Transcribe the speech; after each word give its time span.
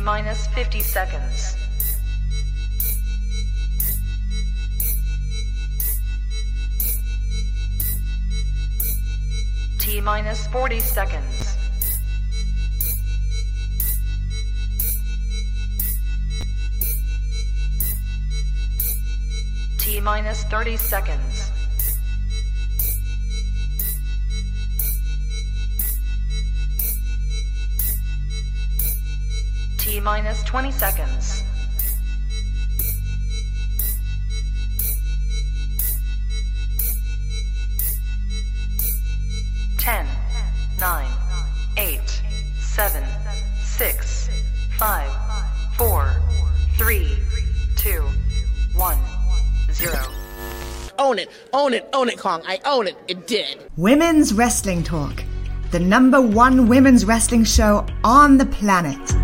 T 0.00 0.06
minus 0.06 0.46
50 0.46 0.80
seconds. 0.80 1.56
T 9.78 10.00
minus 10.00 10.46
40 10.46 10.80
seconds. 10.80 11.58
T 19.76 20.00
minus 20.00 20.44
30 20.44 20.78
seconds. 20.78 21.49
T 29.90 29.98
minus 29.98 30.44
20 30.44 30.70
seconds. 30.70 31.42
Ten, 39.78 40.06
nine, 40.78 41.10
eight, 41.76 42.22
seven, 42.60 43.02
six, 43.64 44.30
five, 44.78 45.10
four, 45.76 46.22
three, 46.78 47.18
two, 47.74 48.04
one, 48.76 48.96
zero. 49.72 50.06
Own 51.00 51.18
it, 51.18 51.30
own 51.52 51.74
it, 51.74 51.88
own 51.92 52.08
it, 52.08 52.16
Kong. 52.16 52.42
I 52.46 52.60
own 52.64 52.86
it. 52.86 52.96
It 53.08 53.26
did. 53.26 53.68
Women's 53.76 54.32
Wrestling 54.32 54.84
Talk, 54.84 55.24
the 55.72 55.80
number 55.80 56.20
one 56.20 56.68
women's 56.68 57.04
wrestling 57.04 57.42
show 57.42 57.84
on 58.04 58.38
the 58.38 58.46
planet. 58.46 59.19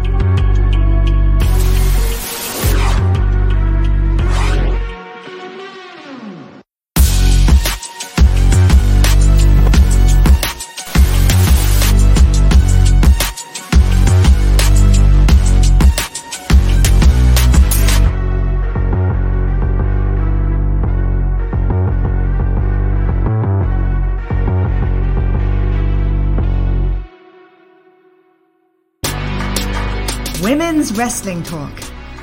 Wrestling 30.96 31.42
Talk, 31.42 31.78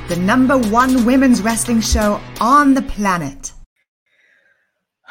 the 0.08 0.16
number 0.16 0.58
one 0.58 1.06
women's 1.06 1.44
wrestling 1.44 1.80
show 1.80 2.20
on 2.42 2.74
the 2.74 2.82
planet. 2.82 3.54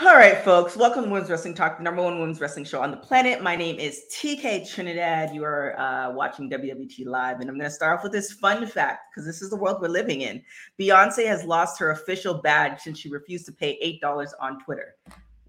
All 0.00 0.16
right, 0.16 0.38
folks. 0.38 0.76
Welcome 0.76 1.04
to 1.04 1.10
Women's 1.10 1.30
Wrestling 1.30 1.54
Talk, 1.54 1.76
the 1.76 1.84
number 1.84 2.02
one 2.02 2.18
women's 2.18 2.40
wrestling 2.40 2.64
show 2.64 2.82
on 2.82 2.90
the 2.90 2.96
planet. 2.96 3.40
My 3.40 3.54
name 3.54 3.78
is 3.78 4.02
TK 4.12 4.68
Trinidad. 4.68 5.32
You 5.32 5.44
are 5.44 5.78
uh, 5.78 6.10
watching 6.10 6.50
WWT 6.50 7.06
Live, 7.06 7.38
and 7.38 7.48
I'm 7.48 7.56
going 7.56 7.70
to 7.70 7.70
start 7.70 7.96
off 7.96 8.02
with 8.02 8.10
this 8.10 8.32
fun 8.32 8.66
fact 8.66 9.02
because 9.14 9.24
this 9.24 9.40
is 9.42 9.50
the 9.50 9.56
world 9.56 9.80
we're 9.80 9.86
living 9.86 10.22
in. 10.22 10.42
Beyonce 10.80 11.24
has 11.26 11.44
lost 11.44 11.78
her 11.78 11.92
official 11.92 12.34
badge 12.34 12.80
since 12.80 12.98
she 12.98 13.10
refused 13.10 13.46
to 13.46 13.52
pay 13.52 13.78
$8 14.02 14.30
on 14.40 14.58
Twitter. 14.58 14.96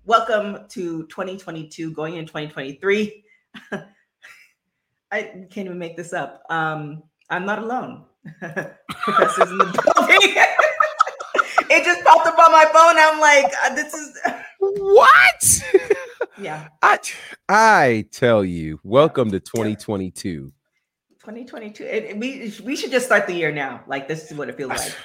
Welcome 0.05 0.67
to 0.69 1.07
2022, 1.07 1.91
going 1.93 2.17
in 2.17 2.27
2023. 2.27 3.23
I 5.11 5.21
can't 5.49 5.65
even 5.65 5.79
make 5.79 5.97
this 5.97 6.13
up. 6.13 6.43
Um, 6.51 7.01
I'm 7.29 7.45
not 7.45 7.59
alone. 7.59 8.05
Professor's 8.39 9.51
in 9.51 9.57
the 9.57 9.65
building. 9.65 10.19
it 11.69 11.83
just 11.83 12.03
popped 12.05 12.27
up 12.27 12.37
on 12.39 12.51
my 12.51 12.65
phone. 12.65 12.95
I'm 12.97 13.19
like, 13.19 13.51
uh, 13.65 13.75
this 13.75 13.93
is 13.93 14.17
What? 14.59 15.63
yeah, 16.41 16.67
I 16.81 16.99
I 17.49 18.05
tell 18.11 18.43
you, 18.45 18.79
welcome 18.83 19.31
to 19.31 19.39
2022. 19.39 20.51
2022. 21.19 21.83
It, 21.83 22.03
it- 22.03 22.17
we 22.17 22.53
we 22.63 22.75
should 22.75 22.91
just 22.91 23.05
start 23.05 23.27
the 23.27 23.33
year 23.33 23.51
now. 23.51 23.83
Like 23.87 24.07
this 24.07 24.31
is 24.31 24.37
what 24.37 24.49
it 24.49 24.55
feels 24.57 24.69
like. 24.77 24.95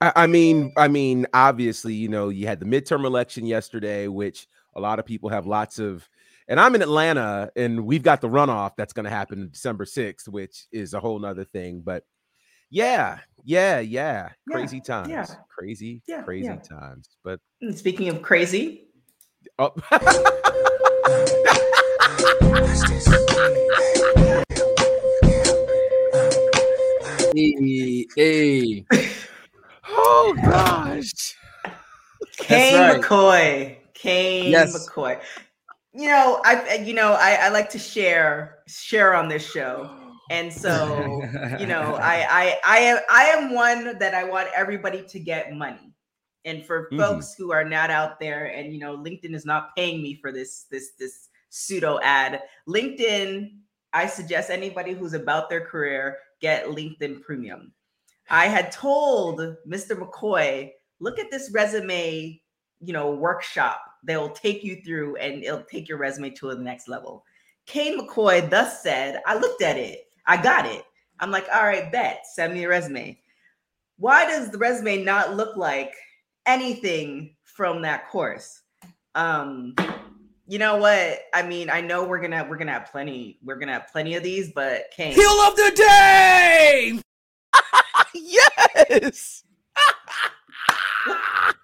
I, 0.00 0.12
I 0.16 0.26
mean, 0.26 0.72
I 0.76 0.88
mean, 0.88 1.26
obviously, 1.32 1.94
you 1.94 2.08
know, 2.08 2.28
you 2.28 2.46
had 2.46 2.60
the 2.60 2.66
midterm 2.66 3.04
election 3.04 3.46
yesterday, 3.46 4.08
which 4.08 4.46
a 4.74 4.80
lot 4.80 4.98
of 4.98 5.06
people 5.06 5.30
have 5.30 5.46
lots 5.46 5.78
of. 5.78 6.08
And 6.48 6.58
I'm 6.60 6.74
in 6.74 6.82
Atlanta, 6.82 7.50
and 7.56 7.84
we've 7.86 8.02
got 8.02 8.20
the 8.20 8.28
runoff 8.28 8.72
that's 8.76 8.92
going 8.92 9.04
to 9.04 9.10
happen 9.10 9.50
December 9.52 9.84
6th, 9.84 10.28
which 10.28 10.66
is 10.72 10.94
a 10.94 11.00
whole 11.00 11.18
nother 11.18 11.44
thing. 11.44 11.82
But 11.84 12.04
yeah, 12.70 13.20
yeah, 13.44 13.80
yeah, 13.80 14.30
Yeah, 14.48 14.54
crazy 14.56 14.80
times, 14.80 15.10
yeah. 15.10 15.26
crazy, 15.56 16.02
Yeah, 16.06 16.22
crazy 16.22 16.48
yeah. 16.48 16.56
times. 16.56 17.08
But 17.22 17.40
And 17.60 17.76
speaking 17.76 18.08
of 18.08 18.22
crazy, 18.22 18.88
oh, 19.58 19.72
Hey, 27.34 28.06
hey. 28.16 28.84
oh 29.88 30.36
gosh, 30.44 31.36
Cain 32.36 32.74
right. 32.74 33.00
McCoy. 33.00 33.76
Cain 33.94 34.50
Yes. 34.50 34.88
McCoy. 34.88 35.20
You 35.94 36.06
know, 36.08 36.40
I 36.44 36.76
you 36.76 36.94
know 36.94 37.12
I, 37.12 37.34
I 37.42 37.48
like 37.50 37.68
to 37.70 37.78
share 37.78 38.58
share 38.66 39.14
on 39.14 39.28
this 39.28 39.46
show, 39.48 39.90
and 40.30 40.52
so 40.52 41.28
you 41.54 41.66
know 41.66 41.98
I 42.02 42.26
I 42.30 42.58
I 42.64 42.78
am 42.78 42.98
I 43.10 43.24
am 43.24 43.52
one 43.54 43.98
that 43.98 44.14
I 44.14 44.24
want 44.24 44.48
everybody 44.56 45.02
to 45.04 45.20
get 45.20 45.52
money. 45.52 45.92
And 46.44 46.64
for 46.64 46.92
Mhm. 46.92 46.96
folks 46.96 47.34
who 47.34 47.52
are 47.52 47.64
not 47.64 47.90
out 47.90 48.18
there, 48.18 48.46
and 48.46 48.72
you 48.72 48.78
know, 48.80 48.96
LinkedIn 48.96 49.34
is 49.34 49.44
not 49.46 49.76
paying 49.76 50.02
me 50.02 50.14
for 50.16 50.32
this 50.32 50.64
this 50.70 50.92
this 50.98 51.28
pseudo 51.50 52.00
ad. 52.02 52.42
LinkedIn, 52.66 53.58
I 53.92 54.06
suggest 54.06 54.50
anybody 54.50 54.94
who's 54.94 55.12
about 55.14 55.50
their 55.50 55.60
career 55.66 56.18
get 56.40 56.66
LinkedIn 56.66 57.22
Premium. 57.22 57.72
I 58.30 58.46
had 58.48 58.72
told 58.72 59.56
Mr. 59.66 59.94
McCoy, 59.94 60.72
look 61.00 61.18
at 61.20 61.30
this 61.30 61.50
resume, 61.52 62.40
you 62.80 62.92
know, 62.92 63.12
workshop. 63.12 63.82
They'll 64.02 64.30
take 64.30 64.64
you 64.64 64.82
through 64.84 65.16
and 65.16 65.44
it'll 65.44 65.62
take 65.62 65.88
your 65.88 65.98
resume 65.98 66.30
to 66.30 66.54
the 66.54 66.62
next 66.62 66.88
level. 66.88 67.24
Cain 67.66 67.98
McCoy 67.98 68.48
thus 68.48 68.82
said, 68.82 69.20
I 69.26 69.36
looked 69.38 69.62
at 69.62 69.76
it, 69.76 70.06
I 70.26 70.42
got 70.42 70.66
it. 70.66 70.84
I'm 71.20 71.30
like, 71.30 71.46
all 71.54 71.62
right, 71.62 71.90
bet, 71.92 72.26
send 72.26 72.52
me 72.54 72.64
a 72.64 72.68
resume. 72.68 73.18
Why 73.98 74.26
does 74.26 74.50
the 74.50 74.58
resume 74.58 75.04
not 75.04 75.36
look 75.36 75.56
like 75.56 75.94
anything 76.46 77.36
from 77.44 77.82
that 77.82 78.08
course? 78.10 78.62
Um, 79.14 79.76
you 80.48 80.58
know 80.58 80.76
what? 80.76 81.20
I 81.32 81.42
mean, 81.42 81.70
I 81.70 81.80
know 81.80 82.04
we're 82.04 82.20
gonna 82.20 82.44
we're 82.48 82.56
gonna 82.56 82.72
have 82.72 82.90
plenty, 82.90 83.38
we're 83.44 83.56
gonna 83.56 83.74
have 83.74 83.88
plenty 83.92 84.16
of 84.16 84.24
these, 84.24 84.50
but 84.52 84.90
Cain, 84.96 85.14
Heel 85.14 85.30
of 85.30 85.54
the 85.54 85.72
day. 85.76 87.00
yes. 88.14 89.44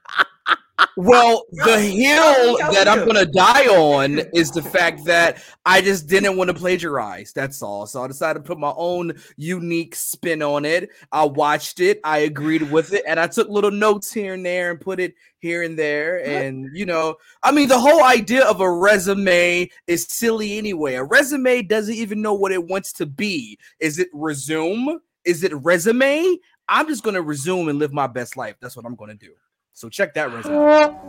Well, 0.97 1.45
the 1.51 1.81
hill 1.81 2.59
that 2.73 2.87
I'm 2.89 3.07
gonna 3.07 3.27
die 3.27 3.67
on 3.67 4.21
is 4.33 4.51
the 4.51 4.63
fact 4.63 5.05
that 5.05 5.43
I 5.65 5.81
just 5.81 6.09
didn't 6.09 6.37
want 6.37 6.49
to 6.49 6.55
plagiarize. 6.55 7.33
That's 7.33 7.63
all. 7.63 7.87
So 7.87 8.03
I 8.03 8.07
decided 8.07 8.41
to 8.41 8.47
put 8.47 8.59
my 8.59 8.73
own 8.77 9.15
unique 9.37 9.95
spin 9.95 10.43
on 10.43 10.65
it. 10.65 10.91
I 11.11 11.25
watched 11.25 11.81
it, 11.81 12.01
I 12.05 12.19
agreed 12.19 12.71
with 12.71 12.93
it, 12.93 13.03
and 13.07 13.19
I 13.19 13.27
took 13.27 13.49
little 13.49 13.71
notes 13.71 14.13
here 14.13 14.35
and 14.35 14.45
there 14.45 14.71
and 14.71 14.81
put 14.81 15.01
it 15.01 15.15
here 15.39 15.63
and 15.63 15.79
there. 15.79 16.25
And 16.25 16.69
you 16.73 16.87
know, 16.87 17.17
I 17.43 17.53
mean, 17.53 17.69
the 17.69 17.79
whole 17.79 18.05
idea 18.05 18.45
of 18.45 18.61
a 18.61 18.71
resume 18.71 19.71
is 19.87 20.07
silly 20.09 20.59
anyway. 20.59 20.95
A 20.95 21.05
resume 21.05 21.63
doesn't 21.63 21.95
even 21.95 22.23
know 22.23 22.35
what 22.35 22.53
it 22.53 22.67
wants 22.67 22.93
to 22.95 23.07
be. 23.07 23.59
Is 23.81 23.99
it 23.99 24.09
resume? 24.13 24.99
Is 25.25 25.43
it 25.43 25.53
resume? 25.55 26.37
I'm 26.69 26.87
just 26.87 27.03
gonna 27.03 27.23
resume 27.23 27.69
and 27.69 27.79
live 27.79 27.93
my 27.93 28.07
best 28.07 28.37
life. 28.37 28.57
That's 28.61 28.77
what 28.77 28.87
I'm 28.87 28.97
gonna 28.97 29.15
do. 29.15 29.33
So 29.79 29.89
check 29.89 30.15
that 30.15 30.33
resume. 30.33 30.57
What 30.57 31.05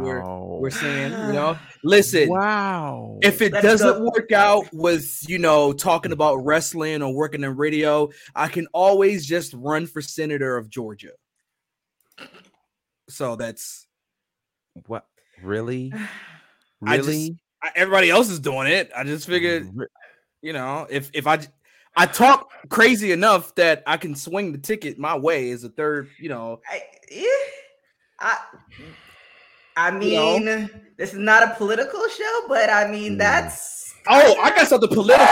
we're, 0.00 0.24
we're 0.58 0.70
saying, 0.70 1.12
you 1.12 1.32
know, 1.32 1.56
listen. 1.84 2.28
Wow. 2.30 3.20
If 3.22 3.40
it 3.40 3.52
Let's 3.52 3.64
doesn't 3.64 3.98
go. 3.98 4.10
work 4.12 4.32
out 4.32 4.66
with, 4.72 5.22
you 5.28 5.38
know, 5.38 5.72
talking 5.72 6.10
about 6.10 6.44
wrestling 6.44 7.00
or 7.00 7.14
working 7.14 7.44
in 7.44 7.56
radio, 7.56 8.10
I 8.34 8.48
can 8.48 8.66
always 8.72 9.24
just 9.24 9.54
run 9.54 9.86
for 9.86 10.02
senator 10.02 10.56
of 10.56 10.68
Georgia. 10.68 11.12
So 13.08 13.36
that's 13.36 13.86
what 14.88 15.06
really? 15.44 15.92
I 16.84 16.96
just- 16.96 17.30
I, 17.62 17.70
everybody 17.76 18.10
else 18.10 18.30
is 18.30 18.40
doing 18.40 18.66
it. 18.66 18.90
I 18.96 19.04
just 19.04 19.28
figured, 19.28 19.70
you 20.42 20.52
know, 20.52 20.88
if 20.90 21.08
if 21.14 21.28
I 21.28 21.36
j- 21.36 21.46
I 21.96 22.06
talk 22.06 22.50
crazy 22.70 23.12
enough 23.12 23.54
that 23.54 23.82
I 23.86 23.96
can 23.96 24.14
swing 24.14 24.52
the 24.52 24.58
ticket 24.58 24.98
my 24.98 25.16
way 25.16 25.50
as 25.50 25.62
a 25.64 25.68
third, 25.68 26.08
you 26.18 26.28
know. 26.28 26.60
I, 26.68 26.82
I, 28.18 28.38
I 29.76 29.90
You 30.00 30.10
know? 30.16 30.38
mean, 30.38 30.70
this 30.96 31.12
is 31.12 31.18
not 31.18 31.42
a 31.42 31.54
political 31.56 32.06
show, 32.08 32.42
but 32.48 32.68
I 32.70 32.90
mean, 32.90 33.14
Mm. 33.14 33.18
that's 33.18 33.94
Oh, 34.06 34.36
I 34.40 34.50
got 34.50 34.68
something 34.68 34.88
political. 34.90 35.26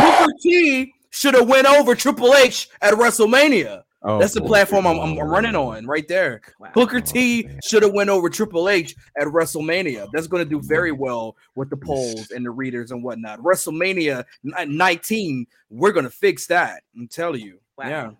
Booker 0.00 0.32
T 0.42 0.92
should 1.10 1.32
have 1.34 1.48
went 1.48 1.66
over 1.66 1.94
Triple 1.94 2.34
H 2.34 2.68
at 2.82 2.92
WrestleMania. 2.94 3.84
Oh, 4.04 4.18
That's 4.18 4.34
the 4.34 4.40
boy. 4.40 4.48
platform 4.48 4.86
I'm, 4.86 4.98
I'm 4.98 5.18
running 5.18 5.54
on 5.54 5.86
right 5.86 6.06
there. 6.08 6.40
Wow. 6.58 6.70
Booker 6.74 7.00
T 7.00 7.44
man. 7.44 7.60
should 7.64 7.84
have 7.84 7.92
went 7.92 8.10
over 8.10 8.28
Triple 8.28 8.68
H 8.68 8.96
at 9.16 9.28
WrestleMania. 9.28 10.08
That's 10.12 10.26
going 10.26 10.42
to 10.42 10.48
do 10.48 10.60
very 10.60 10.90
well 10.90 11.36
with 11.54 11.70
the 11.70 11.76
polls 11.76 12.30
and 12.32 12.44
the 12.44 12.50
readers 12.50 12.90
and 12.90 13.04
whatnot. 13.04 13.38
WrestleMania 13.40 14.24
19, 14.42 15.46
we're 15.70 15.92
going 15.92 16.04
to 16.04 16.10
fix 16.10 16.46
that. 16.48 16.82
I'm 16.96 17.06
telling 17.06 17.42
you. 17.42 17.58
Wow. 17.78 17.88
Yeah. 17.88 18.10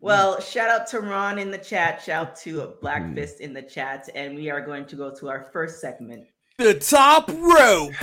Well, 0.00 0.38
shout 0.40 0.68
out 0.68 0.86
to 0.88 1.00
Ron 1.00 1.38
in 1.38 1.50
the 1.50 1.56
chat. 1.56 2.02
Shout 2.02 2.28
out 2.28 2.36
to 2.40 2.74
Black. 2.82 3.14
Fist 3.14 3.38
mm. 3.38 3.44
in 3.44 3.54
the 3.54 3.62
chat. 3.62 4.10
And 4.14 4.34
we 4.34 4.50
are 4.50 4.60
going 4.60 4.84
to 4.86 4.96
go 4.96 5.14
to 5.14 5.30
our 5.30 5.44
first 5.50 5.80
segment. 5.80 6.26
The 6.58 6.74
top 6.74 7.30
rope. 7.30 7.94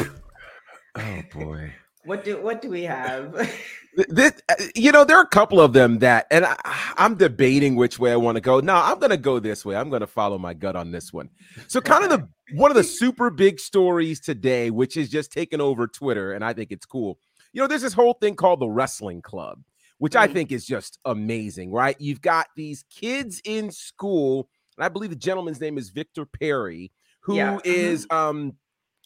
Oh 0.96 1.22
boy. 1.32 1.72
What 2.04 2.24
do 2.24 2.42
what 2.42 2.62
do 2.62 2.70
we 2.70 2.84
have? 2.84 3.56
Th- 3.96 4.08
This, 4.10 4.34
uh, 4.50 4.56
you 4.76 4.92
know, 4.92 5.04
there 5.04 5.18
are 5.18 5.24
a 5.24 5.28
couple 5.28 5.60
of 5.60 5.74
them 5.74 6.00
that, 6.00 6.28
and 6.32 6.46
I, 6.46 6.56
I'm 6.98 7.16
debating 7.16 7.76
which 7.76 8.00
way 8.00 8.12
I 8.12 8.16
want 8.16 8.36
to 8.38 8.42
go. 8.42 8.60
No, 8.60 8.76
I'm 8.76 9.00
going 9.00 9.10
to 9.12 9.18
go 9.18 9.40
this 9.40 9.66
way. 9.66 9.76
I'm 9.76 9.90
going 9.90 10.02
to 10.02 10.08
follow 10.08 10.38
my 10.38 10.54
gut 10.54 10.76
on 10.76 10.92
this 10.92 11.12
one. 11.12 11.30
So, 11.68 11.82
kind 11.82 12.04
of 12.04 12.10
the 12.10 12.28
one 12.58 12.72
of 12.72 12.78
the 12.78 12.84
super 12.84 13.30
big 13.30 13.60
stories 13.60 14.20
today, 14.20 14.70
which 14.70 14.98
is 14.98 15.10
just 15.10 15.32
taking 15.32 15.62
over 15.62 15.88
Twitter, 15.88 16.34
and 16.34 16.44
I 16.44 16.54
think 16.54 16.72
it's 16.72 16.86
cool. 16.86 17.20
You 17.54 17.62
know, 17.62 17.68
there's 17.68 17.82
this 17.82 17.94
whole 17.94 18.14
thing 18.14 18.36
called 18.36 18.60
the 18.62 18.70
Wrestling 18.70 19.22
Club, 19.22 19.62
which 19.98 20.16
I 20.16 20.28
Mhm. 20.28 20.34
think 20.34 20.52
is 20.54 20.66
just 20.66 21.00
amazing, 21.06 21.72
right? 21.72 21.96
You've 22.00 22.22
got 22.22 22.48
these 22.56 22.84
kids 22.90 23.42
in 23.44 23.72
school, 23.72 24.50
and 24.78 24.86
I 24.86 24.90
believe 24.90 25.10
the 25.10 25.16
gentleman's 25.18 25.60
name 25.60 25.78
is 25.78 25.90
Victor 25.90 26.26
Perry, 26.26 26.92
who 27.22 27.36
Yeah. 27.36 27.58
is 27.66 28.08
um 28.10 28.54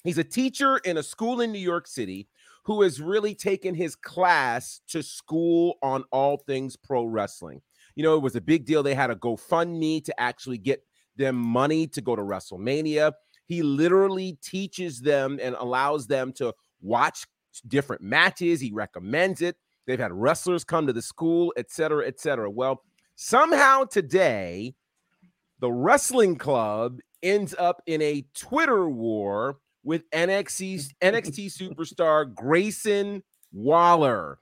he's 0.03 0.19
a 0.19 0.23
teacher 0.23 0.77
in 0.77 0.97
a 0.97 1.03
school 1.03 1.41
in 1.41 1.51
New 1.51 1.57
York 1.59 1.87
City 1.87 2.27
who 2.65 2.81
has 2.81 2.99
really 2.99 3.35
taken 3.35 3.75
his 3.75 3.95
class 3.95 4.81
to 4.87 5.03
school 5.03 5.75
on 5.81 6.03
all 6.11 6.37
things 6.37 6.75
pro 6.75 7.05
wrestling. 7.05 7.61
You 7.95 8.03
know, 8.03 8.15
it 8.15 8.23
was 8.23 8.35
a 8.35 8.41
big 8.41 8.65
deal. 8.65 8.83
They 8.83 8.95
had 8.95 9.11
a 9.11 9.15
GoFundMe 9.15 10.03
to 10.03 10.19
actually 10.19 10.57
get 10.57 10.83
them 11.15 11.35
money 11.35 11.87
to 11.87 12.01
go 12.01 12.15
to 12.15 12.21
WrestleMania. 12.21 13.13
He 13.45 13.61
literally 13.61 14.37
teaches 14.41 14.99
them 14.99 15.39
and 15.41 15.55
allows 15.59 16.07
them 16.07 16.33
to 16.33 16.53
watch 16.81 17.25
different 17.67 18.01
matches. 18.01 18.59
He 18.59 18.71
recommends 18.73 19.41
it. 19.41 19.55
They've 19.85 19.99
had 19.99 20.11
wrestlers 20.11 20.63
come 20.63 20.87
to 20.87 20.93
the 20.93 21.01
school, 21.01 21.53
et 21.55 21.71
cetera, 21.71 22.07
et 22.07 22.19
cetera. 22.19 22.49
Well, 22.49 22.81
somehow 23.15 23.83
today, 23.83 24.73
the 25.59 25.71
wrestling 25.71 26.35
club 26.35 26.99
ends 27.21 27.55
up 27.57 27.81
in 27.85 28.01
a 28.01 28.25
Twitter 28.35 28.89
war 28.89 29.59
with 29.85 30.09
NXT 30.11 30.93
NXT 31.01 31.45
superstar 31.57 32.33
Grayson 32.33 33.23
Waller. 33.53 34.39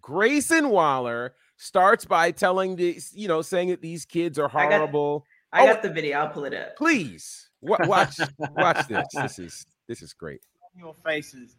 Grayson 0.00 0.70
Waller 0.70 1.34
starts 1.58 2.04
by 2.06 2.30
telling 2.30 2.76
these, 2.76 3.12
you 3.14 3.28
know, 3.28 3.42
saying 3.42 3.68
that 3.68 3.82
these 3.82 4.06
kids 4.06 4.38
are 4.38 4.48
I 4.54 4.64
got- 4.70 4.72
horrible. 4.78 5.26
I 5.52 5.62
Oh. 5.62 5.66
got 5.72 5.82
the 5.82 5.90
video. 5.90 6.18
I'll 6.18 6.28
pull 6.30 6.46
it 6.46 6.54
up. 6.54 6.76
Please 6.76 7.50
wa- 7.60 7.78
watch 7.82 8.16
watch 8.38 8.88
this. 8.88 9.06
This 9.14 9.38
is 9.38 9.66
this 9.86 10.02
is 10.02 10.12
great. 10.12 10.40
your 10.76 10.94
faces. 11.04 11.56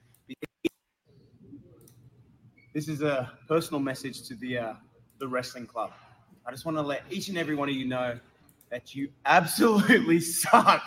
This 2.74 2.89
is 2.89 3.01
a 3.01 3.31
personal 3.48 3.80
message 3.80 4.27
to 4.27 4.36
the 4.36 4.57
uh, 4.57 4.74
the 5.19 5.27
wrestling 5.27 5.65
club. 5.65 5.91
I 6.45 6.51
just 6.51 6.65
want 6.65 6.75
to 6.77 6.81
let 6.81 7.03
each 7.09 7.30
and 7.30 7.38
every 7.38 7.56
one 7.56 7.69
of 7.69 7.75
you 7.75 7.88
know 7.88 8.19
that 8.69 8.94
you 8.94 9.09
absolutely 9.25 10.19
suck. 10.44 10.81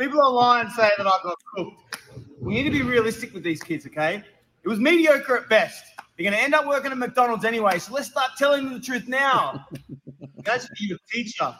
People 0.00 0.22
online 0.22 0.70
say 0.70 0.88
that 0.96 1.06
I 1.06 1.10
got 1.22 1.36
cooked. 1.54 1.98
We 2.40 2.54
need 2.54 2.62
to 2.62 2.70
be 2.70 2.80
realistic 2.80 3.34
with 3.34 3.42
these 3.42 3.62
kids, 3.62 3.86
okay? 3.86 4.24
It 4.62 4.68
was 4.68 4.80
mediocre 4.80 5.36
at 5.36 5.50
best. 5.50 5.84
You're 6.16 6.30
going 6.30 6.38
to 6.38 6.42
end 6.42 6.54
up 6.54 6.66
working 6.66 6.90
at 6.90 6.96
McDonald's 6.96 7.44
anyway, 7.44 7.78
so 7.78 7.92
let's 7.92 8.08
start 8.08 8.30
telling 8.38 8.64
them 8.64 8.72
the 8.72 8.80
truth 8.80 9.06
now. 9.08 9.66
That's 10.42 10.64
for 10.64 10.72
you, 10.78 10.96
a 10.96 11.12
teacher. 11.12 11.54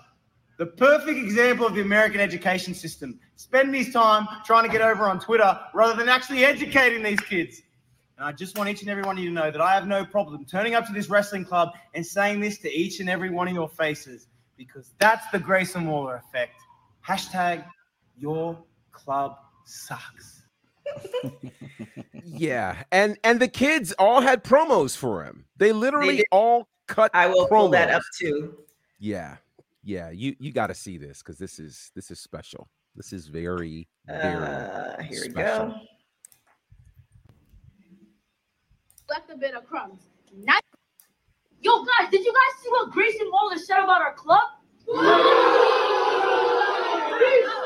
The 0.56 0.64
perfect 0.64 1.18
example 1.18 1.66
of 1.66 1.74
the 1.74 1.82
American 1.82 2.18
education 2.18 2.72
system. 2.72 3.20
Spend 3.36 3.74
his 3.74 3.92
time 3.92 4.26
trying 4.46 4.64
to 4.64 4.70
get 4.70 4.80
over 4.80 5.04
on 5.04 5.20
Twitter 5.20 5.60
rather 5.74 5.94
than 5.94 6.08
actually 6.08 6.42
educating 6.42 7.02
these 7.02 7.20
kids. 7.20 7.60
And 8.16 8.26
I 8.26 8.32
just 8.32 8.56
want 8.56 8.70
each 8.70 8.80
and 8.80 8.88
every 8.88 9.02
one 9.02 9.18
of 9.18 9.22
you 9.22 9.28
to 9.28 9.34
know 9.34 9.50
that 9.50 9.60
I 9.60 9.74
have 9.74 9.86
no 9.86 10.02
problem 10.02 10.46
turning 10.46 10.74
up 10.74 10.86
to 10.86 10.94
this 10.94 11.10
wrestling 11.10 11.44
club 11.44 11.72
and 11.92 12.06
saying 12.06 12.40
this 12.40 12.56
to 12.60 12.72
each 12.72 13.00
and 13.00 13.10
every 13.10 13.28
one 13.28 13.48
of 13.48 13.54
your 13.54 13.68
faces 13.68 14.28
because 14.56 14.94
that's 14.98 15.30
the 15.30 15.38
Grayson 15.38 15.86
Waller 15.86 16.16
effect. 16.16 16.54
Hashtag 17.06 17.66
your 18.20 18.58
club 18.92 19.38
sucks. 19.64 20.42
Yeah, 22.24 22.82
and 22.92 23.18
and 23.24 23.40
the 23.40 23.48
kids 23.48 23.92
all 23.98 24.20
had 24.20 24.44
promos 24.44 24.96
for 24.96 25.24
him. 25.24 25.46
They 25.56 25.72
literally 25.72 26.18
did. 26.18 26.26
all 26.30 26.68
cut. 26.86 27.10
I 27.12 27.26
will 27.26 27.48
pull 27.48 27.68
that 27.70 27.90
up 27.90 28.02
too. 28.18 28.56
Yeah, 28.98 29.36
yeah. 29.82 30.10
You 30.10 30.36
you 30.38 30.52
got 30.52 30.68
to 30.68 30.74
see 30.74 30.96
this 30.96 31.18
because 31.18 31.38
this 31.38 31.58
is 31.58 31.90
this 31.94 32.10
is 32.10 32.20
special. 32.20 32.68
This 32.94 33.12
is 33.12 33.26
very 33.26 33.88
very. 34.06 34.36
Uh, 34.36 35.02
here 35.02 35.22
we 35.26 35.32
go. 35.32 35.74
left 39.08 39.30
a 39.30 39.36
bit 39.36 39.54
of 39.54 39.66
crumbs. 39.66 40.00
Not- 40.32 40.62
Yo, 41.62 41.84
guys, 41.84 42.10
did 42.10 42.24
you 42.24 42.32
guys 42.32 42.62
see 42.62 42.70
what 42.70 42.90
Grayson 42.90 43.28
Waller 43.30 43.58
said 43.58 43.80
about 43.82 44.00
our 44.00 44.14
club? 44.14 44.40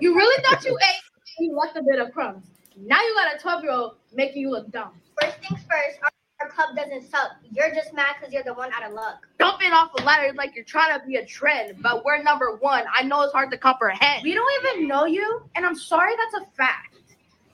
You 0.00 0.14
really 0.16 0.42
thought 0.44 0.64
you 0.64 0.76
ate 0.76 1.02
and 1.38 1.46
you 1.46 1.56
left 1.56 1.76
a 1.76 1.82
bit 1.82 1.98
of 1.98 2.12
crumbs. 2.12 2.44
Now 2.76 3.00
you 3.00 3.14
got 3.14 3.34
a 3.34 3.38
12 3.38 3.62
year 3.62 3.72
old 3.72 3.96
making 4.12 4.42
you 4.42 4.50
look 4.50 4.70
dumb. 4.70 4.92
First 5.20 5.38
things 5.38 5.60
first, 5.70 5.98
our, 6.02 6.10
our 6.40 6.50
club 6.50 6.76
doesn't 6.76 7.08
suck. 7.10 7.30
You're 7.52 7.72
just 7.72 7.94
mad 7.94 8.16
because 8.18 8.32
you're 8.32 8.42
the 8.42 8.54
one 8.54 8.72
out 8.72 8.84
of 8.84 8.92
luck. 8.92 9.26
Dumping 9.38 9.72
off 9.72 9.90
a 9.98 10.02
ladder 10.02 10.32
like 10.34 10.54
you're 10.54 10.64
trying 10.64 10.98
to 10.98 11.06
be 11.06 11.16
a 11.16 11.24
trend, 11.26 11.76
but 11.80 12.04
we're 12.04 12.22
number 12.22 12.56
one. 12.56 12.84
I 12.92 13.04
know 13.04 13.22
it's 13.22 13.32
hard 13.32 13.50
to 13.52 13.58
comprehend. 13.58 14.24
We 14.24 14.34
don't 14.34 14.64
even 14.64 14.88
know 14.88 15.06
you, 15.06 15.42
and 15.54 15.64
I'm 15.64 15.76
sorry 15.76 16.12
that's 16.16 16.44
a 16.44 16.56
fact. 16.56 16.96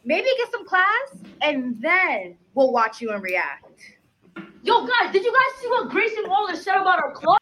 Maybe 0.05 0.27
get 0.39 0.51
some 0.51 0.67
class, 0.67 1.19
and 1.43 1.81
then 1.81 2.37
we'll 2.55 2.73
watch 2.73 3.03
you 3.03 3.11
and 3.11 3.23
react. 3.23 3.67
Yo, 4.63 4.87
guys, 4.87 5.13
did 5.13 5.25
you 5.25 5.33
guys 5.33 5.61
see 5.61 5.69
what 5.69 5.91
Grayson 5.91 6.25
Waller 6.29 6.57
said 6.57 6.77
about 6.77 6.99
our 6.99 7.13
club? 7.13 7.39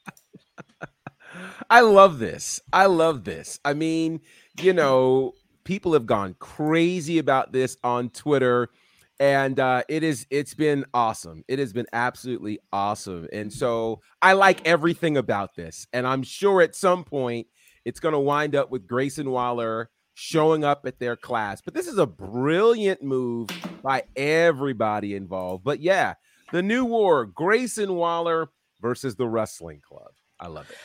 I 1.70 1.80
love 1.80 2.18
this. 2.18 2.60
I 2.72 2.86
love 2.86 3.24
this. 3.24 3.60
I 3.64 3.74
mean, 3.74 4.20
you 4.60 4.72
know, 4.72 5.34
people 5.64 5.92
have 5.92 6.06
gone 6.06 6.34
crazy 6.38 7.18
about 7.18 7.52
this 7.52 7.76
on 7.84 8.10
Twitter 8.10 8.68
and 9.20 9.58
uh 9.58 9.82
it 9.88 10.02
is 10.02 10.26
it's 10.30 10.54
been 10.54 10.84
awesome. 10.94 11.44
It 11.48 11.58
has 11.58 11.72
been 11.72 11.86
absolutely 11.92 12.60
awesome. 12.72 13.28
And 13.32 13.52
so 13.52 14.00
I 14.22 14.34
like 14.34 14.66
everything 14.66 15.16
about 15.16 15.56
this. 15.56 15.86
And 15.92 16.06
I'm 16.06 16.22
sure 16.22 16.62
at 16.62 16.76
some 16.76 17.04
point 17.04 17.48
it's 17.84 18.00
going 18.00 18.12
to 18.12 18.18
wind 18.18 18.54
up 18.54 18.70
with 18.70 18.86
Grayson 18.86 19.30
Waller 19.30 19.90
showing 20.14 20.64
up 20.64 20.84
at 20.84 20.98
their 20.98 21.16
class. 21.16 21.60
But 21.60 21.74
this 21.74 21.86
is 21.86 21.98
a 21.98 22.06
brilliant 22.06 23.02
move 23.02 23.48
by 23.82 24.02
everybody 24.16 25.14
involved. 25.14 25.64
But 25.64 25.80
yeah, 25.80 26.14
the 26.52 26.62
new 26.62 26.84
war, 26.84 27.24
Grayson 27.26 27.94
Waller 27.94 28.48
versus 28.80 29.16
the 29.16 29.26
wrestling 29.26 29.80
club. 29.86 30.10
I 30.40 30.48
love 30.48 30.68
it. 30.70 30.76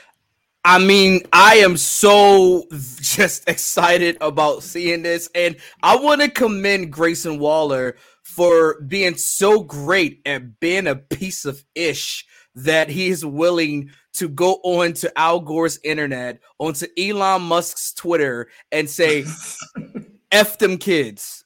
I 0.65 0.79
mean, 0.79 1.21
I 1.33 1.55
am 1.55 1.77
so 1.77 2.65
just 3.01 3.49
excited 3.49 4.17
about 4.21 4.63
seeing 4.63 5.03
this, 5.03 5.29
and 5.35 5.57
I 5.81 5.97
want 5.97 6.21
to 6.21 6.29
commend 6.29 6.91
Grayson 6.91 7.39
Waller 7.39 7.95
for 8.23 8.81
being 8.81 9.15
so 9.15 9.61
great 9.61 10.21
at 10.25 10.59
being 10.59 10.87
a 10.87 10.95
piece 10.95 11.45
of 11.45 11.63
ish 11.75 12.25
that 12.55 12.89
he 12.89 13.07
is 13.09 13.25
willing 13.25 13.89
to 14.13 14.29
go 14.29 14.59
on 14.63 14.93
to 14.93 15.19
Al 15.19 15.39
Gore's 15.39 15.79
internet, 15.83 16.39
onto 16.59 16.85
Elon 16.97 17.41
Musk's 17.41 17.93
Twitter, 17.93 18.47
and 18.71 18.89
say, 18.89 19.25
"F 20.31 20.57
them 20.59 20.77
kids." 20.77 21.43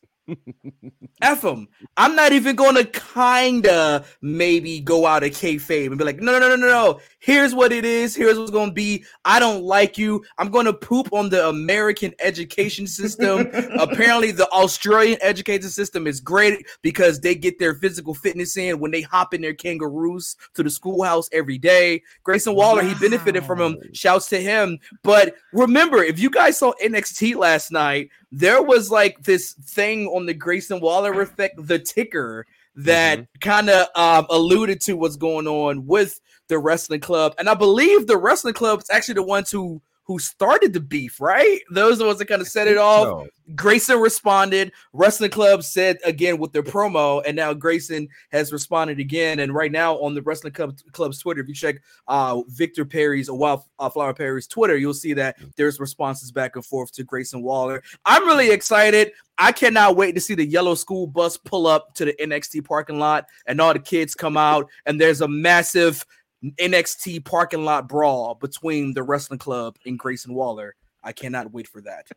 F 1.22 1.42
them. 1.42 1.68
I'm 1.96 2.16
not 2.16 2.32
even 2.34 2.56
going 2.56 2.76
to 2.76 2.84
kinda 2.84 4.06
maybe 4.22 4.80
go 4.80 5.06
out 5.06 5.24
of 5.24 5.32
kayfabe 5.32 5.88
and 5.88 5.98
be 5.98 6.04
like, 6.04 6.20
no, 6.20 6.34
no, 6.34 6.50
no, 6.50 6.56
no, 6.56 6.68
no. 6.68 7.00
Here's 7.28 7.54
what 7.54 7.74
it 7.74 7.84
is. 7.84 8.16
Here's 8.16 8.40
what's 8.40 8.52
going 8.52 8.70
to 8.70 8.74
be. 8.74 9.04
I 9.26 9.38
don't 9.38 9.62
like 9.62 9.98
you. 9.98 10.24
I'm 10.38 10.50
going 10.50 10.66
to 10.66 10.72
poop 10.72 11.12
on 11.12 11.28
the 11.28 11.50
American 11.50 12.14
education 12.20 12.88
system. 12.88 13.50
Apparently, 13.78 14.32
the 14.32 14.48
Australian 14.52 15.20
education 15.22 15.68
system 15.70 16.08
is 16.08 16.22
great 16.22 16.66
because 16.82 17.20
they 17.20 17.36
get 17.36 17.60
their 17.60 17.76
physical 17.76 18.14
fitness 18.14 18.56
in 18.56 18.80
when 18.80 18.92
they 18.92 19.02
hop 19.02 19.34
in 19.34 19.42
their 19.42 19.54
kangaroos 19.54 20.38
to 20.54 20.64
the 20.64 20.70
schoolhouse 20.70 21.28
every 21.34 21.58
day. 21.58 22.02
Grayson 22.24 22.56
Waller, 22.56 22.82
he 22.82 22.94
benefited 22.94 23.44
from 23.44 23.60
him. 23.60 23.78
Shouts 23.92 24.30
to 24.30 24.42
him. 24.42 24.80
But 25.04 25.36
remember, 25.52 26.02
if 26.02 26.20
you 26.20 26.30
guys 26.30 26.58
saw 26.58 26.72
NXT 26.82 27.36
last 27.36 27.74
night, 27.74 28.10
there 28.32 28.64
was 28.64 28.90
like 28.90 29.24
this 29.24 29.52
thing 29.52 30.08
on 30.08 30.28
the 30.28 30.34
Grayson 30.34 30.80
Waller 30.80 31.20
effect, 31.22 31.56
the 31.58 31.78
ticker 31.78 32.46
that 32.78 33.28
kind 33.42 33.70
of 33.70 33.88
um, 33.96 34.28
alluded 34.30 34.80
to 34.80 34.94
what's 34.94 35.16
going 35.18 35.48
on 35.48 35.86
with 35.88 36.22
the 36.48 36.60
wrestling 36.60 37.02
club. 37.02 37.36
And 37.38 37.50
I 37.50 37.54
believe 37.54 38.08
the 38.08 38.18
wrestling 38.18 38.54
club 38.54 38.80
is 38.80 38.90
actually 38.90 39.16
the 39.16 39.24
ones 39.24 39.52
who 39.52 39.82
who 40.08 40.20
started 40.20 40.72
the 40.72 40.80
beef, 40.80 41.20
right? 41.20 41.60
Those 41.70 41.96
are 41.96 41.98
the 41.98 42.06
ones 42.06 42.20
that 42.20 42.28
kind 42.28 42.42
of 42.42 42.48
set 42.48 42.70
it 42.70 42.78
off. 42.78 43.08
So, 43.08 43.28
Grayson 43.56 44.00
responded. 44.00 44.72
Wrestling 44.94 45.32
Club 45.32 45.64
said 45.64 45.98
again 46.06 46.38
with 46.38 46.54
their 46.54 46.64
promo, 46.64 47.22
and 47.26 47.36
now 47.36 47.54
Grayson 47.54 48.08
has 48.32 48.54
responded 48.54 49.00
again. 49.00 49.40
And 49.40 49.54
right 49.54 49.72
now 49.72 49.98
on 50.00 50.16
the 50.16 50.22
Wrestling 50.22 50.54
Club 50.54 50.78
Club's 50.94 51.20
Twitter, 51.20 51.42
if 51.42 51.50
you 51.50 51.54
check 51.54 51.82
uh, 52.08 52.42
Victor 52.48 52.86
Perry's 52.86 53.28
uh, 53.28 53.34
or 53.34 53.38
Wildflower 53.78 54.10
uh, 54.10 54.14
Perry's 54.14 54.48
Twitter, 54.48 54.78
you'll 54.78 54.94
see 54.94 55.14
that 55.14 55.40
mm. 55.40 55.54
there's 55.56 55.80
responses 55.80 56.32
back 56.32 56.56
and 56.56 56.66
forth 56.66 56.92
to 56.94 57.04
Grayson 57.04 57.42
Waller. 57.42 57.84
I'm 58.06 58.26
really 58.26 58.50
excited. 58.50 59.12
I 59.38 59.52
cannot 59.52 59.98
wait 59.98 60.16
to 60.16 60.22
see 60.22 60.34
the 60.34 60.46
yellow 60.46 60.74
school 60.74 61.06
bus 61.06 61.38
pull 61.38 61.68
up 61.68 61.94
to 61.96 62.06
the 62.06 62.14
NXT 62.14 62.66
parking 62.66 62.98
lot 62.98 63.28
and 63.46 63.62
all 63.62 63.74
the 63.74 63.80
kids 63.80 64.16
come 64.16 64.38
out, 64.38 64.70
and 64.86 65.00
there's 65.00 65.22
a 65.22 65.28
massive 65.28 66.06
NXT 66.44 67.26
parking 67.26 67.66
lot 67.66 67.88
brawl 67.88 68.36
between 68.36 68.94
the 68.94 69.04
Wrestling 69.04 69.40
Club 69.40 69.78
and 69.86 69.98
Grayson 69.98 70.34
Waller. 70.34 70.76
I 71.04 71.12
cannot 71.12 71.52
wait 71.52 71.68
for 71.68 71.82
that. 71.82 72.08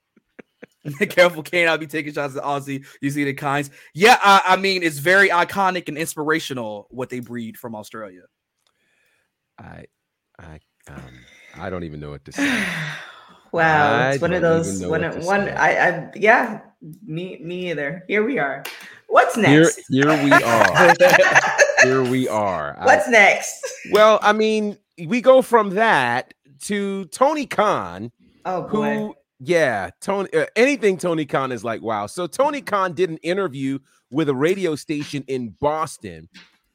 Careful, 1.11 1.43
Cain. 1.43 1.69
I'll 1.69 1.79
be 1.79 1.87
taking 1.87 2.12
shots 2.12 2.37
at 2.37 2.43
Aussie. 2.43 2.85
You 3.00 3.11
see 3.11 3.25
the 3.25 3.35
kinds. 3.35 3.71
Yeah, 3.95 4.19
I, 4.23 4.43
I 4.47 4.57
mean, 4.57 4.83
it's 4.83 4.99
very 4.99 5.29
iconic 5.29 5.89
and 5.89 5.99
inspirational 5.99 6.87
what 6.91 7.11
they 7.11 7.21
breed 7.21 7.59
from 7.59 7.75
Australia. 7.75 8.23
I, 9.59 9.85
I, 10.39 10.61
um, 10.89 11.03
I 11.57 11.69
don't 11.69 11.85
even 11.85 12.00
know 12.00 12.11
what 12.11 12.25
to 12.25 12.33
say. 12.33 12.65
Wow, 13.53 13.99
I 13.99 14.11
it's 14.12 14.23
one 14.23 14.33
of 14.33 14.43
those 14.43 14.81
one 14.81 15.03
what 15.03 15.19
one 15.25 15.47
say. 15.47 15.53
I, 15.53 15.89
I 15.89 16.11
yeah, 16.15 16.61
me 17.05 17.39
me 17.43 17.71
either. 17.71 18.05
Here 18.07 18.25
we 18.25 18.39
are. 18.39 18.65
What's 19.09 19.35
Here, 19.35 19.62
next? 19.62 19.83
here 19.91 20.23
we 20.23 20.33
are. 20.33 20.95
here 21.83 22.03
we 22.03 22.29
are. 22.29 22.77
I- 22.79 22.85
What's 22.87 23.09
next? 23.09 23.55
well, 23.93 24.19
I 24.23 24.33
mean, 24.33 24.77
we 25.07 25.21
go 25.21 25.43
from 25.43 25.71
that 25.71 26.35
to 26.63 27.07
Tony 27.07 27.47
Khan, 27.47 28.13
Oh 28.45 28.63
boy. 28.69 28.97
who, 28.97 29.15
yeah, 29.39 29.91
Tony, 30.01 30.29
uh, 30.35 30.47
anything 30.57 30.99
Tony 30.99 31.25
Khan 31.25 31.53
is 31.53 31.65
like, 31.65 31.81
wow. 31.83 32.07
So 32.07 32.27
Tony 32.27 32.61
Khan 32.61 32.93
did 32.93 33.09
an 33.11 33.17
interview 33.19 33.79
with 34.11 34.29
a 34.29 34.35
radio 34.35 34.75
station 34.75 35.25
in 35.29 35.51
Boston, 35.61 36.29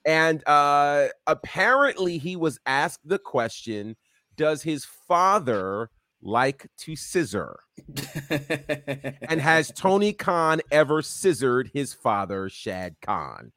and 0.06 0.42
uh, 0.48 1.08
apparently 1.28 2.18
he 2.18 2.36
was 2.36 2.60
asked 2.66 3.02
the 3.08 3.20
question, 3.20 3.96
"Does 4.38 4.64
his 4.64 4.86
father 4.86 5.90
like 6.24 6.68
to 6.80 6.96
scissor?" 6.96 7.60
and 8.30 9.42
has 9.42 9.72
Tony 9.76 10.14
Khan 10.14 10.62
ever 10.72 11.02
scissored 11.02 11.70
his 11.74 11.94
father, 11.94 12.50
Shad 12.50 12.96
Khan? 13.02 13.52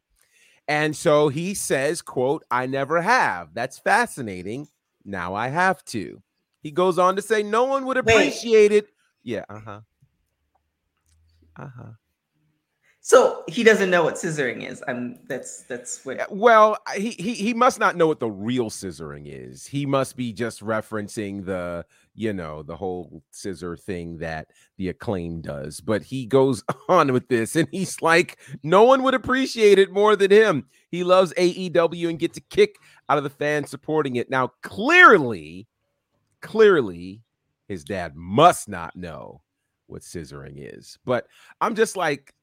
And 0.69 0.95
so 0.95 1.29
he 1.29 1.55
says, 1.55 2.03
quote, 2.03 2.45
I 2.51 2.67
never 2.67 3.01
have. 3.01 3.55
That's 3.55 3.79
fascinating. 3.79 4.69
Now 5.05 5.35
I 5.35 5.49
have 5.49 5.83
to. 5.87 6.23
He 6.61 6.71
goes 6.71 6.99
on 6.99 7.17
to 7.17 7.23
say, 7.23 7.43
no 7.43 7.65
one 7.65 7.87
would 7.87 7.97
Wait. 8.05 8.11
appreciate 8.11 8.73
it. 8.73 8.91
Yeah, 9.23 9.45
uh-huh. 9.49 9.81
Uh-huh. 11.57 11.93
So 13.01 13.45
he 13.49 13.63
doesn't 13.63 13.91
know 13.91 14.03
what 14.05 14.17
scissoring 14.17 14.69
is. 14.69 14.83
I'm 14.87 15.19
that's 15.29 15.63
that's 15.63 16.05
what 16.05 16.21
eh, 16.21 16.27
Well, 16.31 16.77
he, 16.95 17.11
he 17.11 17.33
he 17.33 17.55
must 17.55 17.79
not 17.79 17.97
know 17.97 18.07
what 18.07 18.21
the 18.21 18.31
real 18.31 18.71
scissoring 18.71 19.23
is. 19.27 19.67
He 19.67 19.87
must 19.87 20.17
be 20.17 20.33
just 20.33 20.61
referencing 20.61 21.45
the, 21.45 21.87
you 22.15 22.33
know, 22.33 22.63
the 22.63 22.77
whole 22.77 23.23
scissor 23.31 23.77
thing 23.77 24.19
that 24.19 24.49
the 24.77 24.89
acclaim 24.89 25.41
does. 25.41 25.81
But 25.81 26.03
he 26.03 26.27
goes 26.27 26.63
on 26.89 27.13
with 27.13 27.29
this 27.29 27.57
and 27.57 27.69
he's 27.71 28.03
like, 28.03 28.39
no 28.63 28.83
one 28.83 29.03
would 29.05 29.15
appreciate 29.15 29.79
it 29.79 29.93
more 29.93 30.17
than 30.17 30.31
him. 30.31 30.67
He 30.91 31.05
loves 31.05 31.33
AEW 31.35 32.11
and 32.11 32.19
gets 32.19 32.37
a 32.37 32.43
kick 32.43 32.77
out 33.09 33.17
of 33.17 33.25
the 33.25 33.31
fans 33.31 33.71
supporting 33.71 34.17
it. 34.17 34.29
Now, 34.29 34.53
clearly, 34.63 35.67
clearly, 36.43 37.23
his 37.69 37.85
dad 37.85 38.17
must 38.17 38.69
not 38.69 38.97
know 38.97 39.41
what 39.87 40.03
scissoring 40.03 40.57
is. 40.57 40.99
But 41.05 41.27
I'm 41.61 41.75
just 41.75 41.97
like, 41.97 42.35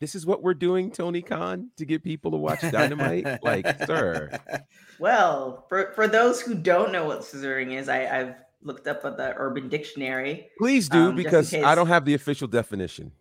this 0.00 0.14
is 0.14 0.24
what 0.24 0.42
we're 0.42 0.54
doing, 0.54 0.90
Tony 0.90 1.22
Khan, 1.22 1.70
to 1.76 1.84
get 1.84 2.02
people 2.02 2.30
to 2.30 2.36
watch 2.36 2.60
Dynamite. 2.60 3.42
like, 3.42 3.66
sir, 3.84 4.30
well, 4.98 5.66
for 5.68 5.92
for 5.94 6.06
those 6.06 6.40
who 6.40 6.54
don't 6.54 6.92
know 6.92 7.06
what 7.06 7.20
scissoring 7.20 7.76
is, 7.76 7.88
I, 7.88 8.20
I've 8.20 8.34
looked 8.62 8.86
up 8.86 9.04
at 9.04 9.16
the 9.16 9.34
Urban 9.36 9.68
Dictionary. 9.68 10.48
please 10.58 10.88
do 10.88 11.08
Um, 11.08 11.16
because 11.16 11.52
I 11.54 11.74
don't 11.74 11.88
have 11.88 12.04
the 12.04 12.14
official 12.14 12.48
definition. 12.48 13.12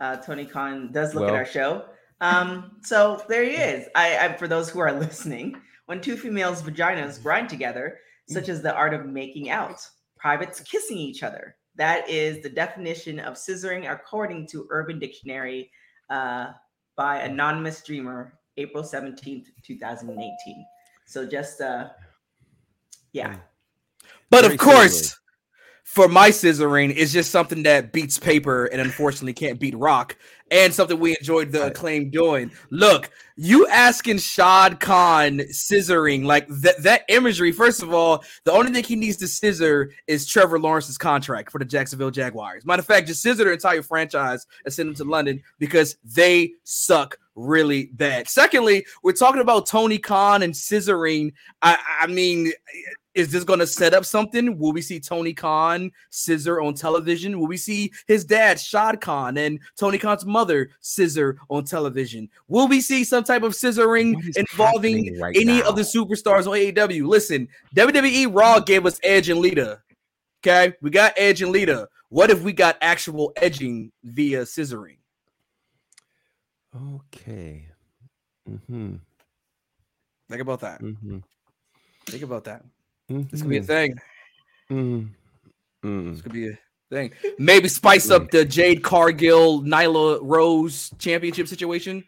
Uh, 0.00 0.16
Tony 0.16 0.46
Khan 0.46 0.90
does 0.92 1.14
look 1.14 1.28
at 1.28 1.34
our 1.34 1.46
show. 1.46 1.84
Um, 2.20 2.76
so 2.82 3.22
there 3.28 3.44
he 3.44 3.50
is. 3.56 3.88
I, 3.94 4.18
I 4.18 4.36
for 4.36 4.48
those 4.48 4.70
who 4.70 4.80
are 4.80 4.92
listening, 4.98 5.60
when 5.86 6.00
two 6.00 6.16
females' 6.16 6.62
vaginas 6.62 7.22
grind 7.22 7.48
together, 7.48 7.98
such 8.28 8.48
as 8.48 8.62
the 8.62 8.74
art 8.74 8.94
of 8.94 9.06
making 9.06 9.50
out, 9.50 9.86
privates 10.16 10.60
kissing 10.60 10.96
each 10.96 11.22
other. 11.22 11.56
That 11.76 12.08
is 12.08 12.42
the 12.42 12.48
definition 12.48 13.18
of 13.18 13.34
scissoring 13.34 13.90
according 13.90 14.46
to 14.48 14.66
Urban 14.70 14.98
Dictionary 14.98 15.70
uh, 16.10 16.52
by 16.96 17.18
anonymous 17.20 17.82
dreamer, 17.82 18.38
April 18.56 18.82
17th, 18.82 19.46
2018. 19.62 20.66
So 21.06 21.26
just 21.26 21.60
uh 21.60 21.88
yeah. 23.12 23.36
But 24.30 24.42
Very 24.42 24.54
of 24.54 24.60
course, 24.60 24.98
similar. 25.00 25.23
For 25.94 26.08
my 26.08 26.30
scissoring, 26.30 26.92
it's 26.96 27.12
just 27.12 27.30
something 27.30 27.62
that 27.62 27.92
beats 27.92 28.18
paper 28.18 28.64
and 28.64 28.80
unfortunately 28.80 29.32
can't 29.32 29.60
beat 29.60 29.76
rock, 29.76 30.16
and 30.50 30.74
something 30.74 30.98
we 30.98 31.16
enjoyed 31.16 31.52
the 31.52 31.68
acclaim 31.68 32.10
doing. 32.10 32.50
Look, 32.70 33.10
you 33.36 33.68
asking 33.68 34.18
Shad 34.18 34.80
Khan 34.80 35.38
scissoring 35.52 36.24
like 36.24 36.48
that 36.48 36.82
that 36.82 37.04
imagery. 37.08 37.52
First 37.52 37.80
of 37.80 37.94
all, 37.94 38.24
the 38.42 38.50
only 38.50 38.72
thing 38.72 38.82
he 38.82 38.96
needs 38.96 39.18
to 39.18 39.28
scissor 39.28 39.92
is 40.08 40.26
Trevor 40.26 40.58
Lawrence's 40.58 40.98
contract 40.98 41.52
for 41.52 41.60
the 41.60 41.64
Jacksonville 41.64 42.10
Jaguars. 42.10 42.66
Matter 42.66 42.80
of 42.80 42.86
fact, 42.86 43.06
just 43.06 43.22
scissor 43.22 43.44
the 43.44 43.52
entire 43.52 43.82
franchise 43.82 44.48
and 44.64 44.74
send 44.74 44.88
them 44.88 44.96
to 44.96 45.04
London 45.04 45.44
because 45.60 45.96
they 46.02 46.54
suck 46.64 47.16
really 47.36 47.86
bad. 47.92 48.28
Secondly, 48.28 48.84
we're 49.04 49.12
talking 49.12 49.40
about 49.40 49.66
Tony 49.66 49.98
Khan 49.98 50.42
and 50.42 50.54
scissoring. 50.54 51.34
I, 51.62 51.78
I 52.00 52.08
mean, 52.08 52.52
is 53.14 53.30
this 53.30 53.44
going 53.44 53.60
to 53.60 53.66
set 53.66 53.94
up 53.94 54.04
something? 54.04 54.58
Will 54.58 54.72
we 54.72 54.82
see 54.82 54.98
Tony 55.00 55.32
Khan 55.32 55.90
scissor 56.10 56.60
on 56.60 56.74
television? 56.74 57.38
Will 57.38 57.46
we 57.46 57.56
see 57.56 57.92
his 58.06 58.24
dad, 58.24 58.58
Shad 58.58 59.00
Khan, 59.00 59.38
and 59.38 59.60
Tony 59.76 59.98
Khan's 59.98 60.26
mother 60.26 60.70
scissor 60.80 61.38
on 61.48 61.64
television? 61.64 62.28
Will 62.48 62.68
we 62.68 62.80
see 62.80 63.04
some 63.04 63.24
type 63.24 63.42
of 63.42 63.52
scissoring 63.52 64.36
involving 64.36 65.18
right 65.20 65.36
any 65.36 65.60
now? 65.60 65.68
of 65.68 65.76
the 65.76 65.82
superstars 65.82 66.46
on 66.46 66.54
AEW? 66.54 67.06
Listen, 67.06 67.48
WWE 67.76 68.34
Raw 68.34 68.60
gave 68.60 68.86
us 68.86 68.98
Edge 69.02 69.28
and 69.28 69.40
Lita. 69.40 69.80
Okay, 70.42 70.74
we 70.82 70.90
got 70.90 71.14
Edge 71.16 71.40
and 71.40 71.52
Lita. 71.52 71.88
What 72.08 72.30
if 72.30 72.42
we 72.42 72.52
got 72.52 72.76
actual 72.80 73.32
edging 73.36 73.90
via 74.02 74.42
scissoring? 74.42 74.98
Okay. 76.96 77.66
Mm-hmm. 78.48 78.96
Think 80.28 80.42
about 80.42 80.60
that. 80.60 80.80
Mm-hmm. 80.82 81.18
Think 82.06 82.22
about 82.22 82.44
that. 82.44 82.62
This 83.08 83.42
could 83.42 83.50
be 83.50 83.58
a 83.58 83.62
thing. 83.62 83.94
Mm-hmm. 84.70 86.10
This 86.12 86.22
could 86.22 86.32
be 86.32 86.48
a 86.48 86.58
thing. 86.90 87.12
Maybe 87.38 87.68
spice 87.68 88.10
up 88.10 88.30
the 88.30 88.44
Jade 88.44 88.82
Cargill, 88.82 89.62
Nyla 89.62 90.20
Rose 90.22 90.90
championship 90.98 91.48
situation. 91.48 92.04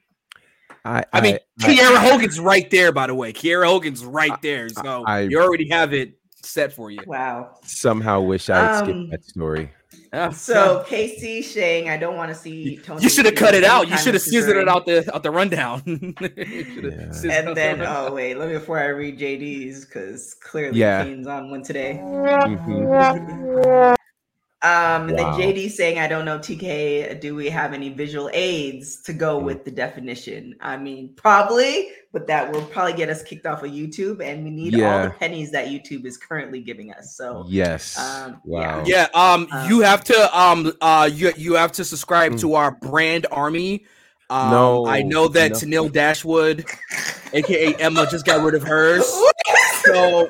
I, 0.84 1.04
I 1.12 1.20
mean, 1.20 1.38
I- 1.60 1.64
Kiera 1.64 1.96
Hogan's 1.96 2.38
right 2.40 2.70
there, 2.70 2.92
by 2.92 3.08
the 3.08 3.14
way. 3.14 3.32
Kiera 3.32 3.66
Hogan's 3.66 4.04
right 4.04 4.40
there. 4.40 4.68
So 4.68 5.04
I- 5.04 5.20
you 5.22 5.40
already 5.40 5.68
have 5.70 5.92
it 5.92 6.14
set 6.42 6.72
for 6.72 6.90
you. 6.90 7.00
Wow. 7.06 7.56
somehow 7.64 8.20
wish 8.20 8.48
I'd 8.48 8.78
Um, 8.78 8.84
skipped 8.84 9.10
that 9.10 9.24
story. 9.24 9.70
Yeah. 10.16 10.30
So 10.30 10.82
Casey 10.88 11.42
saying 11.42 11.90
I 11.90 11.98
don't 11.98 12.16
want 12.16 12.30
to 12.30 12.34
see 12.34 12.78
Tony. 12.78 13.02
you 13.02 13.10
should 13.10 13.26
have 13.26 13.34
cut 13.34 13.54
it 13.54 13.64
out. 13.64 13.86
You 13.88 13.98
should 13.98 14.14
have 14.14 14.22
scissored 14.22 14.56
it 14.56 14.66
out 14.68 14.86
the 14.86 15.04
out 15.14 15.22
the 15.22 15.30
rundown. 15.30 15.82
You 15.86 16.64
shoulda 16.64 16.88
Yeah. 16.90 17.10
scissored 17.12 17.30
out 17.30 17.38
And 17.38 17.48
the 17.48 17.54
then, 17.54 17.78
rundown. 17.80 18.06
oh 18.10 18.14
wait, 18.14 18.34
let 18.38 18.48
me 18.48 18.54
before 18.54 18.78
I 18.78 18.86
read 18.86 19.18
JD's 19.18 19.84
because 19.84 20.34
clearly 20.40 20.78
Yeah. 20.80 21.04
Cain's 21.04 21.26
on 21.26 21.50
one 21.50 21.62
today. 21.62 22.00
Mhm. 22.02 23.92
Um, 24.66 25.08
and 25.08 25.18
Wow. 25.18 25.36
then 25.36 25.54
JD 25.54 25.68
saying, 25.70 25.98
I 25.98 26.08
don't 26.08 26.24
know, 26.24 26.38
TK, 26.38 27.20
do 27.20 27.34
we 27.36 27.48
have 27.50 27.72
any 27.72 27.90
visual 27.90 28.28
aids 28.32 29.00
to 29.02 29.12
go 29.12 29.38
Mm. 29.38 29.44
with 29.44 29.64
the 29.64 29.70
definition? 29.70 30.56
I 30.60 30.76
mean, 30.76 31.10
probably, 31.16 31.88
but 32.12 32.26
that 32.26 32.50
will 32.52 32.62
probably 32.62 32.94
get 32.94 33.08
us 33.08 33.22
kicked 33.22 33.46
off 33.46 33.62
of 33.62 33.70
YouTube, 33.70 34.20
and 34.24 34.44
we 34.44 34.50
need 34.50 34.74
all 34.80 35.02
the 35.02 35.10
pennies 35.10 35.52
that 35.52 35.68
YouTube 35.68 36.04
is 36.04 36.16
currently 36.16 36.60
giving 36.60 36.92
us. 36.92 37.14
So, 37.16 37.44
Yes. 37.48 37.96
um, 37.98 38.40
wow. 38.44 38.82
yeah. 38.86 39.06
Yeah, 39.14 39.32
um, 39.32 39.46
Um, 39.52 39.70
you 39.70 39.80
have 39.80 40.02
to 40.04 40.38
um 40.38 40.72
uh 40.80 41.08
you 41.12 41.32
you 41.36 41.54
have 41.54 41.72
to 41.72 41.84
subscribe 41.84 42.36
to 42.38 42.54
our 42.54 42.72
brand 42.72 43.26
army. 43.30 43.84
Um, 44.30 44.50
No, 44.50 44.86
I 44.86 45.02
know 45.02 45.28
that 45.28 45.52
no. 45.52 45.56
Tenille 45.58 45.92
Dashwood, 45.92 46.64
aka 47.32 47.74
Emma, 47.78 48.06
just 48.10 48.24
got 48.26 48.42
rid 48.42 48.54
of 48.54 48.62
hers. 48.64 49.04
So 49.84 50.28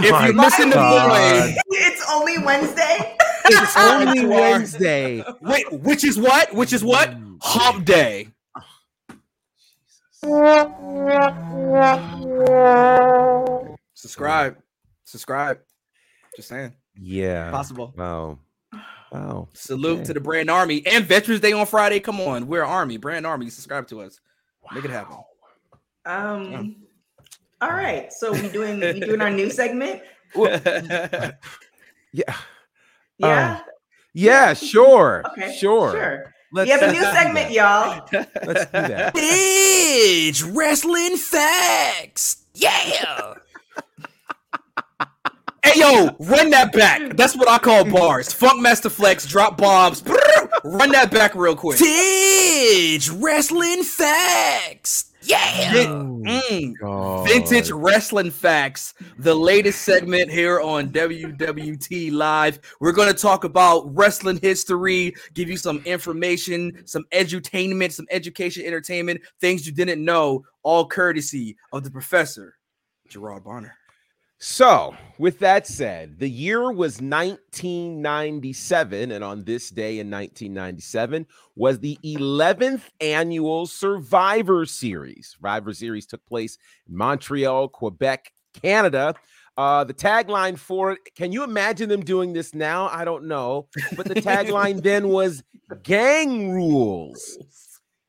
if 0.00 0.10
My 0.10 0.26
you're 0.26 0.34
missing 0.34 0.68
the 0.70 0.74
God. 0.74 1.54
it's 1.70 2.10
only 2.10 2.38
Wednesday. 2.38 3.15
It's 3.50 3.76
Only 3.78 4.26
Wednesday. 4.26 5.24
Wait, 5.40 5.72
which 5.72 6.04
is 6.04 6.18
what? 6.18 6.52
Which 6.54 6.72
is 6.72 6.84
what? 6.84 7.10
Mm. 7.10 7.38
Hump 7.42 7.84
day. 7.84 8.28
Subscribe. 13.94 14.56
Subscribe. 15.04 15.58
Just 16.36 16.48
saying. 16.48 16.72
Yeah. 16.98 17.50
Possible. 17.50 17.94
Wow. 17.96 18.38
Wow. 19.12 19.48
Salute 19.54 19.96
Okay. 19.98 20.04
to 20.04 20.14
the 20.14 20.20
Brand 20.20 20.50
Army 20.50 20.82
and 20.86 21.04
Veterans 21.04 21.40
Day 21.40 21.52
on 21.52 21.66
Friday. 21.66 22.00
Come 22.00 22.20
on, 22.20 22.46
we're 22.46 22.64
Army, 22.64 22.96
Brand 22.96 23.26
Army. 23.26 23.50
Subscribe 23.50 23.86
to 23.88 24.00
us. 24.02 24.20
Make 24.74 24.84
it 24.84 24.90
happen. 24.90 25.16
Um. 26.04 26.76
All 27.60 27.70
right. 27.70 28.12
So 28.12 28.32
we 28.32 28.48
doing 28.48 28.80
we 28.80 29.00
doing 29.00 29.20
our 29.20 29.30
new 29.30 29.50
segment. 29.50 30.02
Yeah. 32.12 32.34
Yeah. 33.18 33.56
Um, 33.56 33.62
yeah, 34.14 34.54
sure. 34.54 35.22
okay. 35.32 35.56
Sure. 35.56 35.92
Sure. 35.92 36.32
Let's 36.52 36.66
we 36.66 36.72
have 36.72 36.82
a 36.82 36.92
new 36.92 37.02
segment, 37.12 37.50
y'all. 37.50 38.06
Let's 38.12 38.64
do 38.66 38.70
that. 38.72 39.12
It's 39.14 40.42
wrestling 40.42 41.16
facts. 41.16 42.44
Yeah. 42.54 43.34
hey 45.64 45.80
yo, 45.80 46.16
run 46.20 46.50
that 46.50 46.72
back. 46.72 47.16
That's 47.16 47.36
what 47.36 47.48
I 47.48 47.58
call 47.58 47.84
bars. 47.84 48.32
Funk 48.32 48.62
Master 48.62 48.88
Flex, 48.88 49.26
drop 49.26 49.58
bombs. 49.58 50.02
run 50.64 50.92
that 50.92 51.10
back 51.10 51.34
real 51.34 51.56
quick. 51.56 51.78
Tidge 51.78 53.10
wrestling 53.10 53.82
facts. 53.82 55.12
Yeah. 55.26 55.96
Mm. 56.26 57.26
Vintage 57.26 57.70
Wrestling 57.70 58.30
Facts, 58.30 58.94
the 59.18 59.34
latest 59.34 59.82
segment 59.82 60.30
here 60.30 60.60
on 60.60 60.90
WWT 60.90 62.12
Live. 62.12 62.60
We're 62.80 62.92
going 62.92 63.12
to 63.12 63.20
talk 63.20 63.44
about 63.44 63.94
wrestling 63.94 64.38
history, 64.40 65.14
give 65.34 65.48
you 65.48 65.56
some 65.56 65.82
information, 65.84 66.86
some 66.86 67.04
edutainment, 67.12 67.92
some 67.92 68.06
education, 68.10 68.64
entertainment, 68.64 69.20
things 69.40 69.66
you 69.66 69.72
didn't 69.72 70.04
know, 70.04 70.44
all 70.62 70.86
courtesy 70.86 71.56
of 71.72 71.84
the 71.84 71.90
professor, 71.90 72.56
Gerard 73.08 73.44
Bonner. 73.44 73.76
So, 74.38 74.94
with 75.18 75.38
that 75.38 75.66
said, 75.66 76.18
the 76.18 76.28
year 76.28 76.70
was 76.70 77.00
1997, 77.00 79.12
and 79.12 79.24
on 79.24 79.44
this 79.44 79.70
day 79.70 79.98
in 79.98 80.10
1997 80.10 81.26
was 81.54 81.78
the 81.78 81.98
11th 82.04 82.82
annual 83.00 83.64
Survivor 83.66 84.66
Series. 84.66 85.36
Survivor 85.36 85.72
Series 85.72 86.04
took 86.04 86.22
place 86.26 86.58
in 86.86 86.94
Montreal, 86.94 87.68
Quebec, 87.68 88.30
Canada. 88.62 89.14
Uh, 89.56 89.84
the 89.84 89.94
tagline 89.94 90.58
for 90.58 90.92
it, 90.92 90.98
can 91.14 91.32
you 91.32 91.42
imagine 91.42 91.88
them 91.88 92.04
doing 92.04 92.34
this 92.34 92.54
now? 92.54 92.88
I 92.88 93.06
don't 93.06 93.24
know. 93.24 93.68
But 93.96 94.06
the 94.06 94.16
tagline 94.16 94.82
then 94.82 95.08
was 95.08 95.42
gang 95.82 96.52
rules. 96.52 97.38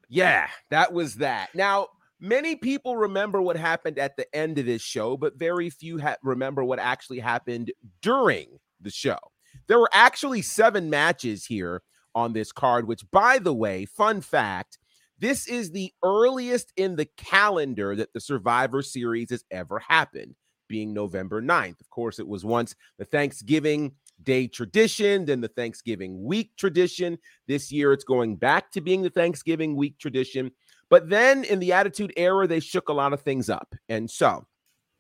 Yeah, 0.10 0.50
that 0.72 0.92
was 0.92 1.16
that. 1.16 1.56
Now, 1.56 1.88
many 2.20 2.56
people 2.56 2.98
remember 2.98 3.42
what 3.42 3.58
happened 3.58 4.00
at 4.00 4.18
the 4.18 4.34
end 4.36 4.58
of 4.58 4.66
this 4.66 4.82
show, 4.82 5.18
but 5.18 5.38
very 5.38 5.70
few 5.70 6.00
ha- 6.00 6.18
remember 6.24 6.64
what 6.64 6.80
actually 6.80 7.20
happened 7.20 7.72
during 8.02 8.60
the 8.82 8.92
show. 8.92 9.20
There 9.68 9.80
were 9.80 9.90
actually 9.94 10.42
seven 10.42 10.90
matches 10.90 11.46
here 11.46 11.82
on 12.14 12.34
this 12.34 12.52
card, 12.52 12.88
which, 12.88 13.10
by 13.12 13.40
the 13.40 13.54
way, 13.54 13.86
fun 13.86 14.22
fact 14.22 14.78
this 15.20 15.48
is 15.48 15.72
the 15.72 15.92
earliest 16.04 16.72
in 16.78 16.96
the 16.96 17.08
calendar 17.18 17.96
that 17.96 18.14
the 18.14 18.20
Survivor 18.20 18.84
Series 18.84 19.32
has 19.32 19.44
ever 19.50 19.80
happened, 19.80 20.36
being 20.68 20.94
November 20.94 21.42
9th. 21.42 21.82
Of 21.82 21.90
course, 21.90 22.20
it 22.20 22.28
was 22.28 22.46
once 22.46 22.76
the 23.00 23.06
Thanksgiving 23.06 23.94
Day 24.22 24.48
tradition, 24.48 25.26
then 25.26 25.42
the 25.42 25.48
Thanksgiving 25.48 26.24
week 26.24 26.52
tradition. 26.56 27.18
This 27.48 27.72
year, 27.72 27.94
it's 27.94 28.04
going 28.04 28.36
back 28.36 28.72
to 28.72 28.82
being 28.82 29.02
the 29.02 29.10
Thanksgiving 29.10 29.76
week 29.76 29.98
tradition. 29.98 30.52
But 30.90 31.10
then 31.10 31.44
in 31.44 31.60
the 31.60 31.74
Attitude 31.74 32.14
Era, 32.16 32.48
they 32.48 32.60
shook 32.60 32.90
a 32.90 32.94
lot 32.94 33.14
of 33.14 33.22
things 33.22 33.50
up. 33.50 33.76
And 33.90 34.10
so 34.10 34.46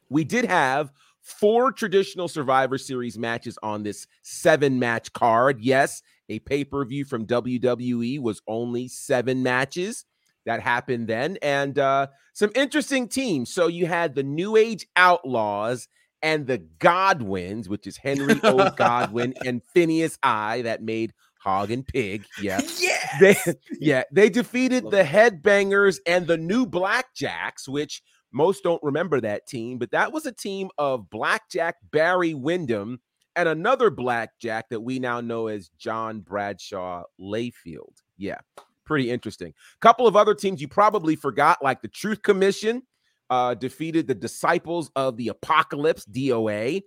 we 0.10 0.24
did 0.24 0.46
have 0.46 0.91
four 1.22 1.72
traditional 1.72 2.27
Survivor 2.27 2.77
Series 2.77 3.17
matches 3.17 3.58
on 3.62 3.84
this 3.84 4.08
seven 4.22 4.79
match 4.79 5.13
card. 5.13 5.60
Yes, 5.62 6.01
a 6.29 6.39
pay 6.39 6.63
per 6.63 6.84
view 6.86 7.06
from 7.06 7.25
WWE 7.25 8.20
was 8.22 8.41
only 8.48 8.88
seven 8.88 9.44
matches 9.44 10.06
that 10.46 10.62
happened 10.62 11.08
then, 11.08 11.38
and 11.41 11.77
uh, 11.77 12.08
some 12.34 12.51
interesting 12.56 13.08
teams. 13.08 13.53
So 13.53 13.67
you 13.67 13.86
had 13.86 14.15
the 14.15 14.24
New 14.24 14.56
Age 14.56 14.88
Outlaws 14.95 15.89
and 16.21 16.47
the 16.47 16.60
Godwinns, 16.80 17.67
which 17.67 17.86
is 17.86 17.97
Henry 17.97 18.39
O. 18.43 18.69
Godwinn 18.76 19.34
and 19.45 19.62
Phineas 19.73 20.17
I, 20.23 20.62
that 20.63 20.82
made 20.82 21.13
Hog 21.47 21.71
and 21.71 21.88
Pig. 21.88 22.25
Yeah. 22.41 22.62
Yeah. 22.79 23.17
They, 23.19 23.36
yeah, 23.79 24.03
they 24.12 24.29
defeated 24.29 24.83
the 24.91 25.03
Headbangers 25.03 25.99
and 26.05 26.27
the 26.27 26.38
New 26.38 26.65
Blackjacks, 26.65 27.67
which 27.67 28.03
most 28.31 28.63
don't 28.63 28.83
remember 28.83 29.21
that 29.21 29.47
team, 29.47 29.77
but 29.77 29.91
that 29.91 30.12
was 30.12 30.25
a 30.25 30.31
team 30.31 30.69
of 30.77 31.10
Blackjack 31.10 31.75
Barry 31.91 32.33
Windham 32.33 32.99
and 33.36 33.47
another 33.47 33.89
Blackjack 33.89 34.69
that 34.69 34.81
we 34.81 34.99
now 34.99 35.21
know 35.21 35.47
as 35.47 35.69
John 35.77 36.19
Bradshaw 36.19 37.03
Layfield. 37.19 37.95
Yeah, 38.17 38.39
pretty 38.86 39.10
interesting. 39.10 39.49
A 39.49 39.79
Couple 39.79 40.05
of 40.05 40.15
other 40.15 40.36
teams 40.36 40.62
you 40.62 40.67
probably 40.67 41.15
forgot, 41.15 41.63
like 41.63 41.81
the 41.81 41.88
Truth 41.88 42.23
Commission, 42.23 42.83
uh, 43.29 43.53
defeated 43.53 44.07
the 44.07 44.15
Disciples 44.15 44.91
of 44.95 45.17
the 45.17 45.29
Apocalypse, 45.29 46.05
DOA. 46.05 46.81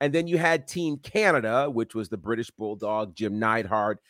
And 0.00 0.12
then 0.12 0.26
you 0.26 0.38
had 0.38 0.68
Team 0.68 0.98
Canada, 0.98 1.70
which 1.70 1.94
was 1.94 2.08
the 2.08 2.16
British 2.16 2.50
Bulldog, 2.50 3.14
Jim 3.14 3.38
Neidhart, 3.38 4.00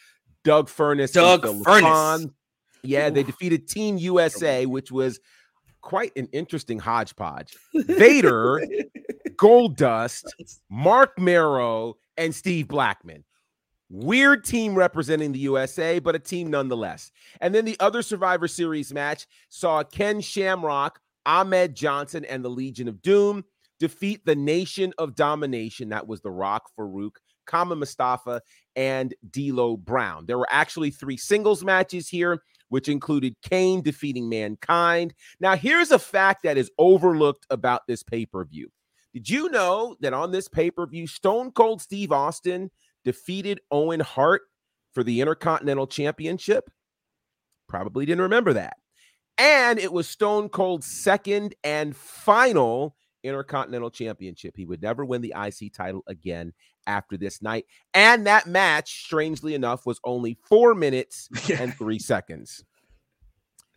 Doug 0.45 0.69
Furnas, 0.69 1.15
and 1.17 1.43
Doug. 1.43 1.43
LaFon. 1.43 2.33
Yeah, 2.83 3.11
they 3.11 3.23
defeated 3.23 3.69
Team 3.69 3.99
USA, 3.99 4.67
which 4.67 4.91
was 4.93 5.21
quite 5.81 6.13
an 6.17 6.29
interesting 6.33 6.79
hodgepodge. 6.79 7.55
Vader, 7.75 8.61
Gold 9.37 9.77
Dust, 9.77 10.35
Marc 10.71 11.19
Mero, 11.19 11.95
and 12.17 12.35
Steve 12.35 12.69
Blackman. 12.69 13.25
Weird 13.89 14.45
team 14.45 14.75
representing 14.75 15.31
the 15.31 15.39
USA, 15.41 16.01
but 16.01 16.17
a 16.17 16.19
team 16.19 16.51
nonetheless. 16.51 17.13
And 17.41 17.55
then 17.55 17.65
the 17.65 17.77
other 17.79 18.03
Survivor 18.03 18.49
Series 18.49 18.93
match 18.93 19.27
saw 19.49 19.85
Ken 19.85 20.21
Shamrock, 20.21 21.01
Ahmed 21.25 21.77
Johnson, 21.77 22.25
and 22.25 22.45
the 22.45 22.51
Legion 22.51 22.89
of 22.89 23.01
Doom 23.01 23.45
defeat 23.79 24.25
the 24.25 24.37
Nation 24.37 24.93
of 24.99 25.15
Domination. 25.15 25.91
That 25.91 26.07
was 26.07 26.21
The 26.21 26.31
Rock, 26.31 26.71
Faarooq, 26.79 27.13
Kama 27.47 27.77
Mustafa, 27.77 28.43
and 28.75 29.15
D'Lo 29.31 29.77
Brown. 29.77 30.27
There 30.27 30.39
were 30.39 30.49
actually 30.51 30.91
three 30.91 31.17
singles 31.17 31.65
matches 31.65 32.09
here, 32.09 32.43
which 32.69 32.89
included 32.89 33.37
Kane 33.43 33.83
defeating 33.83 34.29
Mankind. 34.29 35.15
Now, 35.41 35.57
here's 35.57 35.91
a 35.91 35.99
fact 35.99 36.43
that 36.43 36.59
is 36.59 36.71
overlooked 36.79 37.47
about 37.51 37.83
this 37.87 38.03
pay 38.03 38.27
per 38.27 38.45
view. 38.45 38.69
Did 39.15 39.31
you 39.31 39.49
know 39.49 39.97
that 40.01 40.13
on 40.13 40.33
this 40.33 40.49
pay 40.49 40.71
per 40.71 40.87
view, 40.87 41.07
Stone 41.07 41.53
Cold 41.53 41.81
Steve 41.81 42.13
Austin 42.13 42.71
defeated 43.05 43.61
Owen 43.71 44.01
Hart 44.01 44.43
for 44.93 45.03
the 45.03 45.21
Intercontinental 45.21 45.87
Championship? 45.87 46.69
Probably 47.69 48.05
didn't 48.05 48.23
remember 48.23 48.53
that. 48.53 48.77
And 49.39 49.79
it 49.79 49.93
was 49.93 50.09
Stone 50.09 50.49
Cold's 50.49 50.87
second 50.87 51.55
and 51.63 51.95
final 51.95 52.97
Intercontinental 53.27 53.91
Championship. 53.91 54.55
He 54.57 54.65
would 54.65 54.83
never 54.83 55.05
win 55.05 55.21
the 55.23 55.35
IC 55.37 55.73
title 55.75 56.03
again 56.07 56.53
after 56.87 57.17
this 57.17 57.43
night. 57.43 57.67
And 57.95 58.27
that 58.27 58.47
match, 58.47 59.05
strangely 59.05 59.55
enough, 59.55 59.87
was 59.87 60.01
only 60.05 60.39
four 60.45 60.75
minutes 60.75 61.29
and 61.59 61.75
three 61.75 61.99
seconds. 61.99 62.65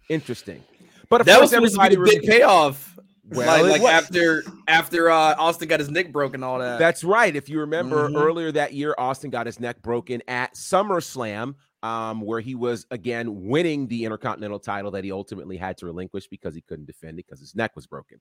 Interesting. 0.09 0.63
But 1.09 1.21
of 1.21 1.27
that 1.27 1.39
was 1.41 1.51
course, 1.51 1.73
supposed 1.73 1.91
to 1.91 1.97
be 2.01 2.11
the 2.11 2.19
big 2.19 2.29
payoff. 2.29 2.97
Well, 3.31 3.63
like, 3.63 3.81
like 3.81 3.93
after 3.93 4.43
after 4.67 5.09
uh, 5.11 5.35
Austin 5.37 5.67
got 5.67 5.79
his 5.79 5.91
neck 5.91 6.11
broken, 6.11 6.43
all 6.43 6.57
that. 6.59 6.79
That's 6.79 7.03
right. 7.03 7.35
If 7.35 7.47
you 7.47 7.59
remember 7.59 8.09
Mhm. 8.09 8.15
earlier 8.15 8.51
that 8.53 8.73
year, 8.73 8.95
Austin 8.97 9.29
got 9.29 9.45
his 9.45 9.59
neck 9.59 9.83
broken 9.83 10.23
at 10.27 10.55
SummerSlam, 10.55 11.53
um, 11.83 12.21
where 12.21 12.39
he 12.39 12.55
was 12.55 12.85
again 12.91 13.47
winning 13.47 13.87
the 13.87 14.05
Intercontinental 14.05 14.59
title 14.59 14.91
that 14.91 15.03
he 15.03 15.11
ultimately 15.11 15.57
had 15.57 15.77
to 15.77 15.85
relinquish 15.85 16.27
because 16.27 16.53
he 16.53 16.61
couldn't 16.61 16.85
defend 16.85 17.19
it 17.19 17.25
because 17.25 17.39
his 17.39 17.55
neck 17.55 17.75
was 17.75 17.87
broken. 17.87 18.19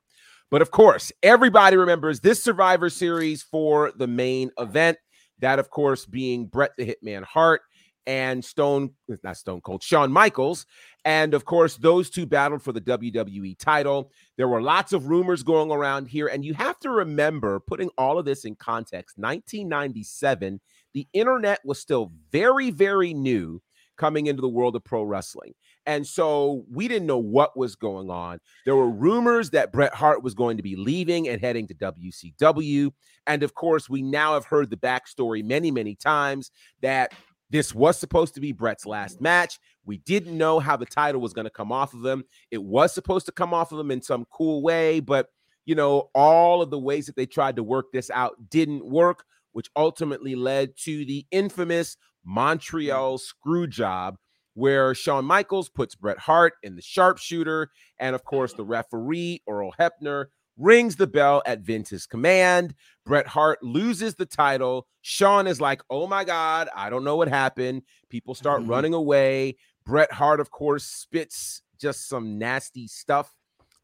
But 0.51 0.63
of 0.63 0.71
course, 0.71 1.13
everybody 1.23 1.77
remembers 1.77 2.21
this 2.21 2.43
Survivor 2.43 2.91
Series 2.91 3.43
for 3.43 3.93
the 3.97 4.07
main 4.07 4.51
event. 4.59 4.99
That, 5.41 5.59
of 5.59 5.71
course, 5.71 6.05
being 6.05 6.47
Bret 6.47 6.73
the 6.77 6.97
Hitman 7.03 7.23
Hart 7.25 7.63
and 8.09 8.43
Stone, 8.43 8.95
not 9.23 9.37
Stone 9.37 9.61
Cold, 9.61 9.83
Shawn 9.83 10.11
Michaels. 10.11 10.65
And 11.05 11.35
of 11.35 11.45
course, 11.45 11.77
those 11.77 12.09
two 12.09 12.27
battled 12.27 12.63
for 12.63 12.73
the 12.73 12.81
WWE 12.81 13.59
title. 13.59 14.11
There 14.37 14.49
were 14.49 14.63
lots 14.63 14.95
of 14.95 15.09
rumors 15.09 15.43
going 15.43 15.71
around 15.71 16.07
here. 16.07 16.27
And 16.27 16.45
you 16.45 16.55
have 16.55 16.79
to 16.81 16.91
remember, 16.91 17.61
putting 17.61 17.91
all 17.99 18.19
of 18.19 18.25
this 18.25 18.47
in 18.47 18.57
context, 18.57 19.19
1997, 19.19 20.59
the 20.99 21.07
internet 21.13 21.61
was 21.65 21.79
still 21.79 22.11
very, 22.33 22.73
very 22.73 23.15
new 23.15 23.63
coming 23.97 24.27
into 24.27 24.41
the 24.41 24.49
world 24.49 24.75
of 24.75 24.83
pro 24.83 25.05
wrestling. 25.05 25.53
And 25.87 26.05
so 26.05 26.65
we 26.69 26.89
didn't 26.89 27.07
know 27.07 27.19
what 27.19 27.57
was 27.57 27.77
going 27.77 28.11
on. 28.11 28.41
There 28.65 28.75
were 28.75 28.91
rumors 28.91 29.51
that 29.51 29.71
Bret 29.73 29.95
Hart 29.95 30.25
was 30.25 30.35
going 30.35 30.57
to 30.57 30.63
be 30.65 30.75
leaving 30.75 31.29
and 31.29 31.41
heading 31.41 31.69
to 31.69 31.75
WCW. 31.75 32.91
And 33.29 33.45
of 33.45 33.55
course, 33.55 33.89
we 33.89 34.03
now 34.03 34.35
have 34.35 34.45
heard 34.45 34.71
the 34.71 34.77
backstory 34.77 35.45
many, 35.45 35.71
many 35.71 35.95
times 35.95 36.51
that 36.83 37.13
this 37.49 37.73
was 37.73 37.97
supposed 37.97 38.35
to 38.35 38.41
be 38.41 38.51
Bret's 38.51 38.85
last 38.85 39.21
match. 39.21 39.61
We 39.85 39.99
didn't 39.99 40.37
know 40.37 40.59
how 40.59 40.77
the 40.77 40.85
title 40.85 41.21
was 41.21 41.33
going 41.33 41.45
to 41.47 41.51
come 41.51 41.71
off 41.71 41.95
of 41.95 42.05
him. 42.05 42.25
It 42.51 42.63
was 42.65 42.93
supposed 42.93 43.27
to 43.27 43.33
come 43.33 43.55
off 43.55 43.71
of 43.71 43.79
him 43.79 43.93
in 43.93 44.03
some 44.03 44.27
cool 44.33 44.63
way, 44.63 44.99
but 44.99 45.29
you 45.65 45.77
know, 45.77 46.11
all 46.13 46.61
of 46.61 46.71
the 46.71 46.79
ways 46.79 47.07
that 47.07 47.15
they 47.15 47.27
tried 47.27 47.55
to 47.55 47.63
work 47.63 47.93
this 47.93 48.11
out 48.11 48.35
didn't 48.51 48.85
work, 48.85 49.23
which 49.59 49.71
ultimately 49.75 50.37
led 50.37 50.77
to 50.77 51.05
the 51.05 51.27
infamous 51.33 51.97
Montreal 52.25 53.19
screw 53.19 53.67
job, 53.67 54.17
where 54.55 54.95
Shawn 54.95 55.25
Michaels 55.25 55.69
puts 55.69 55.97
Bret 55.97 56.17
Hart 56.21 56.53
in 56.63 56.77
the 56.77 56.81
sharpshooter. 56.81 57.73
And 57.99 58.15
of 58.15 58.23
course, 58.23 58.53
the 58.53 58.63
referee, 58.77 59.43
Earl 59.49 59.73
Hebner, 59.77 60.27
rings 60.57 60.95
the 60.95 61.09
bell 61.09 61.43
at 61.45 61.63
Vince's 61.63 62.07
command. 62.07 62.73
Bret 63.05 63.27
Hart 63.27 63.61
loses 63.61 64.15
the 64.15 64.27
title. 64.27 64.87
Shawn 65.01 65.49
is 65.49 65.61
like, 65.61 65.83
oh 65.91 66.07
my 66.07 66.23
God, 66.23 66.69
I 66.73 66.89
don't 66.89 67.03
know 67.03 67.17
what 67.17 67.27
happened. 67.27 67.83
People 68.11 68.37
start 68.37 68.63
Mhm. 68.63 68.69
running 68.69 68.95
away. 68.95 69.57
Bret 69.85 70.13
Hart, 70.13 70.39
of 70.39 70.53
course, 70.53 70.85
spits 70.85 71.63
just 71.81 72.09
some 72.09 72.39
nasty 72.39 72.87
stuff, 72.87 73.35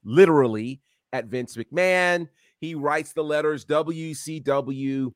literally, 0.05 0.81
at 1.13 1.25
Vince 1.27 1.57
McMahon. 1.57 2.29
He 2.61 2.77
writes 2.77 3.13
the 3.13 3.25
letters 3.25 3.65
WCW, 3.65 5.13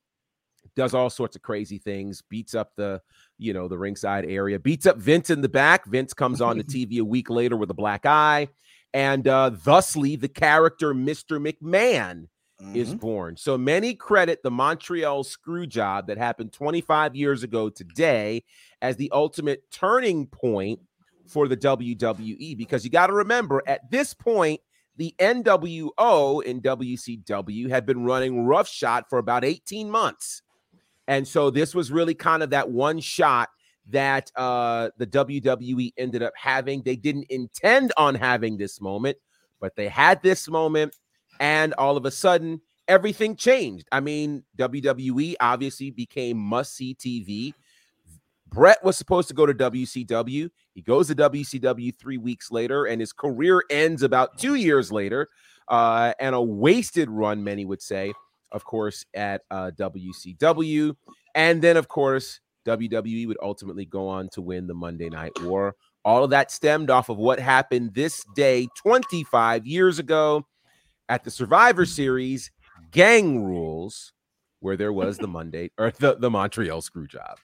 does 0.76 0.94
all 0.94 1.10
sorts 1.10 1.34
of 1.36 1.42
crazy 1.42 1.78
things, 1.78 2.22
beats 2.28 2.54
up 2.54 2.72
the, 2.76 3.00
you 3.38 3.52
know, 3.52 3.68
the 3.68 3.78
ringside 3.78 4.24
area, 4.26 4.58
beats 4.58 4.86
up 4.86 4.96
Vince 4.98 5.30
in 5.30 5.40
the 5.40 5.48
back. 5.48 5.86
Vince 5.86 6.14
comes 6.14 6.40
on 6.40 6.56
the 6.58 6.64
TV 6.64 6.98
a 7.00 7.04
week 7.04 7.30
later 7.30 7.56
with 7.56 7.70
a 7.70 7.74
black 7.74 8.06
eye. 8.06 8.48
And 8.94 9.26
uh, 9.28 9.50
thusly, 9.50 10.16
the 10.16 10.28
character 10.28 10.94
Mr. 10.94 11.38
McMahon 11.40 12.28
is 12.74 12.94
Mhm. 12.94 13.00
born. 13.00 13.36
So 13.36 13.56
many 13.58 13.94
credit 13.94 14.42
the 14.42 14.50
Montreal 14.50 15.22
screw 15.24 15.66
job 15.66 16.06
that 16.08 16.18
happened 16.18 16.52
25 16.52 17.14
years 17.14 17.42
ago 17.44 17.68
today 17.70 18.42
as 18.82 18.96
the 18.96 19.10
ultimate 19.12 19.62
turning 19.70 20.26
point 20.26 20.80
for 21.26 21.46
the 21.46 21.56
WWE 21.56 22.56
because 22.56 22.84
you 22.84 22.90
got 22.90 23.08
to 23.08 23.12
remember 23.12 23.62
at 23.66 23.88
this 23.90 24.14
point 24.14 24.60
the 24.96 25.14
NWO 25.20 26.42
in 26.42 26.60
WCW 26.60 27.68
had 27.68 27.86
been 27.86 28.04
running 28.04 28.44
roughshod 28.44 29.04
for 29.08 29.18
about 29.18 29.44
18 29.44 29.90
months. 29.90 30.42
And 31.08 31.26
so 31.26 31.50
this 31.50 31.74
was 31.74 31.90
really 31.90 32.14
kind 32.14 32.42
of 32.42 32.50
that 32.50 32.70
one 32.70 33.00
shot 33.00 33.48
that 33.88 34.30
uh, 34.36 34.90
the 34.98 35.06
WWE 35.06 35.92
ended 35.96 36.22
up 36.22 36.34
having. 36.36 36.82
They 36.82 36.96
didn't 36.96 37.26
intend 37.30 37.92
on 37.96 38.14
having 38.14 38.58
this 38.58 38.80
moment, 38.80 39.16
but 39.60 39.74
they 39.74 39.88
had 39.88 40.22
this 40.22 40.48
moment, 40.48 40.94
and 41.40 41.72
all 41.74 41.96
of 41.96 42.04
a 42.04 42.10
sudden, 42.10 42.60
everything 42.86 43.36
changed. 43.36 43.88
I 43.90 44.00
mean, 44.00 44.44
WWE 44.58 45.34
obviously 45.40 45.90
became 45.90 46.36
must 46.36 46.76
see 46.76 46.94
TV. 46.94 47.54
Bret 48.46 48.82
was 48.84 48.96
supposed 48.96 49.28
to 49.28 49.34
go 49.34 49.46
to 49.46 49.54
WCW. 49.54 50.50
He 50.74 50.82
goes 50.82 51.08
to 51.08 51.14
WCW 51.14 51.98
three 51.98 52.18
weeks 52.18 52.50
later, 52.50 52.84
and 52.84 53.00
his 53.00 53.14
career 53.14 53.62
ends 53.70 54.02
about 54.02 54.38
two 54.38 54.54
years 54.54 54.92
later. 54.92 55.28
Uh, 55.68 56.12
and 56.18 56.34
a 56.34 56.40
wasted 56.40 57.10
run, 57.10 57.44
many 57.44 57.64
would 57.64 57.82
say, 57.82 58.12
of 58.52 58.64
course, 58.64 59.04
at 59.14 59.42
uh, 59.50 59.70
WCW. 59.76 60.94
And 61.34 61.62
then, 61.62 61.76
of 61.76 61.88
course, 61.88 62.40
WWE 62.66 63.28
would 63.28 63.38
ultimately 63.42 63.84
go 63.84 64.08
on 64.08 64.28
to 64.30 64.42
win 64.42 64.66
the 64.66 64.74
Monday 64.74 65.08
Night 65.08 65.32
War. 65.42 65.74
All 66.04 66.24
of 66.24 66.30
that 66.30 66.50
stemmed 66.50 66.90
off 66.90 67.08
of 67.08 67.16
what 67.18 67.38
happened 67.38 67.94
this 67.94 68.24
day 68.34 68.68
25 68.82 69.66
years 69.66 69.98
ago 69.98 70.46
at 71.08 71.24
the 71.24 71.30
Survivor 71.30 71.84
Series 71.84 72.50
Gang 72.90 73.44
Rules, 73.44 74.12
where 74.60 74.76
there 74.76 74.92
was 74.92 75.18
the 75.18 75.28
Monday 75.28 75.70
or 75.78 75.90
the, 75.90 76.16
the 76.16 76.30
Montreal 76.30 76.80
screw 76.80 77.06
job. 77.06 77.38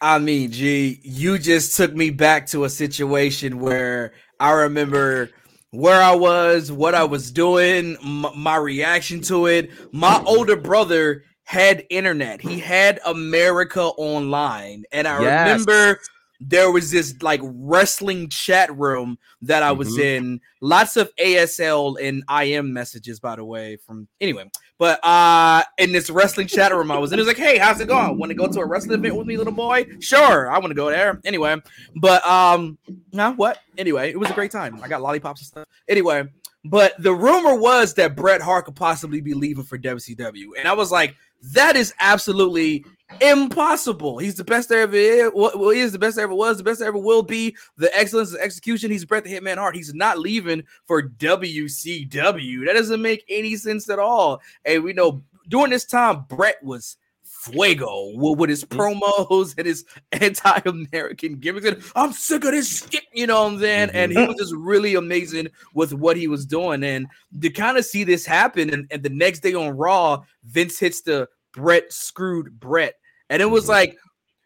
I 0.00 0.18
mean, 0.18 0.50
gee, 0.52 1.00
you 1.02 1.38
just 1.38 1.76
took 1.76 1.94
me 1.94 2.10
back 2.10 2.46
to 2.48 2.64
a 2.64 2.70
situation 2.70 3.60
where 3.60 4.12
I 4.38 4.52
remember 4.52 5.30
where 5.76 6.02
I 6.02 6.14
was, 6.14 6.72
what 6.72 6.94
I 6.94 7.04
was 7.04 7.30
doing, 7.30 7.96
m- 8.02 8.26
my 8.34 8.56
reaction 8.56 9.20
to 9.22 9.46
it. 9.46 9.70
My 9.92 10.22
older 10.26 10.56
brother 10.56 11.24
had 11.44 11.84
internet. 11.90 12.40
He 12.40 12.58
had 12.58 12.98
America 13.04 13.82
Online, 13.82 14.84
and 14.90 15.06
I 15.06 15.20
Yes. 15.22 15.46
remember 15.48 16.00
there 16.40 16.70
was 16.70 16.90
this 16.90 17.14
like 17.22 17.40
wrestling 17.42 18.28
chat 18.28 18.76
room 18.76 19.18
that 19.42 19.62
I 19.62 19.72
was 19.72 19.96
Mhm. 19.96 20.00
in. 20.04 20.40
Lots 20.60 20.96
of 20.96 21.10
ASL 21.18 21.96
and 21.96 22.22
IM 22.28 22.72
messages, 22.72 23.20
by 23.20 23.36
the 23.36 23.44
way. 23.44 23.76
From 23.86 24.08
anyway, 24.20 24.50
but 24.78 25.02
uh, 25.04 25.62
in 25.78 25.92
this 25.92 26.10
wrestling 26.10 26.46
chat 26.46 26.74
room, 26.74 26.90
I 26.90 26.98
was 26.98 27.12
in. 27.12 27.18
It 27.18 27.22
was 27.22 27.28
like, 27.28 27.38
"Hey, 27.38 27.56
how's 27.58 27.80
it 27.80 27.88
going? 27.88 28.18
Want 28.18 28.30
to 28.30 28.34
go 28.34 28.46
to 28.46 28.60
a 28.60 28.66
wrestling 28.66 28.98
event 28.98 29.16
with 29.16 29.26
me, 29.26 29.36
little 29.36 29.52
boy? 29.52 29.86
Sure, 30.00 30.50
I 30.50 30.58
want 30.58 30.70
to 30.70 30.74
go 30.74 30.90
there." 30.90 31.20
Anyway, 31.24 31.56
but 31.96 32.26
um, 32.26 32.76
nah, 33.12 33.32
what? 33.32 33.58
Anyway, 33.78 34.10
it 34.10 34.18
was 34.18 34.30
a 34.30 34.34
great 34.34 34.50
time. 34.50 34.80
I 34.82 34.88
got 34.88 35.00
lollipops 35.00 35.40
and 35.40 35.46
stuff. 35.46 35.68
Anyway, 35.88 36.24
but 36.64 36.94
the 36.98 37.14
rumor 37.14 37.54
was 37.54 37.94
that 37.94 38.16
Bret 38.16 38.42
Hart 38.42 38.66
could 38.66 38.76
possibly 38.76 39.20
be 39.20 39.34
leaving 39.34 39.64
for 39.64 39.78
WCW, 39.78 40.48
and 40.58 40.68
I 40.68 40.74
was 40.74 40.92
like, 40.92 41.16
"That 41.52 41.76
is 41.76 41.94
absolutely 42.00 42.84
impossible. 43.20 44.18
He's 44.18 44.34
the 44.34 44.44
best 44.44 44.68
there 44.68 44.82
ever 44.82 44.96
is. 44.96 45.30
Well, 45.34 45.70
he 45.70 45.80
is 45.80 45.92
the 45.92 45.98
best 45.98 46.16
there 46.16 46.24
ever 46.24 46.34
was, 46.34 46.58
the 46.58 46.64
best 46.64 46.80
there 46.80 46.88
ever 46.88 46.98
will 46.98 47.22
be. 47.22 47.56
The 47.76 47.94
excellence 47.96 48.32
of 48.32 48.40
execution. 48.40 48.90
He's 48.90 49.04
Bret 49.04 49.24
the 49.24 49.32
Hitman 49.32 49.56
Hart. 49.56 49.76
He's 49.76 49.94
not 49.94 50.18
leaving 50.18 50.64
for 50.86 51.02
WCW. 51.02 52.66
That 52.66 52.74
doesn't 52.74 53.02
make 53.02 53.24
any 53.28 53.56
sense 53.56 53.88
at 53.88 53.98
all. 53.98 54.40
And 54.64 54.82
we 54.82 54.92
know 54.92 55.22
during 55.48 55.70
this 55.70 55.84
time, 55.84 56.24
Bret 56.28 56.62
was 56.62 56.96
fuego 57.24 58.12
with, 58.14 58.38
with 58.38 58.50
his 58.50 58.64
mm-hmm. 58.64 58.80
promos 58.80 59.54
and 59.56 59.66
his 59.66 59.84
anti-American 60.12 61.36
gimmicks. 61.36 61.66
And 61.66 61.82
I'm 61.94 62.12
sick 62.12 62.44
of 62.44 62.52
this 62.52 62.88
shit, 62.90 63.04
you 63.12 63.26
know 63.26 63.44
what 63.44 63.52
I'm 63.52 63.60
saying? 63.60 63.90
And 63.92 64.12
he 64.12 64.18
mm-hmm. 64.18 64.28
was 64.28 64.36
just 64.36 64.54
really 64.54 64.94
amazing 64.94 65.48
with 65.74 65.92
what 65.92 66.16
he 66.16 66.28
was 66.28 66.46
doing. 66.46 66.82
And 66.82 67.06
to 67.40 67.50
kind 67.50 67.78
of 67.78 67.84
see 67.84 68.04
this 68.04 68.26
happen, 68.26 68.70
and, 68.70 68.86
and 68.90 69.02
the 69.02 69.10
next 69.10 69.40
day 69.40 69.54
on 69.54 69.76
Raw, 69.76 70.22
Vince 70.44 70.78
hits 70.78 71.02
the 71.02 71.28
Bret 71.56 71.92
screwed 71.92 72.60
Bret. 72.60 72.94
And 73.28 73.42
it 73.42 73.46
was 73.46 73.64
Mhm. 73.64 73.68
like, 73.70 73.96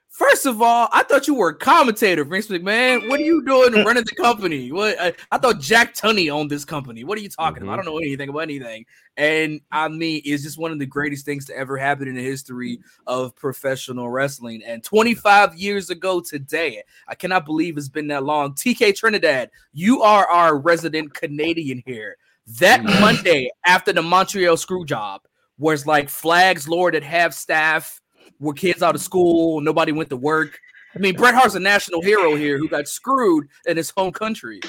first 0.09 0.47
of 0.47 0.63
all, 0.63 0.89
I 0.93 1.03
thought 1.03 1.27
you 1.27 1.35
were 1.35 1.51
a 1.51 1.55
commentator, 1.55 2.25
Vince 2.25 2.47
McMahon. 2.49 3.09
What 3.09 3.21
are 3.21 3.25
you 3.25 3.45
doing 3.45 3.73
running 3.85 4.05
the 4.05 4.15
company? 4.15 4.73
What 4.73 4.99
I, 4.99 5.13
I 5.31 5.37
thought 5.39 5.61
Jack 5.61 5.95
Tunney 5.95 6.31
owned 6.31 6.51
this 6.51 6.65
company. 6.65 7.05
What 7.05 7.19
are 7.19 7.21
you 7.21 7.29
talking 7.29 7.63
about? 7.63 7.73
I 7.73 7.77
don't 7.77 7.85
know 7.85 7.99
anything 7.99 8.29
about 8.31 8.41
anything. 8.41 8.87
And 9.17 9.61
I 9.71 9.89
mean, 9.89 10.23
it's 10.25 10.43
just 10.43 10.57
one 10.59 10.73
of 10.73 10.79
the 10.79 10.87
greatest 10.87 11.27
things 11.27 11.45
to 11.47 11.57
ever 11.57 11.77
happen 11.77 12.09
in 12.09 12.15
the 12.15 12.23
history 12.23 12.81
of 13.07 13.37
professional 13.37 14.09
wrestling. 14.09 14.63
And 14.65 14.83
25 14.83 15.55
years 15.57 15.91
ago 15.91 16.21
today, 16.21 16.83
I 17.09 17.15
cannot 17.15 17.45
believe 17.45 17.77
it's 17.77 17.89
been 17.89 18.09
that 18.09 18.25
long. 18.25 18.55
TK 18.55 18.93
Trinidad, 18.97 19.51
you 19.75 20.01
are 20.03 20.27
our 20.27 20.57
resident 20.59 21.13
Canadian 21.13 21.83
here. 21.85 22.17
That 22.59 22.81
Mm. 22.81 23.01
Monday 23.01 23.51
after 23.67 23.93
the 23.93 24.03
Montreal 24.03 24.57
screw 24.57 24.85
job, 24.85 25.21
was 25.61 25.87
like 25.87 26.09
flags 26.09 26.69
lowered 26.69 26.97
at 26.97 27.05
half 27.05 27.35
staff, 27.35 28.01
were 28.41 28.55
kids 28.55 28.83
out 28.83 28.95
of 28.95 29.01
school, 29.01 29.61
nobody 29.61 29.93
went 29.93 30.09
to 30.09 30.17
work. 30.17 30.59
I 30.97 30.99
mean, 30.99 31.15
Bret 31.15 31.35
Hart's 31.35 31.55
a 31.55 31.61
national 31.61 32.03
hero 32.03 32.35
here 32.35 32.59
who 32.59 32.69
got 32.69 32.89
screwed 32.89 33.47
in 33.67 33.77
his 33.77 33.91
home 33.91 34.11
country. 34.11 34.61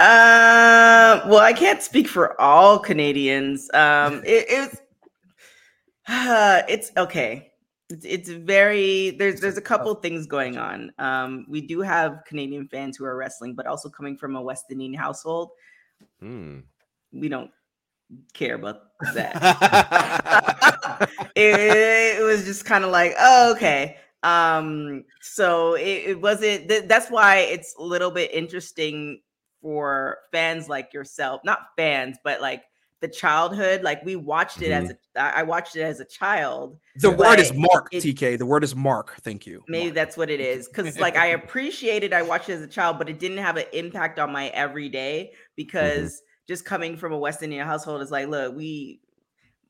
Uh, 0.00 1.22
well, 1.28 1.38
I 1.38 1.52
can't 1.52 1.80
speak 1.80 2.08
for 2.08 2.40
all 2.40 2.78
Canadians. 2.80 3.70
Um, 3.72 4.22
it, 4.26 4.46
it's 4.48 4.80
it's 6.68 6.90
okay. 6.96 7.52
It's, 7.90 8.04
it's 8.04 8.28
very 8.30 9.10
there's 9.10 9.40
there's 9.40 9.58
a 9.58 9.62
couple 9.62 9.94
things 9.96 10.26
going 10.26 10.56
on. 10.56 10.90
Um, 10.98 11.46
we 11.48 11.60
do 11.60 11.82
have 11.82 12.22
Canadian 12.26 12.66
fans 12.66 12.96
who 12.96 13.04
are 13.04 13.16
wrestling, 13.16 13.54
but 13.54 13.66
also 13.66 13.88
coming 13.88 14.16
from 14.16 14.34
a 14.34 14.42
West 14.42 14.64
Indian 14.70 14.94
household, 14.94 15.50
Hmm. 16.20 16.60
we 17.12 17.28
don't 17.28 17.50
care 18.32 18.54
about 18.54 18.82
that. 19.14 19.34
it, 21.36 22.18
it 22.18 22.22
was 22.22 22.44
just 22.44 22.64
kind 22.64 22.84
of 22.84 22.90
like, 22.90 23.14
oh, 23.18 23.52
okay. 23.52 23.96
Um, 24.22 25.04
so 25.20 25.74
it, 25.74 26.02
it 26.06 26.20
wasn't. 26.20 26.68
Th- 26.68 26.84
that's 26.86 27.10
why 27.10 27.38
it's 27.38 27.74
a 27.78 27.82
little 27.82 28.10
bit 28.10 28.32
interesting 28.32 29.20
for 29.60 30.18
fans 30.32 30.68
like 30.68 30.92
yourself, 30.92 31.42
not 31.44 31.58
fans, 31.76 32.16
but 32.24 32.40
like 32.40 32.62
the 33.00 33.08
childhood. 33.08 33.82
Like 33.82 34.02
we 34.04 34.16
watched 34.16 34.62
it 34.62 34.70
as 34.70 34.90
a, 34.90 35.20
I 35.20 35.42
watched 35.42 35.76
it 35.76 35.82
as 35.82 36.00
a 36.00 36.06
child. 36.06 36.78
The 36.96 37.10
word 37.10 37.38
is 37.38 37.52
Mark, 37.52 37.88
it- 37.92 38.02
TK. 38.02 38.38
The 38.38 38.46
word 38.46 38.64
is 38.64 38.74
Mark. 38.74 39.16
Thank 39.20 39.46
you. 39.46 39.62
Maybe 39.68 39.84
Mark. 39.86 39.94
that's 39.94 40.16
what 40.16 40.30
it 40.30 40.40
is. 40.40 40.68
Because 40.68 40.98
like 40.98 41.16
I 41.16 41.26
appreciated 41.40 42.14
I 42.14 42.22
watched 42.22 42.48
it 42.48 42.54
as 42.54 42.62
a 42.62 42.66
child, 42.66 42.98
but 42.98 43.10
it 43.10 43.18
didn't 43.18 43.38
have 43.38 43.58
an 43.58 43.66
impact 43.74 44.18
on 44.18 44.32
my 44.32 44.48
everyday 44.48 45.32
because 45.54 46.22
just 46.48 46.64
coming 46.64 46.96
from 46.96 47.12
a 47.12 47.18
West 47.18 47.42
Indian 47.42 47.66
household 47.66 48.02
is 48.02 48.10
like, 48.10 48.28
look, 48.28 48.54
we 48.56 49.00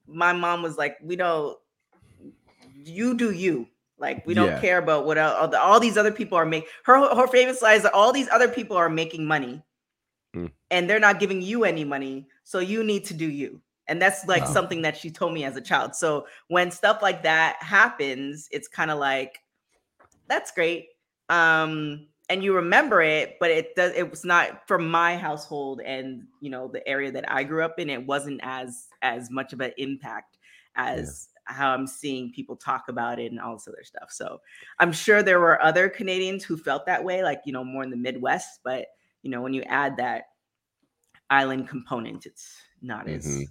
my 0.07 0.33
mom 0.33 0.63
was 0.63 0.77
like, 0.77 0.99
we 1.03 1.17
don't 1.17 1.57
you 2.85 3.17
do 3.17 3.31
you. 3.31 3.67
Like 3.99 4.27
we 4.27 4.35
don't 4.35 4.49
Yeah. 4.49 4.61
care 4.61 4.79
about 4.79 5.07
what 5.07 5.19
all, 5.19 5.49
the, 5.49 5.61
all 5.61 5.79
these 5.81 5.97
other 5.97 6.13
people 6.13 6.37
are 6.37 6.45
making. 6.45 6.69
Her 6.85 7.15
her 7.15 7.27
famous 7.29 7.63
line 7.63 7.77
is 7.77 7.83
that 7.85 7.95
all 7.95 8.13
these 8.13 8.29
other 8.31 8.49
people 8.49 8.77
are 8.77 8.89
making 8.91 9.25
money, 9.27 9.63
Mm. 10.35 10.51
and 10.71 10.91
they're 10.91 10.99
not 11.01 11.21
giving 11.21 11.41
you 11.41 11.65
any 11.65 11.85
money. 11.85 12.27
So 12.43 12.59
you 12.59 12.83
need 12.83 13.05
to 13.07 13.15
do 13.15 13.29
you. 13.31 13.61
And 13.87 14.03
that's 14.03 14.27
like 14.27 14.43
Wow. 14.45 14.53
something 14.53 14.83
that 14.83 14.97
she 14.97 15.11
told 15.11 15.33
me 15.33 15.45
as 15.45 15.57
a 15.57 15.61
child. 15.61 15.95
So 15.95 16.27
when 16.49 16.71
stuff 16.71 17.03
like 17.03 17.23
that 17.23 17.57
happens, 17.63 18.49
it's 18.51 18.67
kind 18.69 18.91
of 18.91 18.99
like 18.99 19.39
that's 20.29 20.51
great. 20.51 20.89
Um, 21.29 22.09
and 22.29 22.43
you 22.43 22.55
remember 22.55 23.03
it, 23.03 23.37
but 23.39 23.51
it 23.51 23.75
does 23.77 23.93
it 23.95 24.11
was 24.11 24.25
not 24.25 24.67
from 24.67 24.91
my 24.91 25.17
household 25.17 25.81
and 25.85 26.27
you 26.41 26.51
know 26.51 26.69
the 26.69 26.87
area 26.89 27.13
that 27.13 27.31
I 27.31 27.45
grew 27.45 27.63
up 27.63 27.79
in, 27.79 27.91
it 27.91 28.07
wasn't 28.07 28.41
as 28.43 28.89
as 29.03 29.31
much 29.31 29.53
of 29.53 29.61
an 29.61 29.73
impact 29.77 30.39
as 30.77 31.29
how 31.47 31.73
I'm 31.73 31.87
seeing 31.87 32.33
people 32.33 32.57
talk 32.57 32.89
about 32.89 33.19
it 33.19 33.31
and 33.31 33.41
all 33.41 33.55
this 33.55 33.69
other 33.69 33.85
stuff. 33.85 34.11
So 34.11 34.41
I'm 34.79 34.93
sure 34.93 35.23
there 35.23 35.41
were 35.41 35.63
other 35.63 35.89
Canadians 35.91 36.43
who 36.45 36.57
felt 36.57 36.87
that 36.87 37.05
way, 37.05 37.23
like 37.23 37.43
you 37.45 37.53
know, 37.53 37.65
more 37.65 37.83
in 37.83 37.91
the 37.91 37.97
Midwest. 37.97 38.61
But 38.65 38.87
you 39.23 39.31
know, 39.31 39.43
when 39.43 39.55
you 39.55 39.63
add 39.63 39.97
that 39.99 40.25
island 41.31 41.69
component, 41.69 42.27
it's 42.27 42.57
not 42.83 43.09
as 43.09 43.27
Mhm. 43.27 43.47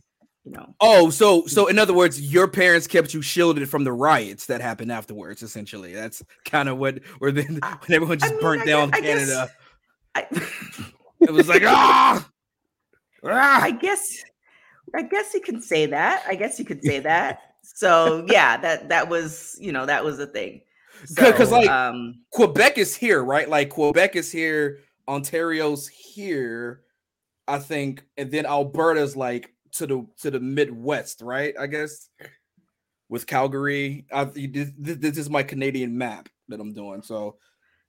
You 0.45 0.51
know. 0.51 0.75
Oh, 0.81 1.09
so 1.09 1.45
so 1.47 1.67
in 1.67 1.79
other 1.79 1.93
words, 1.93 2.19
your 2.21 2.47
parents 2.47 2.87
kept 2.87 3.13
you 3.13 3.21
shielded 3.21 3.67
from 3.69 3.83
the 3.83 3.93
riots 3.93 4.45
that 4.47 4.61
happened 4.61 4.91
afterwards. 4.91 5.41
Essentially, 5.43 5.93
that's 5.93 6.23
kind 6.45 6.67
of 6.69 6.77
what 6.77 6.99
where 7.19 7.31
then 7.31 7.59
when 7.85 7.91
everyone 7.95 8.19
just 8.19 8.31
I 8.31 8.35
mean, 8.35 8.41
burnt 8.41 8.61
I 8.63 8.65
down 8.65 8.89
guess- 8.91 8.99
I 8.99 9.01
guess- 9.01 9.29
Canada. 9.29 9.51
I, 10.15 10.87
It 11.27 11.31
was 11.31 11.47
like 11.47 11.63
ah, 11.65 12.27
ah. 13.25 13.61
I 13.63 13.71
guess 13.71 14.23
I 14.93 15.03
guess 15.03 15.33
you 15.33 15.39
can 15.41 15.61
say 15.61 15.85
that. 15.85 16.23
I 16.27 16.35
guess 16.35 16.59
you 16.59 16.65
could 16.65 16.83
say 16.83 16.99
that. 17.11 17.39
So 17.61 18.25
yeah, 18.27 18.57
that 18.57 18.89
that 18.89 19.07
was 19.07 19.55
you 19.59 19.71
know 19.71 19.85
that 19.85 20.03
was 20.03 20.17
the 20.17 20.27
thing. 20.27 20.61
'cause, 21.15 21.49
So, 21.49 21.55
like, 21.59 21.69
um, 21.69 22.15
Quebec 22.31 22.77
is 22.77 22.95
here, 22.95 23.23
right? 23.23 23.47
Like 23.49 23.69
Quebec 23.69 24.15
is 24.17 24.31
here, 24.31 24.79
Ontario's 25.07 25.87
here, 25.87 26.81
I 27.47 27.59
think, 27.59 28.03
and 28.17 28.29
then 28.31 28.45
Alberta's 28.45 29.15
like 29.15 29.52
to 29.73 29.87
the 29.87 30.07
to 30.21 30.31
the 30.31 30.39
Midwest, 30.39 31.21
right? 31.21 31.53
I 31.59 31.67
guess 31.67 32.09
with 33.09 33.27
Calgary. 33.27 34.05
I, 34.11 34.25
this, 34.25 34.71
this 34.77 35.17
is 35.17 35.29
my 35.29 35.43
Canadian 35.43 35.97
map 35.97 36.29
that 36.47 36.59
I'm 36.59 36.73
doing. 36.73 37.01
So, 37.01 37.37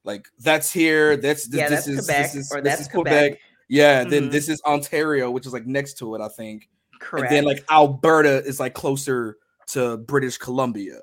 like 0.03 0.27
that's 0.39 0.71
here. 0.71 1.17
That's 1.17 1.47
this, 1.47 1.59
yeah, 1.59 1.69
this 1.69 1.85
that's 1.85 1.87
is 1.87 2.05
Quebec 2.05 2.31
this 2.31 2.35
is, 2.35 2.51
or 2.51 2.61
this 2.61 2.71
that's 2.71 2.81
is 2.81 2.87
Quebec. 2.87 3.39
Yeah, 3.67 4.03
then 4.03 4.29
Mhm. 4.29 4.31
this 4.31 4.49
is 4.49 4.61
Ontario, 4.65 5.31
which 5.31 5.47
is 5.47 5.53
like 5.53 5.65
next 5.65 5.97
to 5.99 6.13
it, 6.15 6.21
I 6.21 6.27
think. 6.27 6.69
Correct. 6.99 7.27
And 7.31 7.35
then 7.35 7.45
like 7.45 7.65
Alberta 7.71 8.43
is 8.45 8.59
like 8.59 8.73
closer 8.75 9.37
to 9.67 9.97
British 9.97 10.37
Columbia. 10.37 10.99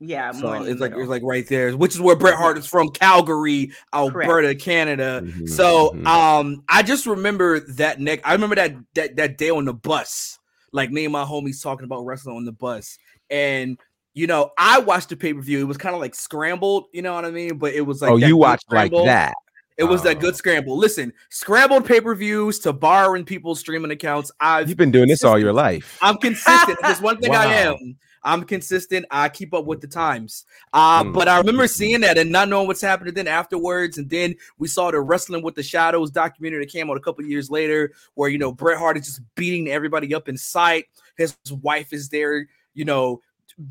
Yeah, 0.00 0.30
So 0.32 0.40
more 0.42 0.56
it's 0.68 0.80
like 0.80 0.90
middle. 0.90 1.00
it's 1.00 1.08
like 1.10 1.22
right 1.22 1.46
there, 1.48 1.76
which 1.76 1.94
is 1.94 2.00
where 2.00 2.16
Bret 2.16 2.34
Hart 2.34 2.58
is 2.58 2.66
from, 2.66 2.90
Calgary, 2.90 3.72
Alberta, 3.94 4.54
Canada. 4.54 5.22
Mhm, 5.24 5.48
So 5.48 5.90
mhm. 5.96 6.06
um 6.06 6.64
I 6.68 6.82
just 6.82 7.06
remember 7.06 7.60
that 7.74 8.00
neck. 8.00 8.20
I 8.24 8.32
remember 8.32 8.56
that 8.56 8.74
that 8.94 9.16
that 9.16 9.38
day 9.38 9.50
on 9.50 9.64
the 9.64 9.74
bus, 9.74 10.38
like 10.72 10.90
me 10.90 11.04
and 11.04 11.12
my 11.12 11.24
homies 11.24 11.62
talking 11.62 11.84
about 11.84 12.04
wrestling 12.04 12.36
on 12.36 12.44
the 12.44 12.52
bus. 12.52 12.98
And 13.30 13.78
you 14.14 14.26
know, 14.26 14.50
I 14.58 14.78
watched 14.78 15.10
the 15.10 15.16
pay-per-view. 15.16 15.60
It 15.60 15.64
was 15.64 15.76
kind 15.76 15.94
of 15.94 16.00
like 16.00 16.14
scrambled, 16.14 16.86
you 16.92 17.02
know 17.02 17.12
what 17.14 17.26
I 17.26 17.30
mean? 17.30 17.58
But 17.58 17.74
it 17.74 17.82
was 17.82 18.00
like 18.00 18.10
oh, 18.10 18.16
you 18.16 18.28
good 18.28 18.34
watched 18.34 18.72
like 18.72 18.90
that. 18.92 19.34
It 19.76 19.84
was 19.84 20.02
that 20.04 20.16
Oh. 20.16 20.20
good 20.20 20.36
scramble. 20.36 20.74
Listen, 20.78 21.12
scrambled 21.28 21.84
pay-per-views 21.84 22.58
to 22.60 22.72
borrowing 22.72 23.26
people's 23.26 23.60
streaming 23.60 23.90
accounts. 23.90 24.30
I've 24.40 24.70
You've 24.70 24.78
been 24.78 24.90
doing 24.90 25.08
this 25.08 25.22
all 25.22 25.38
your 25.38 25.52
life. 25.52 25.98
I'm 26.00 26.16
consistent. 26.16 26.78
There's 26.80 27.02
one 27.02 27.18
thing 27.20 27.34
I 27.34 27.44
am. 27.52 27.98
I'm 28.26 28.42
consistent. 28.44 29.06
I 29.10 29.28
keep 29.30 29.54
up 29.54 29.64
with 29.64 29.80
the 29.80 29.86
times. 29.86 30.44
Uh, 30.72 31.04
Mm. 31.04 31.14
but 31.14 31.28
I 31.28 31.38
remember 31.38 31.66
seeing 31.68 32.00
that 32.00 32.18
and 32.18 32.30
not 32.30 32.48
knowing 32.48 32.66
what's 32.66 32.80
happening 32.80 33.14
then 33.14 33.28
afterwards. 33.28 33.98
And 33.98 34.10
then 34.10 34.34
we 34.58 34.68
saw 34.68 34.90
the 34.90 35.00
Wrestling 35.00 35.42
with 35.42 35.54
the 35.54 35.62
Shadows 35.62 36.10
documentary 36.10 36.64
that 36.64 36.72
came 36.72 36.90
out 36.90 36.96
a 36.96 37.00
couple 37.00 37.24
years 37.24 37.50
later, 37.50 37.92
where 38.14 38.28
you 38.28 38.36
know 38.36 38.52
Bret 38.52 38.78
Hart 38.78 38.98
is 38.98 39.06
just 39.06 39.20
beating 39.36 39.68
everybody 39.68 40.14
up 40.14 40.28
in 40.28 40.36
sight. 40.36 40.86
His 41.16 41.36
wife 41.62 41.92
is 41.92 42.08
there, 42.08 42.48
you 42.74 42.84
know, 42.84 43.22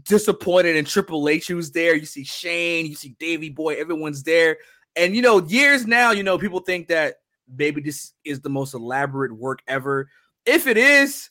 disappointed, 0.06 0.76
and 0.78 0.88
Triple 0.88 1.28
H 1.30 1.48
who's 1.48 1.72
there. 1.72 1.96
You 1.96 2.06
see 2.06 2.24
Shane, 2.24 2.86
you 2.86 2.96
see 2.96 3.16
Davey 3.20 3.50
Boy, 3.50 3.76
everyone's 3.76 4.24
there. 4.24 4.58
And 4.96 5.16
you 5.16 5.22
know, 5.22 5.42
years 5.44 5.86
now, 5.86 6.12
you 6.12 6.24
know, 6.24 6.38
people 6.38 6.62
think 6.62 6.88
that 6.88 7.16
maybe 7.58 7.82
this 7.82 8.14
is 8.24 8.40
the 8.40 8.50
most 8.50 8.74
elaborate 8.74 9.32
work 9.32 9.60
ever. 9.68 10.10
If 10.46 10.68
it 10.68 10.78
is, 10.78 11.30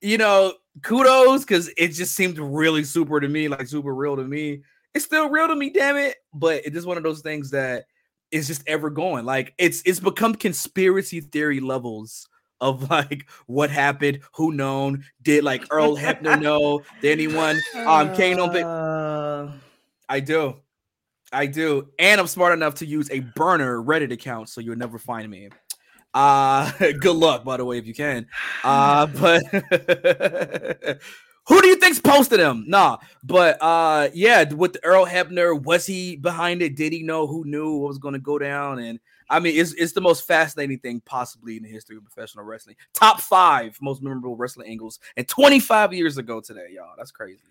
you 0.00 0.18
know, 0.18 0.54
kudos 0.82 1.44
because 1.44 1.70
it 1.76 1.88
just 1.88 2.14
seemed 2.14 2.38
really 2.38 2.84
super 2.84 3.20
to 3.20 3.28
me, 3.28 3.48
like 3.48 3.66
super 3.66 3.94
real 3.94 4.16
to 4.16 4.24
me. 4.24 4.62
It's 4.94 5.04
still 5.04 5.28
real 5.28 5.48
to 5.48 5.56
me, 5.56 5.70
damn 5.70 5.96
it. 5.96 6.16
But 6.32 6.64
it's 6.64 6.74
just 6.74 6.86
one 6.86 6.96
of 6.96 7.02
those 7.02 7.20
things 7.20 7.50
that 7.50 7.86
is 8.30 8.46
just 8.46 8.62
ever 8.66 8.90
going. 8.90 9.24
Like 9.24 9.54
it's 9.58 9.82
it's 9.84 10.00
become 10.00 10.34
conspiracy 10.34 11.20
theory 11.20 11.60
levels 11.60 12.28
of 12.60 12.90
like 12.90 13.28
what 13.46 13.70
happened, 13.70 14.20
who 14.34 14.52
known, 14.52 15.04
did 15.22 15.44
like 15.44 15.66
Earl 15.70 15.96
Hebner 15.96 16.40
know, 16.42 16.82
did 17.00 17.12
anyone 17.12 17.60
um 17.74 18.14
Cain 18.14 18.40
on 18.40 18.50
pick? 18.50 18.64
Uh, 18.64 19.52
I 20.08 20.20
do. 20.20 20.56
I 21.32 21.46
do. 21.46 21.88
And 21.98 22.20
I'm 22.20 22.28
smart 22.28 22.52
enough 22.52 22.76
to 22.76 22.86
use 22.86 23.10
a 23.10 23.20
burner 23.20 23.82
Reddit 23.82 24.12
account, 24.12 24.48
so 24.48 24.60
you'll 24.60 24.76
never 24.76 24.98
find 24.98 25.28
me. 25.28 25.48
Uh 26.14 26.70
good 27.00 27.16
luck, 27.16 27.44
by 27.44 27.56
the 27.56 27.64
way, 27.64 27.78
if 27.78 27.86
you 27.86 27.94
can. 27.94 28.26
Uh 28.62 29.06
but 29.20 29.42
who 31.46 31.60
do 31.60 31.68
you 31.68 31.76
think's 31.76 32.00
posted 32.00 32.40
him? 32.40 32.64
Nah, 32.68 32.98
but 33.22 33.58
uh 33.60 34.08
yeah, 34.14 34.44
with 34.52 34.76
Earl 34.82 35.06
Hebner, 35.06 35.60
was 35.60 35.84
he 35.86 36.16
behind 36.16 36.62
it? 36.62 36.76
Did 36.76 36.92
he 36.92 37.02
know 37.02 37.26
who 37.26 37.44
knew 37.44 37.76
what 37.76 37.88
was 37.88 37.98
gonna 37.98 38.20
go 38.20 38.38
down? 38.38 38.78
And 38.78 39.00
I 39.28 39.40
mean, 39.40 39.58
it's 39.58 39.72
it's 39.74 39.92
the 39.92 40.00
most 40.00 40.26
fascinating 40.26 40.78
thing 40.78 41.02
possibly 41.04 41.56
in 41.56 41.64
the 41.64 41.68
history 41.68 41.96
of 41.96 42.04
professional 42.04 42.44
wrestling. 42.44 42.76
Top 42.92 43.20
five 43.20 43.76
most 43.82 44.02
memorable 44.02 44.36
wrestling 44.36 44.68
angles 44.68 45.00
and 45.16 45.26
25 45.26 45.92
years 45.92 46.18
ago 46.18 46.40
today, 46.40 46.68
y'all. 46.72 46.94
That's 46.96 47.10
crazy. 47.10 47.42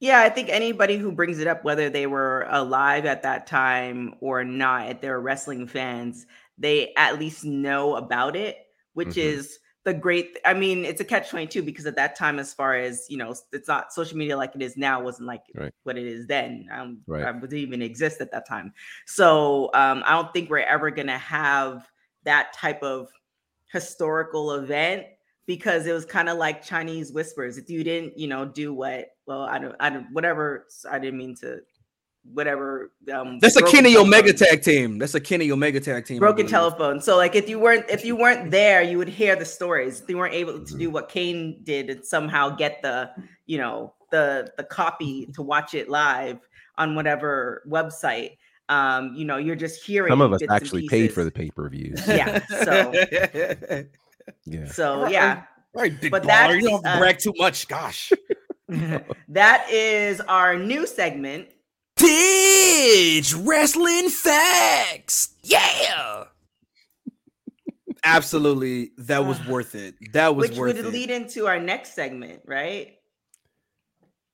Yeah, 0.00 0.20
I 0.20 0.30
think 0.30 0.48
anybody 0.48 0.96
who 0.96 1.12
brings 1.12 1.40
it 1.40 1.46
up, 1.46 1.62
whether 1.62 1.90
they 1.90 2.06
were 2.06 2.46
alive 2.48 3.04
at 3.04 3.22
that 3.22 3.46
time 3.46 4.14
or 4.20 4.42
not, 4.42 5.02
they're 5.02 5.20
wrestling 5.20 5.66
fans, 5.66 6.26
they 6.60 6.92
at 6.96 7.18
least 7.18 7.44
know 7.44 7.96
about 7.96 8.36
it, 8.36 8.58
which 8.92 9.08
Mhm. 9.16 9.22
is 9.22 9.58
the 9.82 9.94
great. 9.94 10.38
I 10.44 10.52
mean, 10.54 10.84
it's 10.84 11.00
a 11.00 11.04
catch 11.04 11.30
twenty 11.30 11.46
two 11.46 11.62
because 11.62 11.86
at 11.86 11.96
that 11.96 12.14
time, 12.14 12.38
as 12.38 12.52
far 12.52 12.76
as 12.76 13.06
you 13.08 13.16
know, 13.16 13.34
it's 13.52 13.66
not 13.66 13.92
social 13.92 14.16
media 14.18 14.36
like 14.36 14.54
it 14.54 14.62
is 14.62 14.76
now. 14.76 15.02
wasn't 15.02 15.26
like 15.26 15.42
Right. 15.54 15.72
what 15.84 15.96
it 15.96 16.06
is 16.06 16.26
then. 16.26 16.68
Um, 16.70 17.00
Right. 17.06 17.24
I 17.24 17.32
didn't 17.32 17.54
even 17.54 17.80
exist 17.82 18.20
at 18.20 18.30
that 18.32 18.46
time. 18.46 18.74
So 19.06 19.70
um, 19.74 20.02
I 20.04 20.12
don't 20.12 20.32
think 20.34 20.50
we're 20.50 20.58
ever 20.58 20.90
gonna 20.90 21.18
have 21.18 21.90
that 22.24 22.52
type 22.52 22.82
of 22.82 23.08
historical 23.72 24.52
event 24.52 25.06
because 25.46 25.86
it 25.86 25.92
was 25.92 26.04
kind 26.04 26.28
of 26.28 26.36
like 26.38 26.62
Chinese 26.62 27.12
whispers. 27.12 27.56
If 27.56 27.70
you 27.70 27.82
didn't, 27.82 28.18
you 28.18 28.28
know, 28.28 28.44
do 28.44 28.74
what, 28.74 29.08
well, 29.26 29.42
I 29.42 29.58
don't, 29.58 29.74
I 29.80 29.90
don't, 29.90 30.06
whatever. 30.12 30.66
I 30.88 30.98
didn't 30.98 31.18
mean 31.18 31.34
to, 31.36 31.60
whatever. 32.32 32.92
Um, 33.12 33.38
That's 33.38 33.56
a 33.56 33.60
broken 33.60 33.76
Kenny 33.82 33.96
Omega 33.96 34.32
telephone- 34.32 34.48
tag 34.48 34.62
team. 34.62 34.98
That's 34.98 35.14
a 35.14 35.20
Kenny 35.20 35.50
Omega 35.50 35.80
tag 35.80 36.04
team. 36.04 36.18
Broken 36.18 36.46
telephone. 36.46 37.00
So, 37.00 37.16
like, 37.16 37.34
if 37.34 37.48
you 37.48 37.58
weren't, 37.58 37.88
if 37.90 38.04
you 38.04 38.16
weren't 38.16 38.50
there, 38.50 38.82
you 38.82 38.98
would 38.98 39.08
hear 39.08 39.36
the 39.36 39.44
stories. 39.44 40.00
If 40.00 40.08
you 40.08 40.16
weren't 40.18 40.34
able 40.34 40.54
to 40.54 40.58
Mm-hmm. 40.60 40.78
do 40.78 40.90
what 40.90 41.08
Cain 41.08 41.60
did 41.64 41.90
and 41.90 42.04
somehow 42.04 42.50
get 42.50 42.82
the, 42.82 43.10
you 43.46 43.58
know, 43.58 43.94
the 44.10 44.50
the 44.56 44.64
copy 44.64 45.26
to 45.34 45.42
watch 45.42 45.74
it 45.74 45.88
live 45.88 46.38
on 46.78 46.94
whatever 46.94 47.62
website. 47.68 48.36
Um, 48.68 49.14
you 49.16 49.24
know, 49.24 49.36
you're 49.36 49.56
just 49.56 49.82
hearing. 49.84 50.10
Some 50.12 50.20
of 50.20 50.32
us 50.32 50.40
actually 50.48 50.86
paid 50.88 51.12
for 51.12 51.24
the 51.24 51.30
pay 51.32 51.50
per 51.50 51.68
views. 51.68 52.00
Yeah, 52.06 52.38
so- 52.64 52.92
Yeah. 54.44 54.66
So 54.70 55.02
Right. 55.02 55.12
yeah, 55.12 55.42
right, 55.74 56.00
big 56.00 56.12
But 56.12 56.22
baller. 56.22 56.54
You 56.60 56.68
don't 56.68 56.72
have 56.72 56.82
to 56.82 56.88
uh, 56.90 56.98
brag 57.00 57.18
too 57.18 57.32
much. 57.36 57.66
Gosh. 57.66 58.12
that 59.28 59.66
is 59.70 60.20
our 60.20 60.56
new 60.56 60.86
segment. 60.86 61.48
Tidge 62.00 63.34
Wrestling 63.34 64.08
Facts. 64.08 65.34
Yeah. 65.42 66.24
Absolutely. 68.02 68.92
That 68.96 69.26
was 69.26 69.44
worth 69.46 69.74
it. 69.74 69.94
That 70.14 70.34
was 70.34 70.48
which 70.48 70.58
worth 70.58 70.76
would 70.76 70.86
it. 70.86 70.92
lead 70.92 71.10
into 71.10 71.46
our 71.46 71.60
next 71.60 71.94
segment, 71.94 72.40
right? 72.46 72.96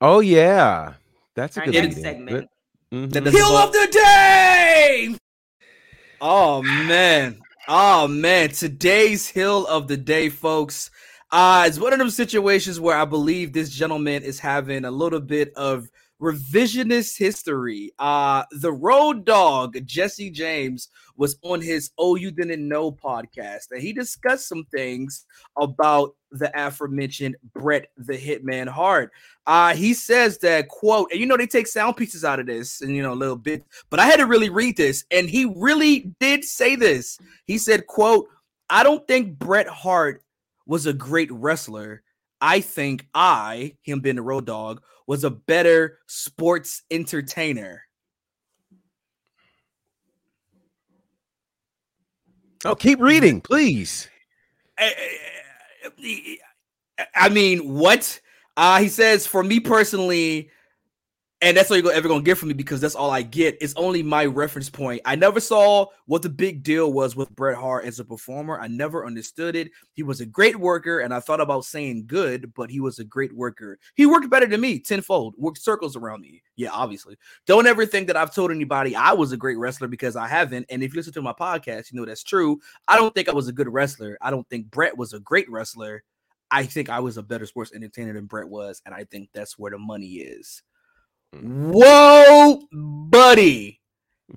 Oh 0.00 0.20
yeah, 0.20 0.94
that's 1.34 1.56
a 1.56 1.60
Our 1.60 1.66
good 1.66 1.74
next 1.74 1.96
lead-in. 1.96 2.02
segment. 2.04 2.48
That 2.92 3.24
doesn't 3.24 3.32
Hill 3.36 3.56
of 3.56 3.72
the 3.72 3.88
day. 3.90 5.16
Oh 6.20 6.62
man. 6.62 7.40
Oh 7.66 8.06
man. 8.06 8.50
Today's 8.50 9.26
hill 9.26 9.66
of 9.66 9.88
the 9.88 9.96
day, 9.96 10.28
folks. 10.28 10.90
Uh, 11.32 11.64
it's 11.66 11.80
one 11.80 11.92
of 11.92 11.98
those 11.98 12.14
situations 12.14 12.78
where 12.78 12.96
I 12.96 13.04
believe 13.04 13.52
this 13.52 13.70
gentleman 13.70 14.22
is 14.22 14.38
having 14.38 14.84
a 14.84 14.90
little 14.90 15.20
bit 15.20 15.52
of 15.54 15.88
revisionist 16.20 17.18
history. 17.18 17.92
Uh, 17.98 18.44
the 18.50 18.72
road 18.72 19.24
dog, 19.24 19.76
Jesse 19.86 20.30
James, 20.30 20.88
was 21.16 21.36
on 21.42 21.60
his 21.60 21.90
Oh 21.98 22.14
You 22.14 22.30
Didn't 22.30 22.66
Know 22.66 22.92
podcast, 22.92 23.70
and 23.70 23.82
he 23.82 23.92
discussed 23.92 24.48
some 24.48 24.64
things 24.74 25.26
about 25.58 26.14
the 26.30 26.50
aforementioned 26.54 27.36
Bret 27.54 27.88
the 27.96 28.14
Hitman 28.14 28.68
Hart. 28.68 29.12
Uh, 29.46 29.74
he 29.74 29.94
says 29.94 30.38
that 30.38 30.68
quote, 30.68 31.10
and 31.10 31.20
you 31.20 31.26
know 31.26 31.36
they 31.36 31.46
take 31.46 31.66
sound 31.66 31.96
pieces 31.96 32.24
out 32.24 32.40
of 32.40 32.46
this, 32.46 32.80
and 32.80 32.94
you 32.94 33.02
know 33.02 33.12
a 33.12 33.14
little 33.14 33.36
bit, 33.36 33.64
but 33.90 34.00
I 34.00 34.06
had 34.06 34.16
to 34.16 34.26
really 34.26 34.50
read 34.50 34.76
this, 34.76 35.04
and 35.10 35.28
he 35.28 35.52
really 35.56 36.12
did 36.20 36.44
say 36.44 36.76
this. 36.76 37.18
He 37.46 37.58
said, 37.58 37.86
"quote 37.86 38.28
I 38.68 38.82
don't 38.82 39.06
think 39.06 39.38
Bret 39.38 39.68
Hart 39.68 40.22
was 40.66 40.86
a 40.86 40.92
great 40.92 41.30
wrestler. 41.30 42.02
I 42.46 42.60
think 42.60 43.08
I, 43.12 43.74
him 43.82 43.98
being 43.98 44.14
the 44.16 44.22
road 44.22 44.46
dog, 44.46 44.80
was 45.08 45.24
a 45.24 45.30
better 45.30 45.98
sports 46.06 46.82
entertainer." 46.90 47.82
Oh, 52.64 52.74
keep 52.76 53.00
reading, 53.00 53.40
please. 53.40 54.08
I- 54.78 54.94
I 56.98 57.06
I 57.14 57.28
mean, 57.28 57.74
what? 57.74 58.20
Uh, 58.56 58.78
he 58.80 58.88
says, 58.88 59.26
for 59.26 59.44
me 59.44 59.60
personally, 59.60 60.50
and 61.42 61.54
that's 61.54 61.70
all 61.70 61.76
you're 61.76 61.92
ever 61.92 62.08
gonna 62.08 62.22
get 62.22 62.38
from 62.38 62.48
me 62.48 62.54
because 62.54 62.80
that's 62.80 62.94
all 62.94 63.10
I 63.10 63.20
get. 63.20 63.58
It's 63.60 63.74
only 63.76 64.02
my 64.02 64.24
reference 64.24 64.70
point. 64.70 65.02
I 65.04 65.16
never 65.16 65.38
saw 65.38 65.86
what 66.06 66.22
the 66.22 66.30
big 66.30 66.62
deal 66.62 66.92
was 66.94 67.14
with 67.14 67.34
Bret 67.36 67.58
Hart 67.58 67.84
as 67.84 68.00
a 68.00 68.04
performer. 68.04 68.58
I 68.58 68.68
never 68.68 69.04
understood 69.04 69.54
it. 69.54 69.70
He 69.92 70.02
was 70.02 70.22
a 70.22 70.26
great 70.26 70.56
worker, 70.56 71.00
and 71.00 71.12
I 71.12 71.20
thought 71.20 71.42
about 71.42 71.66
saying 71.66 72.06
good, 72.06 72.54
but 72.54 72.70
he 72.70 72.80
was 72.80 72.98
a 73.00 73.04
great 73.04 73.34
worker. 73.34 73.78
He 73.96 74.06
worked 74.06 74.30
better 74.30 74.46
than 74.46 74.62
me 74.62 74.78
tenfold, 74.78 75.34
worked 75.36 75.58
circles 75.58 75.94
around 75.94 76.22
me. 76.22 76.42
Yeah, 76.56 76.70
obviously. 76.72 77.16
Don't 77.46 77.66
ever 77.66 77.84
think 77.84 78.06
that 78.06 78.16
I've 78.16 78.34
told 78.34 78.50
anybody 78.50 78.96
I 78.96 79.12
was 79.12 79.32
a 79.32 79.36
great 79.36 79.58
wrestler 79.58 79.88
because 79.88 80.16
I 80.16 80.28
haven't. 80.28 80.64
And 80.70 80.82
if 80.82 80.94
you 80.94 80.98
listen 80.98 81.12
to 81.14 81.22
my 81.22 81.34
podcast, 81.34 81.92
you 81.92 82.00
know 82.00 82.06
that's 82.06 82.22
true. 82.22 82.58
I 82.88 82.96
don't 82.96 83.14
think 83.14 83.28
I 83.28 83.34
was 83.34 83.48
a 83.48 83.52
good 83.52 83.68
wrestler. 83.68 84.16
I 84.22 84.30
don't 84.30 84.48
think 84.48 84.70
Bret 84.70 84.96
was 84.96 85.12
a 85.12 85.20
great 85.20 85.50
wrestler. 85.50 86.02
I 86.50 86.64
think 86.64 86.88
I 86.88 87.00
was 87.00 87.18
a 87.18 87.22
better 87.22 87.44
sports 87.44 87.72
entertainer 87.74 88.14
than 88.14 88.24
Bret 88.24 88.48
was, 88.48 88.80
and 88.86 88.94
I 88.94 89.04
think 89.04 89.28
that's 89.34 89.58
where 89.58 89.72
the 89.72 89.78
money 89.78 90.14
is. 90.14 90.62
Whoa, 91.32 92.62
buddy. 92.72 93.80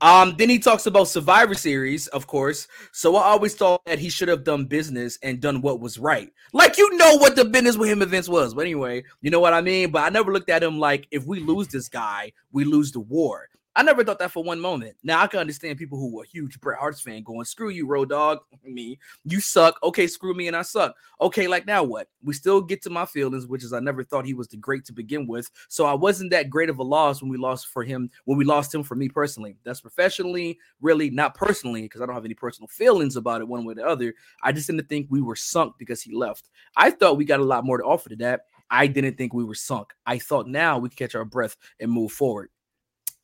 Um, 0.01 0.35
then 0.37 0.49
he 0.49 0.59
talks 0.59 0.85
about 0.85 1.07
Survivor 1.07 1.55
Series, 1.55 2.07
of 2.07 2.27
course. 2.27 2.67
So 2.91 3.15
I 3.15 3.23
always 3.23 3.55
thought 3.55 3.83
that 3.85 3.99
he 3.99 4.09
should 4.09 4.27
have 4.27 4.43
done 4.43 4.65
business 4.65 5.17
and 5.23 5.41
done 5.41 5.61
what 5.61 5.79
was 5.79 5.97
right. 5.97 6.29
Like 6.53 6.77
you 6.77 6.95
know 6.97 7.17
what 7.17 7.35
the 7.35 7.45
business 7.45 7.77
with 7.77 7.89
him 7.89 8.01
events 8.01 8.29
was. 8.29 8.53
But 8.53 8.61
anyway, 8.61 9.03
you 9.21 9.31
know 9.31 9.39
what 9.39 9.53
I 9.53 9.61
mean? 9.61 9.91
But 9.91 10.03
I 10.03 10.09
never 10.09 10.31
looked 10.31 10.49
at 10.49 10.63
him 10.63 10.79
like 10.79 11.07
if 11.11 11.25
we 11.25 11.39
lose 11.39 11.67
this 11.67 11.89
guy, 11.89 12.31
we 12.51 12.65
lose 12.65 12.91
the 12.91 12.99
war. 12.99 13.49
I 13.79 13.81
never 13.81 14.03
thought 14.03 14.19
that 14.19 14.31
for 14.31 14.43
one 14.43 14.59
moment. 14.59 14.97
Now 15.03 15.21
I 15.21 15.27
can 15.27 15.39
understand 15.39 15.77
people 15.77 15.97
who 15.97 16.13
were 16.13 16.25
huge 16.25 16.59
Bret 16.59 16.77
Hart's 16.77 16.99
fan 16.99 17.23
going, 17.23 17.45
screw 17.45 17.69
you, 17.69 17.87
Road 17.87 18.09
Dog. 18.09 18.39
Me, 18.65 18.99
you 19.23 19.39
suck. 19.39 19.79
Okay, 19.81 20.05
screw 20.05 20.33
me 20.33 20.49
and 20.49 20.57
I 20.57 20.63
suck. 20.63 20.93
Okay, 21.21 21.47
like 21.47 21.65
now 21.65 21.81
what? 21.85 22.09
We 22.21 22.33
still 22.33 22.59
get 22.59 22.81
to 22.81 22.89
my 22.89 23.05
feelings, 23.05 23.47
which 23.47 23.63
is 23.63 23.71
I 23.71 23.79
never 23.79 24.03
thought 24.03 24.25
he 24.25 24.33
was 24.33 24.49
the 24.49 24.57
great 24.57 24.83
to 24.83 24.91
begin 24.91 25.27
with. 25.27 25.49
So 25.69 25.85
I 25.85 25.93
wasn't 25.93 26.31
that 26.31 26.49
great 26.49 26.69
of 26.69 26.79
a 26.79 26.83
loss 26.83 27.21
when 27.21 27.31
we 27.31 27.37
lost 27.37 27.67
for 27.67 27.85
him, 27.85 28.09
when 28.25 28.37
we 28.37 28.43
lost 28.43 28.75
him 28.75 28.83
for 28.83 28.95
me 28.95 29.07
personally. 29.07 29.55
That's 29.63 29.79
professionally, 29.79 30.59
really 30.81 31.09
not 31.09 31.33
personally, 31.33 31.83
because 31.83 32.01
I 32.01 32.05
don't 32.05 32.15
have 32.15 32.25
any 32.25 32.33
personal 32.33 32.67
feelings 32.67 33.15
about 33.15 33.39
it 33.39 33.47
one 33.47 33.63
way 33.63 33.71
or 33.71 33.75
the 33.75 33.87
other. 33.87 34.13
I 34.43 34.51
just 34.51 34.67
didn't 34.67 34.89
think 34.89 35.07
we 35.09 35.21
were 35.21 35.37
sunk 35.37 35.75
because 35.79 36.01
he 36.01 36.13
left. 36.13 36.49
I 36.75 36.91
thought 36.91 37.15
we 37.15 37.23
got 37.23 37.39
a 37.39 37.45
lot 37.45 37.63
more 37.63 37.77
to 37.77 37.85
offer 37.85 38.09
to 38.09 38.17
that. 38.17 38.41
I 38.69 38.87
didn't 38.87 39.17
think 39.17 39.33
we 39.33 39.45
were 39.45 39.55
sunk. 39.55 39.93
I 40.05 40.19
thought 40.19 40.49
now 40.49 40.79
we 40.79 40.89
could 40.89 40.97
catch 40.97 41.15
our 41.15 41.23
breath 41.23 41.55
and 41.79 41.89
move 41.89 42.11
forward. 42.11 42.49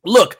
Look, 0.05 0.37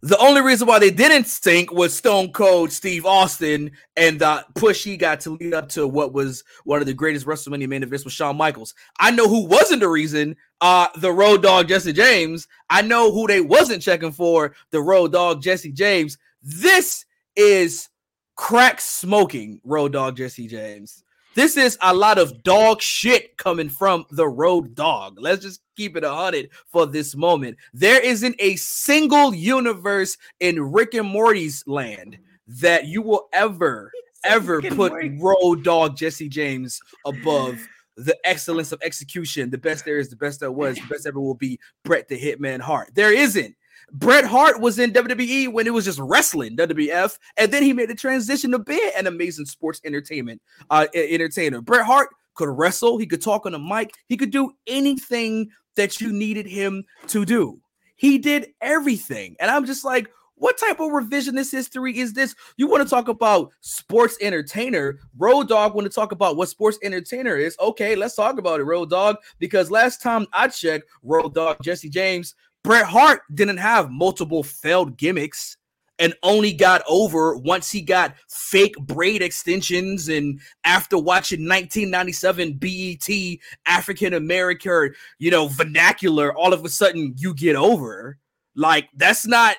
the 0.00 0.18
only 0.18 0.42
reason 0.42 0.68
why 0.68 0.78
they 0.78 0.92
didn't 0.92 1.26
sink 1.26 1.72
was 1.72 1.96
Stone 1.96 2.30
Cold 2.32 2.70
Steve 2.70 3.04
Austin 3.04 3.72
and 3.96 4.20
the 4.20 4.44
push 4.54 4.84
he 4.84 4.96
got 4.96 5.18
to 5.20 5.30
lead 5.30 5.54
up 5.54 5.68
to 5.70 5.88
what 5.88 6.12
was 6.12 6.44
one 6.64 6.80
of 6.80 6.86
the 6.86 6.94
greatest 6.94 7.26
WrestleMania 7.26 7.68
main 7.68 7.82
events 7.82 8.04
with 8.04 8.14
Shawn 8.14 8.36
Michaels. 8.36 8.74
I 9.00 9.10
know 9.10 9.28
who 9.28 9.46
wasn't 9.46 9.80
the 9.80 9.88
reason. 9.88 10.36
Uh, 10.60 10.86
the 10.96 11.12
Road 11.12 11.42
Dog 11.42 11.68
Jesse 11.68 11.92
James. 11.92 12.46
I 12.70 12.82
know 12.82 13.12
who 13.12 13.26
they 13.26 13.40
wasn't 13.40 13.82
checking 13.82 14.12
for. 14.12 14.54
The 14.70 14.80
Road 14.80 15.12
Dog 15.12 15.42
Jesse 15.42 15.72
James. 15.72 16.16
This 16.42 17.04
is 17.34 17.88
crack 18.36 18.80
smoking 18.80 19.60
Road 19.64 19.92
Dog 19.92 20.16
Jesse 20.16 20.46
James. 20.46 21.02
This 21.38 21.56
is 21.56 21.78
a 21.82 21.94
lot 21.94 22.18
of 22.18 22.42
dog 22.42 22.82
shit 22.82 23.36
coming 23.36 23.68
from 23.68 24.06
the 24.10 24.26
road 24.26 24.74
dog. 24.74 25.18
Let's 25.20 25.44
just 25.44 25.60
keep 25.76 25.96
it 25.96 26.02
a 26.02 26.12
hundred 26.12 26.50
for 26.66 26.84
this 26.84 27.14
moment. 27.14 27.58
There 27.72 28.00
isn't 28.00 28.34
a 28.40 28.56
single 28.56 29.32
universe 29.32 30.18
in 30.40 30.60
Rick 30.60 30.94
and 30.94 31.06
Morty's 31.06 31.62
land 31.68 32.18
that 32.48 32.86
you 32.86 33.02
will 33.02 33.28
ever, 33.32 33.92
ever 34.24 34.60
put 34.60 34.90
Morty. 34.90 35.16
road 35.20 35.62
dog 35.62 35.96
Jesse 35.96 36.28
James 36.28 36.80
above 37.06 37.56
the 37.96 38.18
excellence 38.24 38.72
of 38.72 38.80
execution. 38.82 39.48
The 39.48 39.58
best 39.58 39.84
there 39.84 39.98
is, 40.00 40.08
the 40.08 40.16
best 40.16 40.40
there 40.40 40.50
was, 40.50 40.74
the 40.74 40.88
best 40.90 41.06
ever 41.06 41.20
will 41.20 41.36
be 41.36 41.60
Bret 41.84 42.08
the 42.08 42.18
Hitman 42.18 42.58
Hart. 42.58 42.90
There 42.96 43.14
isn't. 43.14 43.54
Bret 43.92 44.24
Hart 44.24 44.60
was 44.60 44.78
in 44.78 44.92
WWE 44.92 45.52
when 45.52 45.66
it 45.66 45.72
was 45.72 45.84
just 45.84 45.98
wrestling, 45.98 46.56
WWF, 46.56 47.18
and 47.36 47.52
then 47.52 47.62
he 47.62 47.72
made 47.72 47.88
the 47.88 47.94
transition 47.94 48.50
to 48.52 48.58
being 48.58 48.90
an 48.96 49.06
amazing 49.06 49.46
sports 49.46 49.80
entertainment 49.84 50.42
uh, 50.70 50.86
entertainer. 50.94 51.60
Bret 51.60 51.86
Hart 51.86 52.08
could 52.34 52.48
wrestle, 52.48 52.98
he 52.98 53.06
could 53.06 53.22
talk 53.22 53.46
on 53.46 53.54
a 53.54 53.58
mic, 53.58 53.92
he 54.06 54.16
could 54.16 54.30
do 54.30 54.52
anything 54.66 55.50
that 55.76 56.00
you 56.00 56.12
needed 56.12 56.46
him 56.46 56.84
to 57.08 57.24
do. 57.24 57.60
He 57.96 58.18
did 58.18 58.50
everything, 58.60 59.36
and 59.40 59.50
I'm 59.50 59.64
just 59.64 59.84
like, 59.84 60.08
what 60.38 60.56
type 60.56 60.80
of 60.80 60.92
revisionist 60.92 61.50
history 61.50 61.98
is 61.98 62.12
this? 62.12 62.34
You 62.56 62.68
want 62.68 62.82
to 62.82 62.88
talk 62.88 63.08
about 63.08 63.50
sports 63.60 64.16
entertainer? 64.20 65.00
Road 65.16 65.48
Dog 65.48 65.74
want 65.74 65.86
to 65.86 65.92
talk 65.92 66.12
about 66.12 66.36
what 66.36 66.48
sports 66.48 66.78
entertainer 66.82 67.36
is? 67.36 67.56
Okay, 67.58 67.96
let's 67.96 68.14
talk 68.14 68.38
about 68.38 68.60
it, 68.60 68.64
Road 68.64 68.90
Dog. 68.90 69.16
Because 69.38 69.70
last 69.70 70.00
time 70.00 70.26
I 70.32 70.48
checked, 70.48 70.88
Road 71.02 71.34
Dog 71.34 71.56
Jesse 71.62 71.88
James, 71.88 72.34
Bret 72.68 72.84
Hart 72.84 73.22
didn't 73.32 73.56
have 73.56 73.90
multiple 73.90 74.42
failed 74.42 74.98
gimmicks 74.98 75.56
and 75.98 76.12
only 76.22 76.52
got 76.52 76.82
over 76.86 77.34
once 77.34 77.70
he 77.70 77.80
got 77.80 78.14
fake 78.28 78.74
braid 78.80 79.22
extensions 79.22 80.10
and 80.10 80.38
after 80.64 80.98
watching 80.98 81.48
1997 81.48 82.58
BET 82.58 83.38
African 83.64 84.12
American, 84.12 84.92
you 85.18 85.30
know, 85.30 85.48
vernacular, 85.48 86.36
all 86.36 86.52
of 86.52 86.62
a 86.62 86.68
sudden 86.68 87.14
you 87.16 87.32
get 87.32 87.56
over. 87.56 88.18
Like 88.54 88.90
that's 88.94 89.26
not 89.26 89.56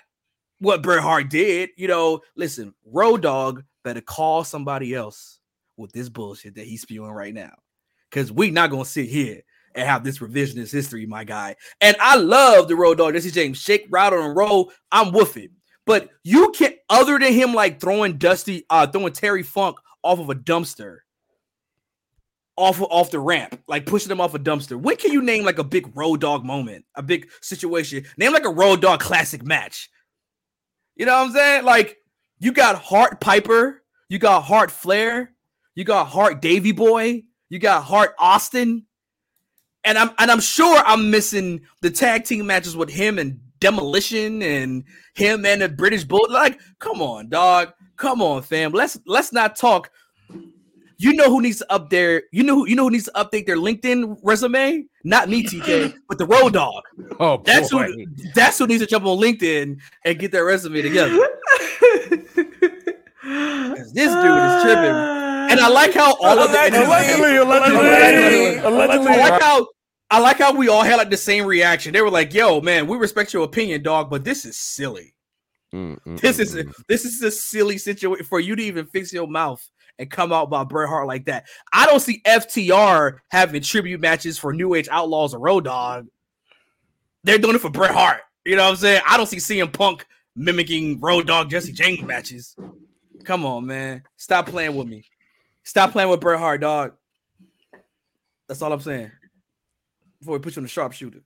what 0.60 0.84
Bret 0.84 1.02
Hart 1.02 1.32
did. 1.32 1.72
You 1.78 1.88
know, 1.88 2.22
listen, 2.36 2.76
Road 2.86 3.24
Dog 3.24 3.63
better 3.84 4.02
call 4.02 4.43
somebody 4.43 4.93
else 4.93 5.39
with 5.78 5.91
this 5.93 6.10
bullshit 6.10 6.54
that 6.54 6.67
he's 6.67 6.84
spewing 6.84 7.10
right 7.10 7.34
now. 7.34 7.56
Cause 8.12 8.32
we 8.32 8.52
not 8.52 8.69
gonna 8.69 8.86
sit 8.86 9.10
here 9.10 9.41
and 9.75 9.88
have 9.88 10.03
this 10.03 10.19
revisionist 10.19 10.71
history, 10.71 11.05
my 11.05 11.23
guy. 11.23 11.55
And 11.82 11.95
I 11.99 12.15
love 12.15 12.67
the 12.67 12.75
Road 12.75 12.97
Dog, 12.97 13.13
Jesse 13.13 13.32
James, 13.32 13.58
shake, 13.58 13.88
rattle, 13.89 14.23
and 14.23 14.36
roll. 14.36 14.71
I'm 14.91 15.12
with 15.12 15.38
it. 15.38 15.51
But 15.86 16.10
you 16.23 16.51
can't, 16.51 16.75
other 16.89 17.17
than 17.17 17.34
him 17.34 17.53
like 17.53 17.79
throwing 17.79 18.17
Dusty, 18.17 18.65
uh, 18.69 18.88
throwing 18.88 19.13
Terry 19.13 19.43
Funk 19.43 19.77
off 20.03 20.19
of 20.19 20.29
a 20.29 20.36
dumpster, 20.36 20.97
off 22.55 22.82
off 22.82 23.10
the 23.10 23.19
ramp, 23.19 23.60
like 23.67 23.86
pushing 23.86 24.12
him 24.12 24.19
off 24.19 24.36
a 24.36 24.39
dumpster. 24.39 24.79
When 24.79 24.97
can 24.97 25.13
you 25.13 25.21
name 25.21 25.45
like 25.45 25.60
a 25.60 25.63
big 25.63 25.95
Road 25.95 26.21
Dog 26.21 26.43
moment, 26.43 26.86
a 26.95 27.01
big 27.01 27.29
situation? 27.41 28.05
Name 28.17 28.34
like 28.34 28.45
a 28.45 28.49
Road 28.49 28.82
Dog 28.82 28.99
classic 28.99 29.43
match. 29.43 29.89
You 30.95 31.05
know 31.05 31.17
what 31.17 31.27
I'm 31.27 31.32
saying? 31.32 31.63
Like 31.63 31.97
you 32.39 32.51
got 32.51 32.75
Hart 32.75 33.21
Piper, 33.21 33.82
you 34.10 34.19
got 34.19 34.41
Hart 34.41 34.71
Flair, 34.71 35.34
you 35.73 35.86
got 35.86 36.05
Hart 36.05 36.41
Davy 36.41 36.73
Boy, 36.73 37.23
you 37.49 37.60
got 37.60 37.84
Hart 37.84 38.13
Austin, 38.19 38.86
and 39.84 39.98
I'm 39.98 40.12
and 40.20 40.30
I'm 40.32 40.39
sure 40.42 40.82
I'm 40.86 41.10
missing 41.12 41.62
the 41.82 41.89
tag 41.89 42.24
team 42.26 42.46
matches 42.48 42.76
with 42.76 42.89
him 42.89 43.18
and 43.20 43.39
Demolition 43.60 44.42
and 44.42 44.84
him 45.15 45.46
and 45.46 45.62
the 45.62 45.68
British 45.70 46.04
Bull. 46.06 46.26
Like, 46.30 46.60
come 46.80 47.02
on, 47.02 47.28
dog, 47.30 47.74
come 47.98 48.22
on, 48.22 48.42
fam. 48.42 48.72
Let's 48.72 48.98
let's 49.06 49.34
not 49.34 49.56
talk. 49.58 49.92
You 51.02 51.13
know 51.13 51.30
who 51.30 51.42
needs 51.42 51.60
to 51.60 51.72
up 51.72 51.89
their 51.89 52.24
you 52.34 52.44
know 52.44 52.56
who 52.56 52.68
you 52.68 52.76
know 52.76 52.84
who 52.84 52.92
needs 52.92 53.06
to 53.06 53.12
update 53.12 53.46
their 53.46 53.56
LinkedIn 53.58 54.18
resume? 54.24 54.86
Not 55.06 55.30
me, 55.30 55.44
TK, 55.44 55.94
but 56.10 56.18
the 56.18 56.26
Road 56.26 56.54
Dog. 56.54 56.84
Oh, 57.20 57.42
That's 57.46 57.70
boy. 57.72 57.86
who 57.92 58.06
that's 58.36 58.58
who 58.60 58.68
needs 58.68 58.82
to 58.82 58.88
jump 58.88 59.06
on 59.06 59.18
LinkedIn 59.18 59.78
and 60.06 60.20
get 60.20 60.32
their 60.32 60.46
resume 60.46 60.82
together. 60.82 61.18
'Cause 63.22 63.94
this 63.94 64.12
dude 64.12 64.38
is 64.42 64.63
tripping. 64.63 65.18
And 65.49 65.59
I 65.59 65.67
like 65.67 65.93
how 65.93 66.15
all 66.21 66.39
of 66.39 66.51
the 66.51 66.57
Allegedly, 66.57 67.38
allegedly, 67.38 67.38
Allegedly. 67.38 68.57
allegedly. 68.59 69.07
I 69.07 69.29
like 69.29 69.41
how 69.41 69.67
I 70.12 70.19
like 70.19 70.38
how 70.38 70.53
we 70.55 70.69
all 70.69 70.83
had 70.83 70.95
like 70.97 71.09
the 71.09 71.17
same 71.17 71.45
reaction. 71.45 71.93
They 71.93 72.01
were 72.01 72.09
like, 72.09 72.33
"Yo, 72.33 72.62
man, 72.62 72.88
we 72.88 72.97
respect 72.97 73.33
your 73.33 73.43
opinion, 73.43 73.83
dog, 73.83 74.09
but 74.09 74.23
this 74.23 74.45
is 74.45 74.57
silly. 74.57 75.13
Mm, 75.73 75.99
This 76.19 76.38
mm, 76.38 76.39
is 76.39 76.55
a, 76.55 76.65
this 76.88 77.05
is 77.05 77.21
a 77.21 77.29
silly 77.29 77.77
situation 77.77 78.25
for 78.25 78.39
you 78.39 78.55
to 78.55 78.63
even 78.63 78.88
fix 78.88 79.13
your 79.13 79.27
mouth 79.27 79.63
and 79.99 80.09
come 80.09 80.33
out 80.33 80.49
by 80.49 80.63
Bret 80.63 80.89
Hart 80.89 81.05
like 81.07 81.25
that. 81.25 81.45
I 81.73 81.85
don't 81.85 81.99
see 81.99 82.21
FTR 82.25 83.19
having 83.29 83.62
tribute 83.62 83.99
matches 84.01 84.38
for 84.39 84.51
New 84.53 84.73
Age 84.73 84.88
Outlaws 84.89 85.33
or 85.35 85.39
Road 85.39 85.65
Dog. 85.65 86.07
They're 87.23 87.38
doing 87.38 87.55
it 87.55 87.62
for 87.62 87.69
Bret 87.69 87.91
Hart. 87.91 88.21
You 88.45 88.56
know 88.56 88.63
what 88.63 88.69
I'm 88.71 88.75
saying? 88.77 89.02
I 89.08 89.17
don't 89.17 89.27
see 89.27 89.37
CM 89.37 89.71
Punk 89.71 90.08
mimicking 90.35 91.00
Road 91.02 91.27
Dog 91.27 91.52
Jesse 91.52 91.73
James 91.73 92.02
matches. 92.02 92.56
Come 93.25 93.45
on, 93.45 93.67
man. 93.67 94.02
Stop 94.17 94.47
playing 94.47 94.75
with 94.75 94.87
me. 94.87 95.04
Stop 95.70 95.92
playing 95.92 96.10
with 96.10 96.20
Bret 96.20 96.40
Hart, 96.40 96.62
dog. 96.62 96.94
That's 98.48 98.60
all 98.63 98.74
I'm 98.74 98.80
saying. 98.80 99.12
Before 100.20 100.34
we 100.34 100.40
put 100.40 100.56
you 100.56 100.62
on 100.62 100.63
the 100.63 100.67
sharpshooter. 100.67 101.20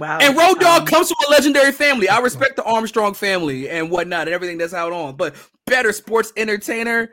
Wow. 0.00 0.18
And 0.20 0.36
Road 0.36 0.58
Dog 0.58 0.80
Um, 0.80 0.86
comes 0.88 1.12
from 1.12 1.28
a 1.28 1.30
legendary 1.30 1.70
family. 1.70 2.08
I 2.08 2.18
respect 2.18 2.56
the 2.56 2.64
Armstrong 2.64 3.14
family 3.14 3.70
and 3.70 3.88
whatnot 3.88 4.26
and 4.26 4.34
everything 4.34 4.58
that's 4.58 4.74
out 4.74 4.92
on. 4.92 5.14
But 5.14 5.36
better 5.64 5.92
sports 5.92 6.32
entertainer, 6.36 7.12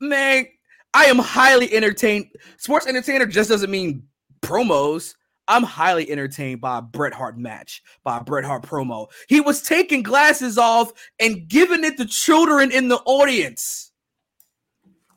man, 0.00 0.46
I 0.94 1.04
am 1.04 1.18
highly 1.18 1.70
entertained. 1.74 2.28
Sports 2.56 2.86
entertainer 2.86 3.26
just 3.26 3.50
doesn't 3.50 3.70
mean 3.70 4.04
promos. 4.40 5.16
I'm 5.48 5.64
highly 5.64 6.10
entertained 6.10 6.62
by 6.62 6.78
a 6.78 6.82
Bret 6.82 7.12
Hart 7.12 7.36
match, 7.36 7.82
by 8.04 8.16
a 8.16 8.24
Bret 8.24 8.46
Hart 8.46 8.62
promo. 8.62 9.08
He 9.28 9.42
was 9.42 9.60
taking 9.60 10.02
glasses 10.02 10.56
off 10.56 10.94
and 11.20 11.46
giving 11.46 11.84
it 11.84 11.98
to 11.98 12.06
children 12.06 12.72
in 12.72 12.88
the 12.88 13.00
audience. 13.04 13.87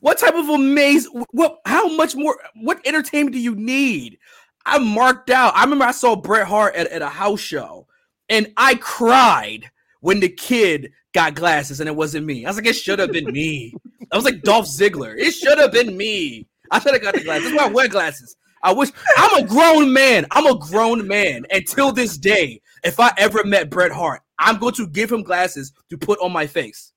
What 0.02 0.18
type 0.18 0.34
of 0.34 0.48
amaze? 0.48 1.06
What? 1.30 1.60
How 1.64 1.86
much 1.94 2.16
more? 2.16 2.36
What 2.56 2.84
entertainment 2.84 3.34
do 3.34 3.38
you 3.40 3.54
need? 3.54 4.18
I 4.66 4.78
marked 4.78 5.30
out. 5.30 5.54
I 5.54 5.62
remember 5.62 5.84
I 5.84 5.92
saw 5.92 6.16
Bret 6.16 6.48
Hart 6.48 6.74
at, 6.74 6.88
at 6.88 7.02
a 7.02 7.08
house 7.08 7.38
show, 7.38 7.86
and 8.28 8.52
I 8.56 8.74
cried 8.74 9.70
when 10.00 10.18
the 10.18 10.28
kid 10.28 10.90
got 11.14 11.36
glasses, 11.36 11.78
and 11.78 11.88
it 11.88 11.94
wasn't 11.94 12.26
me. 12.26 12.44
I 12.44 12.50
was 12.50 12.56
like, 12.56 12.66
it 12.66 12.72
should 12.72 12.98
have 12.98 13.12
been 13.12 13.30
me. 13.30 13.74
I 14.10 14.16
was 14.16 14.24
like 14.24 14.42
Dolph 14.42 14.66
Ziggler. 14.66 15.14
It 15.16 15.34
should 15.34 15.58
have 15.58 15.70
been 15.70 15.96
me. 15.96 16.48
I 16.72 16.80
should 16.80 16.94
have 16.94 17.02
got 17.02 17.14
the 17.14 17.22
glasses. 17.22 17.44
That's 17.44 17.56
why 17.56 17.68
I 17.68 17.72
wear 17.72 17.86
glasses. 17.86 18.34
I 18.64 18.72
wish 18.72 18.90
I'm 19.16 19.44
a 19.44 19.46
grown 19.46 19.92
man. 19.92 20.26
I'm 20.32 20.46
a 20.46 20.58
grown 20.58 21.06
man. 21.06 21.46
Until 21.52 21.92
this 21.92 22.18
day, 22.18 22.60
if 22.82 22.98
I 22.98 23.12
ever 23.18 23.44
met 23.44 23.70
Bret 23.70 23.92
Hart, 23.92 24.22
I'm 24.40 24.58
going 24.58 24.74
to 24.74 24.88
give 24.88 25.12
him 25.12 25.22
glasses 25.22 25.72
to 25.90 25.96
put 25.96 26.18
on 26.18 26.32
my 26.32 26.48
face. 26.48 26.91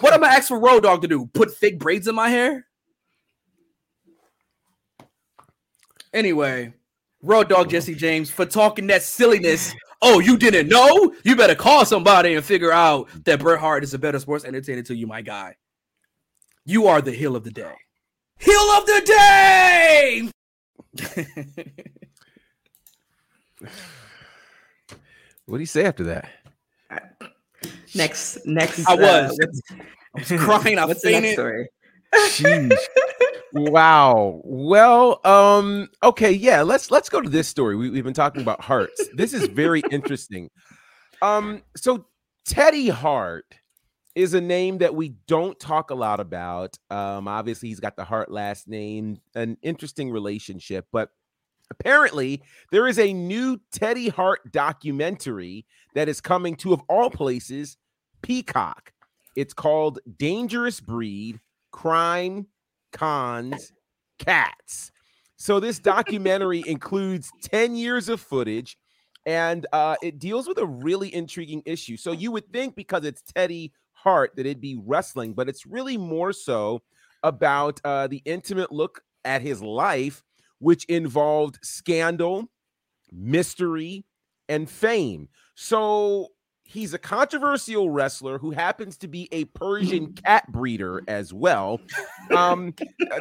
What 0.00 0.12
am 0.12 0.24
I 0.24 0.28
ask 0.28 0.48
for 0.48 0.58
Road 0.58 0.82
Dog 0.82 1.02
to 1.02 1.08
do? 1.08 1.26
Put 1.26 1.54
fake 1.54 1.78
braids 1.78 2.06
in 2.08 2.14
my 2.14 2.28
hair? 2.28 2.66
Anyway, 6.12 6.72
Road 7.22 7.48
Dog 7.48 7.70
Jesse 7.70 7.94
James 7.94 8.30
for 8.30 8.46
talking 8.46 8.86
that 8.88 9.02
silliness. 9.02 9.74
Oh, 10.02 10.20
you 10.20 10.36
didn't 10.36 10.68
know? 10.68 11.14
You 11.24 11.36
better 11.36 11.54
call 11.54 11.84
somebody 11.84 12.34
and 12.34 12.44
figure 12.44 12.72
out 12.72 13.08
that 13.24 13.40
Bret 13.40 13.58
Hart 13.58 13.82
is 13.84 13.94
a 13.94 13.98
better 13.98 14.18
sports 14.18 14.44
entertainer 14.44 14.82
to 14.82 14.94
you, 14.94 15.06
my 15.06 15.22
guy. 15.22 15.56
You 16.64 16.86
are 16.86 17.00
the 17.00 17.12
heel 17.12 17.36
of 17.36 17.44
the 17.44 17.50
day. 17.50 17.74
Heel 18.38 18.56
of 18.56 18.86
the 18.86 19.02
day. 19.06 20.30
What 25.46 25.58
do 25.58 25.62
you 25.62 25.66
say 25.66 25.84
after 25.84 26.04
that? 26.04 26.28
Next, 27.94 28.38
next. 28.46 28.86
I 28.88 28.94
uh, 28.94 28.96
was. 28.96 29.38
what's, 29.38 29.62
I 30.30 30.34
was 30.34 30.44
crying. 30.44 30.78
I 30.78 30.84
what's 30.86 31.02
the 31.02 31.10
next 31.10 31.22
fainted. 31.22 31.34
story? 31.34 31.68
Jeez. 32.14 32.76
wow. 33.52 34.40
Well, 34.44 35.20
um, 35.24 35.88
okay, 36.02 36.32
yeah, 36.32 36.62
let's 36.62 36.90
let's 36.90 37.08
go 37.08 37.20
to 37.20 37.28
this 37.28 37.48
story. 37.48 37.76
We, 37.76 37.90
we've 37.90 38.04
been 38.04 38.14
talking 38.14 38.42
about 38.42 38.60
hearts. 38.62 39.08
This 39.14 39.32
is 39.32 39.46
very 39.48 39.82
interesting. 39.90 40.50
Um, 41.22 41.62
so 41.76 42.06
Teddy 42.44 42.88
Hart 42.88 43.46
is 44.14 44.32
a 44.32 44.40
name 44.40 44.78
that 44.78 44.94
we 44.94 45.10
don't 45.26 45.58
talk 45.60 45.90
a 45.90 45.94
lot 45.94 46.20
about. 46.20 46.76
Um, 46.90 47.28
obviously, 47.28 47.68
he's 47.68 47.80
got 47.80 47.96
the 47.96 48.04
Hart 48.04 48.30
last 48.30 48.66
name, 48.66 49.20
an 49.34 49.58
interesting 49.62 50.10
relationship, 50.10 50.86
but 50.90 51.10
apparently 51.70 52.42
there 52.72 52.86
is 52.86 52.98
a 52.98 53.12
new 53.12 53.60
Teddy 53.72 54.08
Hart 54.08 54.52
documentary 54.52 55.66
that 55.94 56.08
is 56.08 56.20
coming 56.20 56.56
to, 56.56 56.72
of 56.72 56.82
all 56.88 57.10
places, 57.10 57.76
Peacock. 58.22 58.92
It's 59.36 59.54
called 59.54 59.98
Dangerous 60.18 60.80
Breed 60.80 61.40
Crime, 61.70 62.46
Cons, 62.92 63.72
Cats. 64.18 64.92
So 65.36 65.60
this 65.60 65.78
documentary 65.78 66.64
includes 66.66 67.30
10 67.42 67.76
years 67.76 68.08
of 68.08 68.20
footage 68.20 68.78
and 69.26 69.66
uh, 69.72 69.96
it 70.02 70.18
deals 70.18 70.46
with 70.46 70.58
a 70.58 70.66
really 70.66 71.12
intriguing 71.12 71.62
issue. 71.66 71.96
So 71.96 72.12
you 72.12 72.30
would 72.30 72.50
think 72.52 72.76
because 72.76 73.04
it's 73.04 73.22
Teddy 73.22 73.72
Hart 73.92 74.32
that 74.36 74.46
it'd 74.46 74.60
be 74.60 74.78
wrestling, 74.84 75.34
but 75.34 75.48
it's 75.48 75.66
really 75.66 75.96
more 75.96 76.32
so 76.32 76.82
about 77.24 77.80
uh, 77.84 78.06
the 78.06 78.22
intimate 78.24 78.70
look 78.70 79.02
at 79.24 79.42
his 79.42 79.60
life, 79.60 80.22
which 80.58 80.84
involved 80.86 81.58
scandal, 81.62 82.50
mystery, 83.12 84.04
and 84.48 84.68
fame. 84.68 85.28
So 85.54 86.28
he's 86.64 86.92
a 86.94 86.98
controversial 86.98 87.90
wrestler 87.90 88.38
who 88.38 88.50
happens 88.50 88.96
to 88.98 89.08
be 89.08 89.28
a 89.32 89.44
Persian 89.46 90.12
cat 90.24 90.50
breeder 90.50 91.02
as 91.08 91.32
well. 91.32 91.80
Um, 92.34 92.74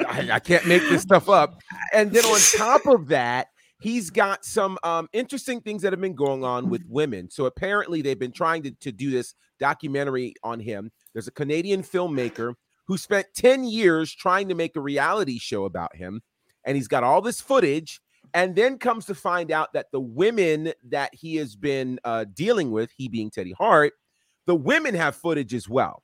I, 0.07 0.29
I 0.33 0.39
can't 0.39 0.67
make 0.67 0.81
this 0.83 1.03
stuff 1.03 1.29
up. 1.29 1.59
And 1.93 2.11
then 2.11 2.25
on 2.25 2.39
top 2.57 2.85
of 2.87 3.07
that, 3.09 3.47
he's 3.81 4.09
got 4.09 4.43
some 4.43 4.77
um, 4.83 5.07
interesting 5.13 5.61
things 5.61 5.81
that 5.83 5.93
have 5.93 6.01
been 6.01 6.15
going 6.15 6.43
on 6.43 6.69
with 6.69 6.83
women. 6.89 7.29
So 7.29 7.45
apparently, 7.45 8.01
they've 8.01 8.19
been 8.19 8.31
trying 8.31 8.63
to, 8.63 8.71
to 8.71 8.91
do 8.91 9.11
this 9.11 9.35
documentary 9.59 10.33
on 10.43 10.59
him. 10.59 10.91
There's 11.13 11.27
a 11.27 11.31
Canadian 11.31 11.83
filmmaker 11.83 12.55
who 12.87 12.97
spent 12.97 13.27
10 13.35 13.63
years 13.63 14.13
trying 14.13 14.49
to 14.49 14.55
make 14.55 14.75
a 14.75 14.81
reality 14.81 15.39
show 15.39 15.65
about 15.65 15.95
him. 15.95 16.21
And 16.65 16.75
he's 16.75 16.87
got 16.87 17.03
all 17.03 17.21
this 17.21 17.39
footage 17.39 18.01
and 18.33 18.55
then 18.55 18.77
comes 18.77 19.05
to 19.05 19.15
find 19.15 19.51
out 19.51 19.73
that 19.73 19.87
the 19.91 19.99
women 19.99 20.73
that 20.89 21.13
he 21.13 21.37
has 21.37 21.55
been 21.55 21.99
uh, 22.03 22.25
dealing 22.33 22.71
with, 22.71 22.91
he 22.97 23.07
being 23.07 23.29
Teddy 23.29 23.53
Hart, 23.57 23.93
the 24.45 24.55
women 24.55 24.93
have 24.93 25.15
footage 25.15 25.53
as 25.53 25.69
well. 25.69 26.03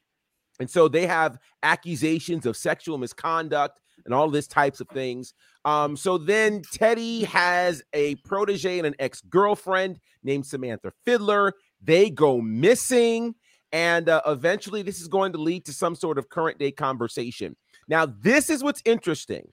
And 0.59 0.69
so 0.69 0.87
they 0.87 1.07
have 1.07 1.37
accusations 1.63 2.45
of 2.45 2.55
sexual 2.55 2.97
misconduct 2.97 3.81
and 4.05 4.13
all 4.13 4.29
this 4.29 4.47
types 4.47 4.79
of 4.79 4.87
things. 4.89 5.33
Um, 5.65 5.97
so 5.97 6.17
then 6.17 6.61
Teddy 6.73 7.23
has 7.25 7.83
a 7.93 8.15
protege 8.15 8.77
and 8.77 8.87
an 8.87 8.95
ex 8.99 9.21
girlfriend 9.21 9.99
named 10.23 10.45
Samantha 10.45 10.93
Fiddler. 11.05 11.53
They 11.81 12.09
go 12.09 12.39
missing. 12.39 13.35
And 13.73 14.09
uh, 14.09 14.21
eventually, 14.27 14.81
this 14.81 14.99
is 14.99 15.07
going 15.07 15.31
to 15.31 15.37
lead 15.37 15.65
to 15.65 15.73
some 15.73 15.95
sort 15.95 16.17
of 16.17 16.29
current 16.29 16.59
day 16.59 16.71
conversation. 16.71 17.55
Now, 17.87 18.05
this 18.05 18.49
is 18.49 18.63
what's 18.63 18.81
interesting. 18.85 19.47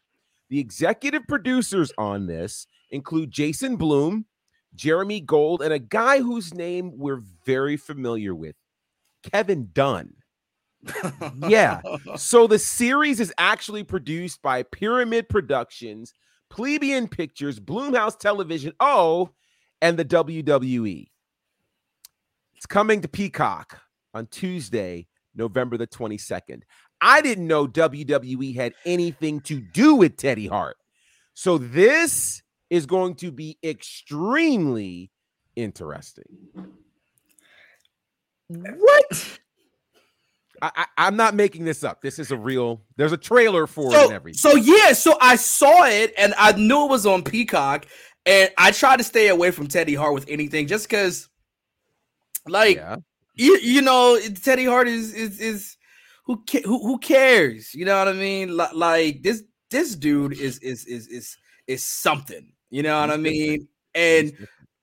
The 0.51 0.59
executive 0.59 1.27
producers 1.29 1.93
on 1.99 2.27
this 2.27 2.67
include 2.91 3.31
Jason 3.31 3.77
Blum, 3.77 4.27
Jeremy 4.75 5.21
Gold, 5.21 5.63
and 5.63 5.73
a 5.73 5.79
guy 5.79 6.21
whose 6.21 6.55
name 6.55 6.93
we're 6.97 7.23
very 7.45 7.77
familiar 7.77 8.35
with, 8.35 8.57
Kevin 9.23 9.71
Dunn. 9.73 10.15
yeah. 11.49 11.81
So 12.17 12.47
the 12.47 12.59
series 12.59 13.21
is 13.21 13.33
actually 13.39 13.85
produced 13.85 14.41
by 14.43 14.63
Pyramid 14.63 15.29
Productions, 15.29 16.15
Plebeian 16.51 17.09
Pictures, 17.09 17.61
Blumhouse 17.61 18.19
Television, 18.19 18.73
oh, 18.81 19.31
and 19.83 19.99
the 19.99 20.05
WWE. 20.05 21.09
It's 22.57 22.67
coming 22.67 23.03
to 23.03 23.09
Peacock 23.09 23.81
on 24.15 24.27
Tuesday, 24.27 25.07
November 25.35 25.77
the 25.77 25.87
22nd. 25.87 26.63
I 27.01 27.21
didn't 27.21 27.47
know 27.47 27.67
WWE 27.67 28.55
had 28.55 28.75
anything 28.85 29.41
to 29.43 29.61
do 29.61 29.95
with 29.95 30.17
Teddy 30.17 30.47
Hart. 30.47 30.77
So 31.35 31.59
this 31.59 32.43
is 32.71 32.87
going 32.87 33.15
to 33.17 33.31
be 33.31 33.57
extremely 33.63 35.11
interesting. 35.57 36.27
What? 38.49 39.39
I, 40.61 40.87
I, 40.97 41.07
am 41.07 41.17
not 41.17 41.35
making 41.35 41.65
this 41.65 41.85
up. 41.85 42.03
This 42.03 42.19
is 42.19 42.33
a 42.33 42.37
real. 42.37 42.83
There's 42.97 43.13
a 43.13 43.17
trailer 43.17 43.67
for 43.67 43.89
it 43.89 43.93
So, 43.93 44.05
and 44.05 44.13
everything. 44.13 44.39
so 44.39 44.57
yeah, 44.57 44.93
so 44.93 45.17
I 45.21 45.37
saw 45.37 45.85
it 45.85 46.13
and 46.19 46.35
I 46.37 46.53
knew 46.53 46.85
it 46.85 46.91
was 46.91 47.07
on 47.07 47.23
Peacock, 47.23 47.87
and 48.27 48.51
I 48.59 48.73
tried 48.73 48.97
to 48.97 49.05
stay 49.05 49.29
away 49.29 49.51
from 49.51 49.69
Teddy 49.69 49.95
Hart 49.95 50.15
with 50.15 50.25
anything 50.29 50.67
just 50.67 50.89
because, 50.89 51.29
like, 52.47 52.77
yeah. 52.77 52.97
you, 53.35 53.59
you 53.59 53.83
know, 53.83 54.19
Teddy 54.43 54.65
Hart 54.65 54.89
is 54.89 55.15
is 55.15 55.41
is 55.41 55.77
who 56.29 56.45
ca- 56.49 56.63
who 56.63 56.79
who 56.87 56.99
cares? 56.99 57.75
You 57.75 57.87
know 57.87 57.99
what 57.99 58.07
I 58.07 58.13
mean? 58.13 58.57
Li- 58.57 58.67
Like 58.75 59.23
this 59.23 59.43
this 59.71 59.97
dude 59.97 60.35
is 60.35 60.59
is 60.59 60.85
is 60.85 61.09
is 61.09 61.37
is 61.67 61.83
something. 61.83 62.53
You 62.71 62.83
know 62.83 63.01
what 63.01 63.11
I 63.11 63.17
mean? 63.17 63.67
And 63.95 64.37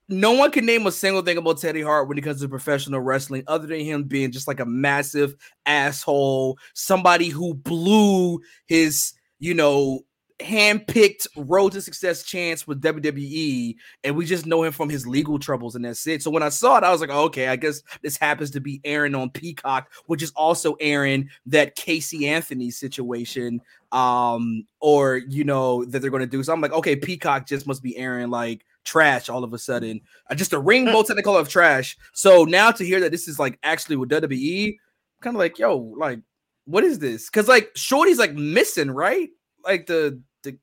no 0.09 0.33
one 0.33 0.51
can 0.51 0.65
name 0.65 0.85
a 0.87 0.91
single 0.91 1.21
thing 1.21 1.37
about 1.37 1.59
Teddy 1.59 1.81
Hart 1.81 2.07
when 2.07 2.17
it 2.17 2.21
comes 2.21 2.41
to 2.41 2.49
professional 2.49 2.99
wrestling, 2.99 3.43
other 3.47 3.67
than 3.67 3.79
him 3.79 4.03
being 4.03 4.31
just 4.31 4.47
like 4.47 4.59
a 4.59 4.65
massive 4.65 5.35
asshole, 5.65 6.57
somebody 6.73 7.29
who 7.29 7.53
blew 7.53 8.41
his, 8.65 9.13
you 9.39 9.53
know, 9.53 10.01
handpicked 10.39 11.27
road 11.37 11.71
to 11.71 11.81
success 11.81 12.23
chance 12.23 12.67
with 12.67 12.81
WWE, 12.81 13.75
and 14.03 14.15
we 14.15 14.25
just 14.25 14.45
know 14.45 14.63
him 14.63 14.71
from 14.71 14.89
his 14.89 15.07
legal 15.07 15.39
troubles, 15.39 15.75
and 15.75 15.85
that's 15.85 16.05
it. 16.07 16.21
So 16.21 16.29
when 16.29 16.43
I 16.43 16.49
saw 16.49 16.77
it, 16.77 16.83
I 16.83 16.91
was 16.91 17.01
like, 17.01 17.09
oh, 17.09 17.23
okay, 17.25 17.47
I 17.47 17.55
guess 17.55 17.81
this 18.01 18.17
happens 18.17 18.51
to 18.51 18.59
be 18.59 18.81
Aaron 18.83 19.15
on 19.15 19.29
Peacock, 19.29 19.91
which 20.07 20.21
is 20.21 20.31
also 20.31 20.73
Aaron 20.79 21.29
that 21.45 21.75
Casey 21.75 22.27
Anthony 22.27 22.69
situation, 22.71 23.61
um, 23.91 24.65
or 24.79 25.17
you 25.17 25.43
know 25.43 25.85
that 25.85 25.99
they're 25.99 26.11
going 26.11 26.21
to 26.21 26.27
do. 26.27 26.43
So 26.43 26.53
I'm 26.53 26.61
like, 26.61 26.73
okay, 26.73 26.95
Peacock 26.95 27.47
just 27.47 27.67
must 27.67 27.81
be 27.81 27.95
Aaron 27.97 28.29
like 28.29 28.65
trash 28.83 29.29
all 29.29 29.43
of 29.43 29.53
a 29.53 29.57
sudden, 29.57 30.01
uh, 30.29 30.35
just 30.35 30.53
a 30.53 30.59
rainbow 30.59 31.03
technical 31.03 31.37
of 31.37 31.49
trash. 31.49 31.97
So 32.13 32.43
now 32.43 32.71
to 32.71 32.85
hear 32.85 32.99
that 32.99 33.11
this 33.11 33.27
is 33.27 33.39
like 33.39 33.57
actually 33.63 33.95
with 33.95 34.09
WWE, 34.09 34.77
kind 35.21 35.35
of 35.35 35.39
like, 35.39 35.57
yo, 35.59 35.77
like, 35.97 36.19
what 36.65 36.83
is 36.83 36.99
this? 36.99 37.29
Because 37.29 37.47
like 37.47 37.71
Shorty's 37.75 38.19
like 38.19 38.33
missing, 38.33 38.91
right? 38.91 39.29
Like 39.65 39.87
the 39.87 40.21
the 40.43 40.57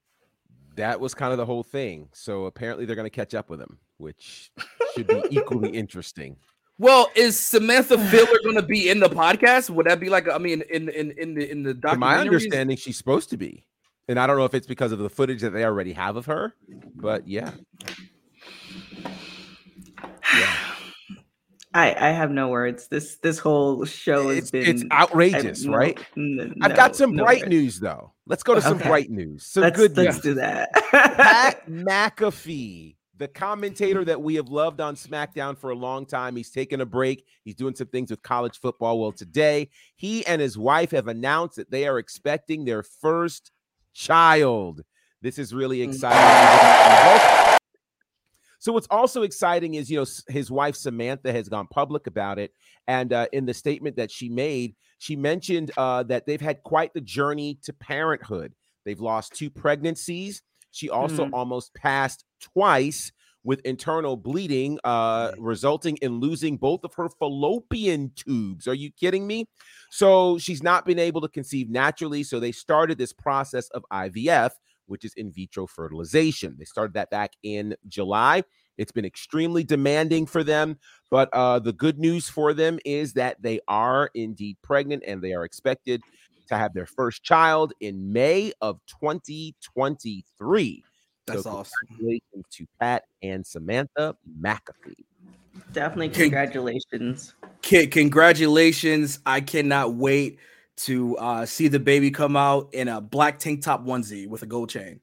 that 0.77 1.01
was 1.01 1.15
kind 1.15 1.33
of 1.33 1.39
the 1.39 1.47
whole 1.47 1.63
thing. 1.63 2.09
So 2.13 2.47
apparently 2.47 2.85
they're 2.85 2.97
going 2.97 3.07
to 3.07 3.11
catch 3.11 3.35
up 3.35 3.51
with 3.51 3.61
him, 3.61 3.79
which 3.99 4.51
should 4.95 5.07
be 5.07 5.23
equally 5.31 5.71
interesting. 5.77 6.37
well, 6.79 7.11
is 7.15 7.39
Samantha 7.39 7.99
Fiddler 7.99 8.39
going 8.43 8.57
to 8.57 8.63
be 8.63 8.89
in 8.89 9.01
the 9.01 9.09
podcast? 9.09 9.71
Would 9.71 9.87
that 9.87 10.01
be 10.01 10.09
like, 10.09 10.29
I 10.29 10.39
mean, 10.39 10.63
in 10.71 10.89
in 10.89 11.13
in 11.13 11.35
the 11.35 11.51
in 11.51 11.63
the 11.63 11.75
From 11.83 12.01
my 12.01 12.19
understanding, 12.19 12.77
she's 12.77 12.97
supposed 12.97 13.31
to 13.31 13.37
be. 13.37 13.67
And 14.09 14.19
I 14.19 14.27
don't 14.27 14.37
know 14.37 14.45
if 14.45 14.55
it's 14.55 14.67
because 14.67 14.91
of 14.93 14.99
the 14.99 15.11
footage 15.11 15.43
that 15.43 15.51
they 15.51 15.65
already 15.65 15.93
have 15.93 16.17
of 16.17 16.27
her, 16.27 16.55
but 16.97 17.29
yeah. 17.29 17.53
yeah. 20.35 20.72
I 21.75 21.95
I 21.95 22.11
have 22.11 22.31
no 22.31 22.49
words. 22.49 22.89
This 22.89 23.17
this 23.17 23.39
whole 23.39 23.85
show 23.85 24.29
has 24.29 24.39
It's, 24.39 24.51
been 24.51 24.67
it's 24.67 24.85
outrageous, 24.93 25.61
I've- 25.63 25.69
no- 25.71 25.77
right? 25.77 25.99
n- 26.17 26.55
I've 26.63 26.77
got 26.77 26.95
some 26.97 27.15
no 27.15 27.25
bright 27.25 27.41
words. 27.43 27.51
news 27.51 27.81
though. 27.81 28.13
Let's 28.27 28.43
go 28.43 28.55
to 28.55 28.61
some 28.61 28.79
bright 28.79 29.11
news. 29.11 29.47
Some 29.47 29.63
Let's 29.63 29.77
good 29.77 29.97
let's 29.97 30.17
news. 30.17 30.23
do 30.23 30.35
that. 30.35 30.73
Pat 30.91 31.67
McAfee, 31.69 32.97
the 33.17 33.29
commentator 33.29 34.05
that 34.05 34.21
we 34.23 34.35
have 34.37 34.49
loved 34.49 34.81
on 34.81 34.95
SmackDown 34.97 35.57
for 35.59 35.71
a 35.71 35.75
long 35.75 36.07
time, 36.07 36.37
he's 36.37 36.51
taking 36.51 36.81
a 36.81 36.87
break. 36.87 37.25
He's 37.45 37.55
doing 37.57 37.75
some 37.75 37.89
things 37.89 38.11
with 38.11 38.23
college 38.23 38.59
football. 38.61 39.01
Well, 39.01 39.13
today 39.13 39.71
he 39.97 40.25
and 40.27 40.41
his 40.41 40.57
wife 40.59 40.91
have 40.93 41.09
announced 41.09 41.57
that 41.57 41.71
they 41.71 41.87
are 41.89 41.99
expecting 41.99 42.65
their 42.65 42.83
first 42.83 43.51
child. 43.95 44.83
This 45.21 45.39
is 45.39 45.53
really 45.55 45.79
Mm. 45.79 45.89
exciting. 45.89 47.52
So 48.63 48.73
what's 48.73 48.87
also 48.91 49.23
exciting 49.25 49.75
is 49.75 49.91
you 49.91 49.99
know 49.99 50.07
his 50.29 50.49
wife 50.49 50.77
Samantha 50.77 51.33
has 51.33 51.49
gone 51.49 51.67
public 51.67 52.07
about 52.07 52.39
it, 52.39 52.53
and 52.87 53.13
uh, 53.13 53.27
in 53.33 53.45
the 53.45 53.53
statement 53.53 53.97
that 53.97 54.09
she 54.09 54.29
made, 54.29 54.77
she 54.99 55.17
mentioned 55.17 55.73
uh, 55.77 56.05
that 56.05 56.27
they've 56.27 56.41
had 56.41 56.63
quite 56.63 56.95
the 56.95 57.01
journey 57.01 57.59
to 57.65 57.73
parenthood. 57.73 58.55
They've 58.85 59.01
lost 59.01 59.33
two 59.35 59.51
pregnancies. 59.51 60.43
She 60.71 60.89
also 60.91 61.27
Mm. 61.27 61.31
almost 61.33 61.75
passed 61.75 62.25
twice 62.41 63.11
with 63.43 63.59
internal 63.65 64.17
bleeding, 64.17 64.79
uh, 64.85 65.33
resulting 65.39 65.97
in 65.97 66.21
losing 66.21 66.57
both 66.57 66.85
of 66.85 66.95
her 66.95 67.09
fallopian 67.09 68.13
tubes. 68.15 68.69
Are 68.69 68.75
you 68.75 68.93
kidding 68.93 69.27
me? 69.27 69.47
So 69.91 70.39
she's 70.39 70.63
not 70.63 70.87
been 70.87 71.01
able 71.01 71.21
to 71.23 71.29
conceive 71.29 71.69
naturally. 71.69 72.23
So 72.23 72.39
they 72.39 72.53
started 72.53 72.97
this 72.97 73.13
process 73.13 73.69
of 73.71 73.85
IVF, 73.91 74.53
which 74.93 75.05
is 75.07 75.15
in 75.15 75.33
vitro 75.33 75.67
fertilization. 75.67 76.55
They 76.59 76.67
started 76.67 76.93
that 76.93 77.09
back 77.09 77.33
in 77.43 77.75
July. 77.89 78.45
It's 78.77 78.93
been 78.93 79.07
extremely 79.07 79.65
demanding 79.65 80.27
for 80.27 80.45
them, 80.45 80.79
but 81.11 81.31
uh, 81.33 81.59
the 81.59 81.73
good 81.73 81.99
news 81.99 82.29
for 82.29 82.53
them 82.53 82.79
is 82.85 83.15
that 83.15 83.41
they 83.41 83.61
are 83.69 84.11
indeed 84.15 84.59
pregnant 84.63 85.03
and 85.07 85.23
they 85.23 85.33
are 85.33 85.45
expected 85.45 86.03
to 86.49 86.57
have 86.57 86.75
their 86.75 86.85
first 86.85 87.23
child 87.23 87.73
in 87.81 88.13
May 88.13 88.53
of 88.61 88.79
2023. 89.01 90.85
That's 91.27 91.45
so 91.45 91.51
awesome. 91.51 91.73
Congratulations 91.87 92.45
to 92.53 92.67
Pat 92.79 93.05
and 93.23 93.47
Samantha 93.47 94.15
McAfee. 94.41 95.07
Definitely 95.73 96.11
congratulations. 96.11 97.35
Kid, 97.63 97.91
congratulations. 97.93 99.21
I 99.25 99.41
cannot 99.41 99.95
wait 99.95 100.39
to 100.79 101.17
uh, 101.19 101.47
see 101.47 101.69
the 101.69 101.79
baby 101.81 102.11
come 102.11 102.37
out 102.37 102.71
in 102.73 102.89
a 102.89 103.01
black 103.01 103.39
tank 103.39 103.63
top 103.63 103.85
onesie 103.85 104.27
with 104.29 104.43
a 104.43 104.47
gold 104.47 104.71
chain. 104.71 105.01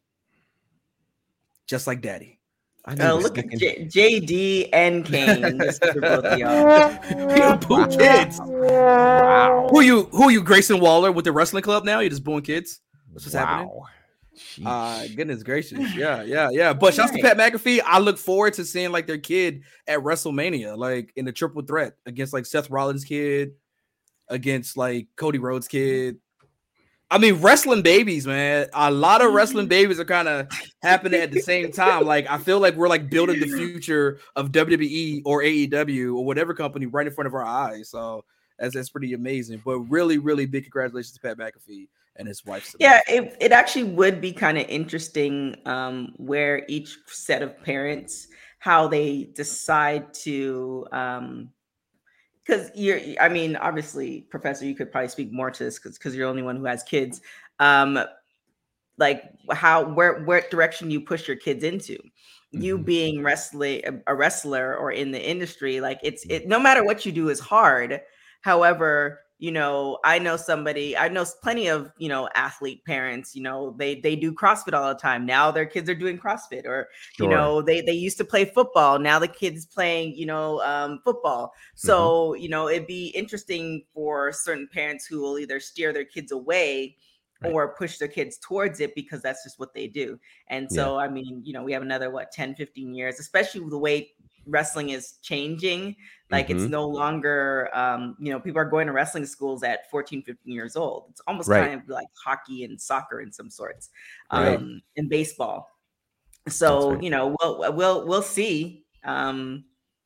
Just 1.67 1.87
like 1.87 2.01
daddy. 2.01 2.39
I 2.85 2.95
need 2.95 3.01
Oh, 3.03 3.17
to 3.17 3.23
look 3.23 3.37
at 3.37 3.49
J- 3.51 3.85
JD 3.85 4.69
and 4.73 5.05
Cain. 5.11 5.57
This 5.57 5.79
is 5.81 5.91
for 5.93 6.01
both 6.01 6.25
of 6.25 6.39
y'all. 6.39 7.57
Boo 7.57 7.85
kids. 7.95 8.39
Wow. 8.41 9.67
Who 9.69 9.81
you 9.81 10.03
who 10.05 10.29
you 10.29 10.41
Grayson 10.41 10.79
Waller 10.79 11.11
with 11.11 11.25
the 11.25 11.31
wrestling 11.31 11.61
club 11.63 11.83
now? 11.85 11.99
You're 11.99 12.09
just 12.09 12.23
booing 12.23 12.41
kids? 12.41 12.81
That's 13.13 13.25
what's 13.25 13.35
happening. 13.35 13.69
Wow. 13.69 13.85
Uh 14.65 15.05
goodness 15.15 15.43
gracious. 15.43 15.79
Yeah, 15.95 16.23
yeah, 16.23 16.49
yeah. 16.51 16.73
But 16.73 16.93
shouts 16.93 17.11
to 17.11 17.21
Pat 17.21 17.37
McAfee. 17.37 17.81
I 17.85 17.99
look 17.99 18.17
forward 18.17 18.53
to 18.53 18.65
seeing 18.65 18.91
like 18.91 19.05
their 19.05 19.17
kid 19.17 19.63
at 19.85 19.99
WrestleMania, 19.99 20.77
like 20.77 21.11
in 21.17 21.25
the 21.25 21.33
triple 21.33 21.61
threat 21.61 21.93
against 22.05 22.31
like 22.33 22.45
Seth 22.45 22.69
Rollins' 22.69 23.03
kid, 23.03 23.51
against 24.29 24.77
like 24.77 25.07
Cody 25.15 25.39
Rhodes' 25.39 25.67
kid. 25.67 26.17
I 27.11 27.17
mean, 27.17 27.41
wrestling 27.41 27.81
babies, 27.81 28.27
man. 28.27 28.67
A 28.71 28.91
lot 28.91 29.23
of 29.23 29.33
wrestling 29.33 29.67
babies 29.67 29.99
are 29.99 30.05
kind 30.05 30.27
of 30.27 30.47
happening 30.83 31.19
at 31.19 31.31
the 31.31 31.41
same 31.41 31.71
time. 31.71 32.05
Like, 32.05 32.29
I 32.29 32.37
feel 32.37 32.59
like 32.59 32.75
we're 32.75 32.87
like 32.87 33.09
building 33.11 33.39
the 33.39 33.47
future 33.47 34.19
of 34.35 34.51
WWE 34.51 35.23
or 35.25 35.41
AEW 35.41 36.15
or 36.15 36.23
whatever 36.23 36.53
company 36.53 36.85
right 36.85 37.07
in 37.07 37.13
front 37.13 37.25
of 37.25 37.33
our 37.33 37.43
eyes. 37.43 37.89
So 37.89 38.25
that's 38.59 38.75
that's 38.75 38.89
pretty 38.89 39.13
amazing. 39.13 39.63
But 39.65 39.79
really, 39.79 40.19
really 40.19 40.45
big 40.45 40.65
congratulations 40.65 41.13
to 41.13 41.19
Pat 41.19 41.37
McAfee 41.37 41.87
and 42.17 42.27
his 42.27 42.45
wife. 42.45 42.75
Yeah, 42.79 43.01
it, 43.07 43.35
it 43.41 43.51
actually 43.51 43.85
would 43.85 44.21
be 44.21 44.31
kind 44.31 44.59
of 44.59 44.67
interesting 44.69 45.55
um, 45.65 46.13
where 46.17 46.63
each 46.67 46.95
set 47.07 47.41
of 47.41 47.59
parents 47.63 48.27
how 48.59 48.87
they 48.89 49.29
decide 49.35 50.13
to 50.13 50.85
um 50.91 51.49
because 52.49 52.71
you're 52.75 52.99
i 53.21 53.29
mean 53.29 53.55
obviously 53.57 54.21
professor 54.29 54.65
you 54.65 54.75
could 54.75 54.91
probably 54.91 55.07
speak 55.09 55.31
more 55.31 55.51
to 55.51 55.63
this 55.63 55.79
because 55.79 56.15
you're 56.15 56.25
the 56.25 56.29
only 56.29 56.41
one 56.43 56.55
who 56.55 56.65
has 56.65 56.83
kids. 56.83 57.21
Um 57.59 57.99
like 58.97 59.23
how 59.51 59.83
where 59.93 60.23
where 60.23 60.41
direction 60.49 60.91
you 60.91 60.99
push 61.01 61.27
your 61.27 61.37
kids 61.37 61.63
into. 61.63 61.97
You 62.51 62.79
Mhm. 62.79 62.85
being 62.85 63.23
wrestling 63.23 63.81
a 64.07 64.15
wrestler 64.15 64.75
or 64.75 64.91
in 64.91 65.11
the 65.11 65.21
industry 65.29 65.79
like 65.81 65.99
it's 66.03 66.25
it 66.29 66.47
no 66.47 66.59
matter 66.59 66.83
what 66.83 67.05
you 67.05 67.11
do 67.11 67.29
is 67.29 67.39
hard. 67.39 68.01
However 68.41 69.21
you 69.39 69.51
know 69.51 69.97
i 70.03 70.19
know 70.19 70.35
somebody 70.35 70.95
i 70.97 71.07
know 71.07 71.25
plenty 71.41 71.67
of 71.67 71.91
you 71.97 72.09
know 72.09 72.27
athlete 72.35 72.83
parents 72.85 73.35
you 73.35 73.41
know 73.41 73.73
they 73.77 73.95
they 73.99 74.15
do 74.15 74.33
crossfit 74.33 74.73
all 74.73 74.89
the 74.93 74.99
time. 74.99 75.25
Now 75.25 75.49
their 75.51 75.65
kids 75.65 75.89
are 75.89 75.95
doing 75.95 76.19
crossfit 76.19 76.65
or 76.65 76.89
you 77.17 77.27
know 77.27 77.61
they 77.61 77.81
they 77.81 77.93
used 77.93 78.17
to 78.17 78.25
play 78.25 78.45
football. 78.45 78.99
Now 78.99 79.17
the 79.19 79.27
kids 79.27 79.65
playing 79.65 80.13
you 80.15 80.25
know 80.25 80.61
um, 80.61 80.99
football. 81.03 81.53
So 81.75 82.33
you 82.35 82.49
know 82.49 82.67
it'd 82.69 82.87
be 82.87 83.07
interesting 83.07 83.83
for 83.93 84.31
certain 84.31 84.67
parents 84.71 85.05
who 85.05 85.21
will 85.21 85.39
either 85.39 85.59
steer 85.59 85.93
their 85.93 86.05
kids 86.05 86.31
away 86.31 86.97
Right. 87.41 87.53
or 87.53 87.73
push 87.75 87.99
their 87.99 88.09
kids 88.09 88.37
towards 88.39 88.81
it 88.81 88.93
because 88.95 89.21
that's 89.21 89.45
just 89.45 89.59
what 89.59 89.73
they 89.73 89.87
do. 89.87 90.19
And 90.49 90.69
Yeah. 90.69 90.83
so 90.83 90.97
i 90.99 91.07
mean 91.07 91.41
you 91.45 91.53
know 91.53 91.63
we 91.63 91.71
have 91.71 91.81
another 91.81 92.09
what 92.11 92.31
10 92.33 92.55
15 92.55 92.93
years 92.93 93.19
especially 93.19 93.61
with 93.61 93.71
the 93.71 93.79
way 93.79 94.11
wrestling 94.49 94.89
is 94.89 95.13
changing 95.21 95.95
like 96.31 96.49
it's 96.49 96.63
Mhm. 96.63 96.69
no 96.69 96.87
longer 96.87 97.69
um 97.73 98.15
you 98.19 98.31
know 98.31 98.39
people 98.39 98.59
are 98.61 98.65
going 98.69 98.87
to 98.87 98.93
wrestling 98.93 99.25
schools 99.25 99.63
at 99.63 99.89
14 99.89 100.21
15 100.23 100.53
years 100.53 100.75
old 100.75 101.05
it's 101.09 101.21
almost 101.27 101.49
Right. 101.49 101.67
kind 101.69 101.81
of 101.81 101.87
like 101.89 102.07
hockey 102.23 102.63
and 102.65 102.79
soccer 102.79 103.21
in 103.21 103.31
some 103.31 103.49
sorts 103.49 103.89
Right. 104.31 104.55
um 104.57 104.81
and 104.97 105.09
baseball 105.09 105.69
so 106.47 106.91
right. 106.93 107.03
you 107.03 107.09
know 107.09 107.35
we'll 107.39 107.73
we'll 107.73 108.07
we'll 108.07 108.21
see 108.21 108.85
um 109.03 109.65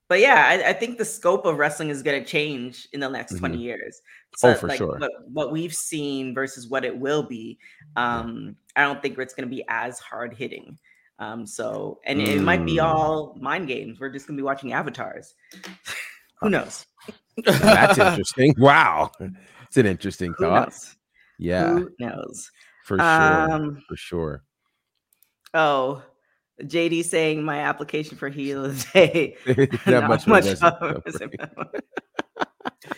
but 0.09 0.19
yeah 0.19 0.45
i, 0.47 0.69
I 0.69 0.73
think 0.73 0.97
the 0.97 1.05
scope 1.05 1.45
of 1.45 1.57
wrestling 1.57 1.89
is 1.89 2.01
going 2.03 2.21
to 2.23 2.29
change 2.29 2.87
in 2.93 2.99
the 2.99 3.09
next 3.09 3.37
20 3.39 3.57
years 3.57 4.01
Oh, 4.43 4.53
for 4.55 4.67
sure. 4.71 4.97
what, 4.97 5.11
what 5.31 5.51
we've 5.51 5.75
seen 5.75 6.33
versus 6.33 6.67
what 6.67 6.83
it 6.85 6.97
will 6.97 7.23
be 7.23 7.59
um 7.95 8.55
i 8.75 8.81
don't 8.81 9.01
think 9.01 9.17
it's 9.19 9.33
going 9.33 9.47
to 9.47 9.55
be 9.55 9.63
as 9.69 9.99
hard 9.99 10.33
hitting 10.33 10.77
um 11.19 11.45
so 11.45 11.99
and 12.05 12.21
it 12.21 12.41
might 12.41 12.65
be 12.65 12.77
Mm. 12.77 12.83
all 12.83 13.37
mind 13.39 13.67
games 13.67 13.99
we're 13.99 14.09
just 14.09 14.25
going 14.27 14.35
to 14.37 14.41
be 14.41 14.45
watching 14.45 14.73
avatars 14.73 15.35
who 16.41 16.49
knows 16.49 16.85
That's 17.45 17.97
interesting. 17.97 18.53
Wow. 18.59 19.11
It's 19.67 19.77
an 19.77 19.85
interesting 19.85 20.33
who 20.37 20.45
thought. 20.45 20.69
knows 20.69 20.95
Yeah, 21.39 21.73
who 21.73 21.89
knows 21.99 22.49
for 22.85 22.97
sure. 22.97 23.51
um 23.51 23.83
for 23.87 23.95
sure. 23.95 24.43
oh 25.53 26.01
jd 26.61 27.03
saying 27.03 27.43
my 27.43 27.59
application 27.59 28.17
for 28.17 28.29
the 28.29 28.87
day 28.93 29.35
that 29.45 29.87
Not 29.87 30.09
much, 30.09 30.27
much 30.27 30.45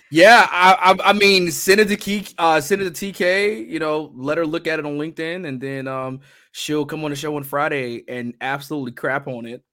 Yeah, 0.10 0.48
I, 0.50 0.94
I 0.94 1.10
I 1.10 1.14
mean, 1.14 1.52
send 1.52 1.80
it 1.82 1.88
to 1.90 1.96
Key, 1.98 2.26
uh, 2.38 2.62
send 2.62 2.82
it 2.82 2.94
to 2.96 3.06
TK. 3.14 3.68
You 3.68 3.80
know, 3.80 4.12
let 4.16 4.38
her 4.38 4.46
look 4.46 4.68
at 4.68 4.80
it 4.80 4.86
on 4.86 4.98
LinkedIn, 4.98 5.48
and 5.48 5.60
then 5.62 5.88
um, 5.88 6.22
she'll 6.52 6.86
come 6.86 7.04
on 7.04 7.10
the 7.12 7.16
show 7.16 7.36
on 7.36 7.44
Friday 7.44 8.04
and 8.08 8.34
absolutely 8.42 8.92
crap 8.94 9.28
on 9.28 9.46
it. 9.46 9.64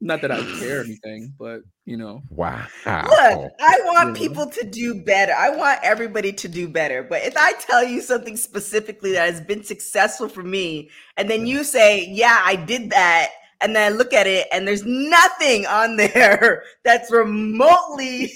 Not 0.00 0.22
that 0.22 0.30
I 0.30 0.44
care 0.60 0.80
anything, 0.82 1.34
but 1.38 1.62
you 1.84 1.96
know, 1.96 2.22
Wow. 2.30 2.66
Look, 3.02 3.52
I 3.60 3.78
want 3.84 4.16
You 4.18 4.28
know? 4.28 4.28
people 4.28 4.46
to 4.50 4.64
do 4.64 5.02
better. 5.02 5.32
I 5.32 5.50
want 5.50 5.80
everybody 5.82 6.32
to 6.32 6.48
do 6.48 6.68
better. 6.68 7.02
But 7.02 7.22
if 7.24 7.36
I 7.36 7.52
tell 7.54 7.84
you 7.84 8.00
something 8.00 8.36
specifically 8.36 9.12
that 9.12 9.30
has 9.30 9.40
been 9.40 9.64
successful 9.64 10.28
for 10.28 10.42
me, 10.42 10.90
and 11.16 11.28
then 11.30 11.46
you 11.46 11.64
say, 11.64 12.06
Yeah, 12.08 12.40
I 12.44 12.56
did 12.56 12.90
that, 12.90 13.30
and 13.60 13.74
then 13.74 13.92
I 13.92 13.96
look 13.96 14.12
at 14.12 14.26
it 14.26 14.46
and 14.52 14.66
there's 14.66 14.84
nothing 14.84 15.66
on 15.66 15.96
there 15.96 16.64
that's 16.84 17.10
remotely 17.10 18.32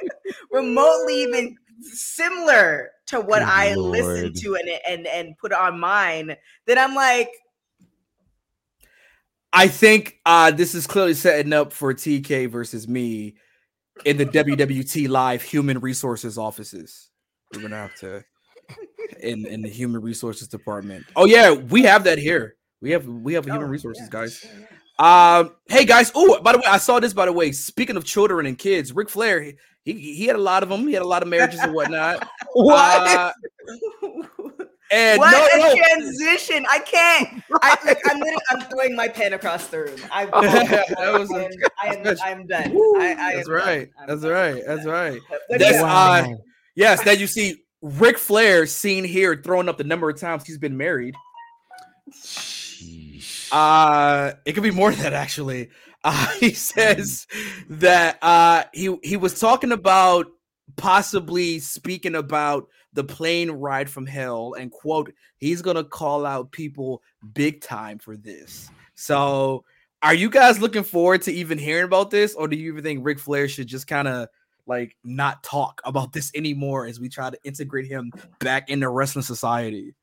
remotely 0.50 1.22
even 1.22 1.56
similar 1.80 2.90
to 3.06 3.20
what 3.20 3.40
Good 3.40 3.48
I 3.48 3.74
Lord. 3.74 3.90
listened 3.92 4.36
to 4.36 4.54
and 4.56 4.68
and 4.88 5.06
and 5.06 5.38
put 5.38 5.52
on 5.52 5.78
mine, 5.78 6.36
then 6.66 6.78
I'm 6.78 6.94
like, 6.94 7.30
I 9.52 9.68
think 9.68 10.18
uh, 10.24 10.50
this 10.50 10.74
is 10.74 10.86
clearly 10.86 11.14
setting 11.14 11.52
up 11.52 11.72
for 11.72 11.92
TK 11.92 12.48
versus 12.48 12.88
me 12.88 13.36
in 14.04 14.16
the 14.16 14.26
WWT 14.26 15.08
live 15.08 15.42
human 15.42 15.80
resources 15.80 16.38
offices. 16.38 17.10
We're 17.54 17.62
gonna 17.62 17.76
have 17.76 17.94
to 17.96 18.24
in 19.20 19.46
in 19.46 19.62
the 19.62 19.68
human 19.68 20.00
resources 20.00 20.48
department. 20.48 21.04
Oh 21.16 21.26
yeah, 21.26 21.52
we 21.52 21.82
have 21.82 22.04
that 22.04 22.18
here. 22.18 22.56
We 22.82 22.90
have 22.90 23.06
we 23.06 23.32
have 23.34 23.44
human 23.44 23.62
Oh, 23.62 23.66
resources, 23.66 24.02
yeah, 24.02 24.08
guys. 24.10 24.44
yeah, 24.44 24.50
yeah. 24.98 25.38
Um, 25.38 25.54
hey 25.68 25.84
guys. 25.84 26.10
Oh, 26.14 26.40
by 26.42 26.52
the 26.52 26.58
way, 26.58 26.64
I 26.66 26.78
saw 26.78 26.98
this. 27.00 27.14
By 27.14 27.26
the 27.26 27.32
way, 27.32 27.52
speaking 27.52 27.96
of 27.96 28.04
children 28.04 28.44
and 28.44 28.58
kids, 28.58 28.92
Ric 28.92 29.08
Flair, 29.08 29.40
he 29.40 29.54
he, 29.84 29.92
he 30.14 30.26
had 30.26 30.36
a 30.36 30.40
lot 30.40 30.62
of 30.64 30.68
them. 30.68 30.86
He 30.88 30.92
had 30.92 31.02
a 31.02 31.06
lot 31.06 31.22
of 31.22 31.28
marriages 31.28 31.60
and 31.62 31.72
whatnot. 31.72 32.28
Uh, 32.56 33.32
And 34.90 35.18
what 35.20 35.32
no, 35.32 35.46
a 35.54 35.74
no. 35.74 35.74
transition! 35.74 36.66
I 36.70 36.78
can't. 36.80 37.42
I, 37.62 37.78
like, 37.86 37.98
I'm 38.04 38.18
literally, 38.18 38.42
I'm 38.50 38.60
throwing 38.60 38.94
my 38.94 39.08
pen 39.08 39.32
across 39.32 39.68
the 39.68 39.78
room. 39.84 39.98
I, 40.10 40.26
That 40.26 41.14
was 41.18 41.30
a- 41.32 41.48
I 41.82 41.94
am, 41.94 42.16
I 42.22 42.30
am 42.30 42.46
done. 42.46 42.74
Woo, 42.74 43.00
I, 43.00 43.14
I 43.18 43.34
that's 43.36 43.48
right. 43.48 43.90
done. 43.96 44.06
That's 44.06 44.22
right. 44.22 44.62
That's 44.66 44.84
right. 44.84 45.20
That's 45.48 45.62
yeah, 45.80 45.82
uh 45.82 46.26
yes, 46.74 47.02
That 47.04 47.18
you 47.18 47.26
see 47.26 47.62
Ric 47.80 48.18
Flair 48.18 48.66
seen 48.66 49.04
here 49.04 49.40
throwing 49.42 49.70
up 49.70 49.78
the 49.78 49.84
number 49.84 50.10
of 50.10 50.20
times 50.20 50.46
he's 50.46 50.58
been 50.58 50.76
married. 50.76 51.14
Uh 53.52 54.32
it 54.44 54.52
could 54.54 54.62
be 54.62 54.70
more 54.70 54.90
than 54.90 55.00
that 55.02 55.12
actually. 55.12 55.70
Uh 56.04 56.26
he 56.40 56.52
says 56.52 57.28
that 57.68 58.18
uh 58.22 58.64
he 58.72 58.96
he 59.04 59.16
was 59.16 59.38
talking 59.38 59.70
about 59.70 60.26
possibly 60.76 61.60
speaking 61.60 62.16
about 62.16 62.66
the 62.92 63.04
plane 63.04 63.52
ride 63.52 63.88
from 63.88 64.04
hell 64.04 64.54
and 64.54 64.72
quote 64.72 65.12
he's 65.38 65.62
gonna 65.62 65.84
call 65.84 66.26
out 66.26 66.50
people 66.50 67.02
big 67.34 67.60
time 67.60 68.00
for 68.00 68.16
this. 68.16 68.68
So 68.96 69.64
are 70.02 70.14
you 70.14 70.28
guys 70.28 70.58
looking 70.58 70.82
forward 70.82 71.22
to 71.22 71.32
even 71.32 71.58
hearing 71.58 71.84
about 71.84 72.10
this, 72.10 72.34
or 72.34 72.48
do 72.48 72.56
you 72.56 72.72
even 72.72 72.82
think 72.82 73.04
Ric 73.04 73.20
Flair 73.20 73.46
should 73.46 73.68
just 73.68 73.86
kind 73.86 74.08
of 74.08 74.26
like 74.66 74.96
not 75.04 75.42
talk 75.44 75.80
about 75.84 76.12
this 76.12 76.32
anymore 76.34 76.86
as 76.86 76.98
we 76.98 77.08
try 77.08 77.30
to 77.30 77.38
integrate 77.44 77.86
him 77.86 78.10
back 78.40 78.68
into 78.68 78.88
wrestling 78.88 79.22
society? 79.22 79.94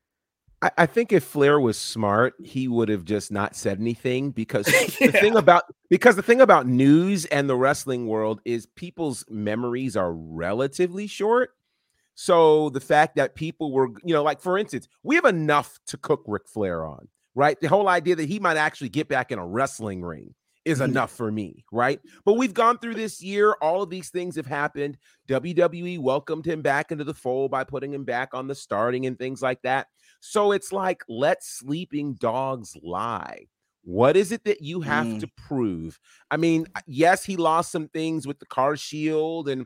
I, 0.62 0.72
I 0.80 0.86
think 0.86 1.12
if 1.12 1.24
Flair 1.24 1.60
was 1.60 1.78
smart, 1.78 2.36
he 2.44 2.68
would 2.68 2.90
have 2.90 3.06
just 3.06 3.32
not 3.32 3.56
said 3.56 3.80
anything 3.80 4.32
because 4.32 4.66
the 5.00 5.12
thing 5.12 5.36
about 5.36 5.64
because 5.90 6.16
the 6.16 6.24
thing 6.24 6.42
about 6.42 6.68
news 6.68 7.26
and 7.26 7.50
the 7.50 7.56
wrestling 7.56 8.08
world 8.08 8.42
is 8.46 8.66
people's 8.66 9.26
memories 9.30 9.96
are 9.96 10.14
relatively 10.14 11.08
short. 11.08 11.52
So 12.16 12.70
the 12.70 12.82
fact 12.82 13.16
that 13.16 13.36
people 13.36 13.72
were, 13.72 13.88
you 14.04 14.14
know, 14.14 14.24
like 14.24 14.42
for 14.42 14.58
instance, 14.58 14.88
we 15.04 15.16
have 15.16 15.26
enough 15.26 15.80
to 15.88 15.98
cook 15.98 16.24
Ric 16.28 16.50
Flair 16.50 16.86
on, 16.86 17.08
right? 17.34 17.60
The 17.60 17.70
whole 17.70 17.88
idea 17.88 18.16
that 18.18 18.28
he 18.28 18.40
might 18.40 18.58
actually 18.58 18.90
get 18.90 19.08
back 19.08 19.32
in 19.32 19.40
a 19.40 19.48
wrestling 19.48 20.02
ring 20.02 20.36
is 20.70 20.80
Mhm. 20.80 20.86
enough 20.86 21.12
for 21.12 21.32
me, 21.32 21.66
right? 21.72 22.00
But 22.26 22.34
we've 22.34 22.54
gone 22.54 22.78
through 22.80 22.96
this 22.96 23.22
year. 23.22 23.54
All 23.62 23.82
of 23.82 23.90
these 23.90 24.10
things 24.10 24.36
have 24.36 24.46
happened. 24.46 24.98
WWE 25.28 25.98
welcomed 25.98 26.46
him 26.46 26.62
back 26.62 26.92
into 26.92 27.04
the 27.04 27.14
fold 27.14 27.52
by 27.52 27.64
putting 27.64 27.94
him 27.94 28.04
back 28.06 28.34
on 28.34 28.48
the 28.48 28.56
starting 28.56 29.06
and 29.06 29.18
things 29.18 29.42
like 29.42 29.62
that. 29.64 29.88
So 30.20 30.52
it's 30.52 30.72
like, 30.72 31.04
let 31.10 31.44
sleeping 31.44 32.14
dogs 32.16 32.76
lie. 32.84 33.48
What 33.84 34.16
is 34.18 34.32
it 34.32 34.44
that 34.44 34.62
you 34.62 34.82
have 34.82 35.08
Mm. 35.08 35.20
to 35.22 35.28
prove? 35.38 36.00
I 36.30 36.38
mean, 36.38 36.68
yes, 36.86 37.24
he 37.24 37.38
lost 37.38 37.72
some 37.72 37.88
things 37.88 38.28
with 38.28 38.40
the 38.40 38.46
car 38.46 38.76
shield 38.76 39.48
and 39.50 39.66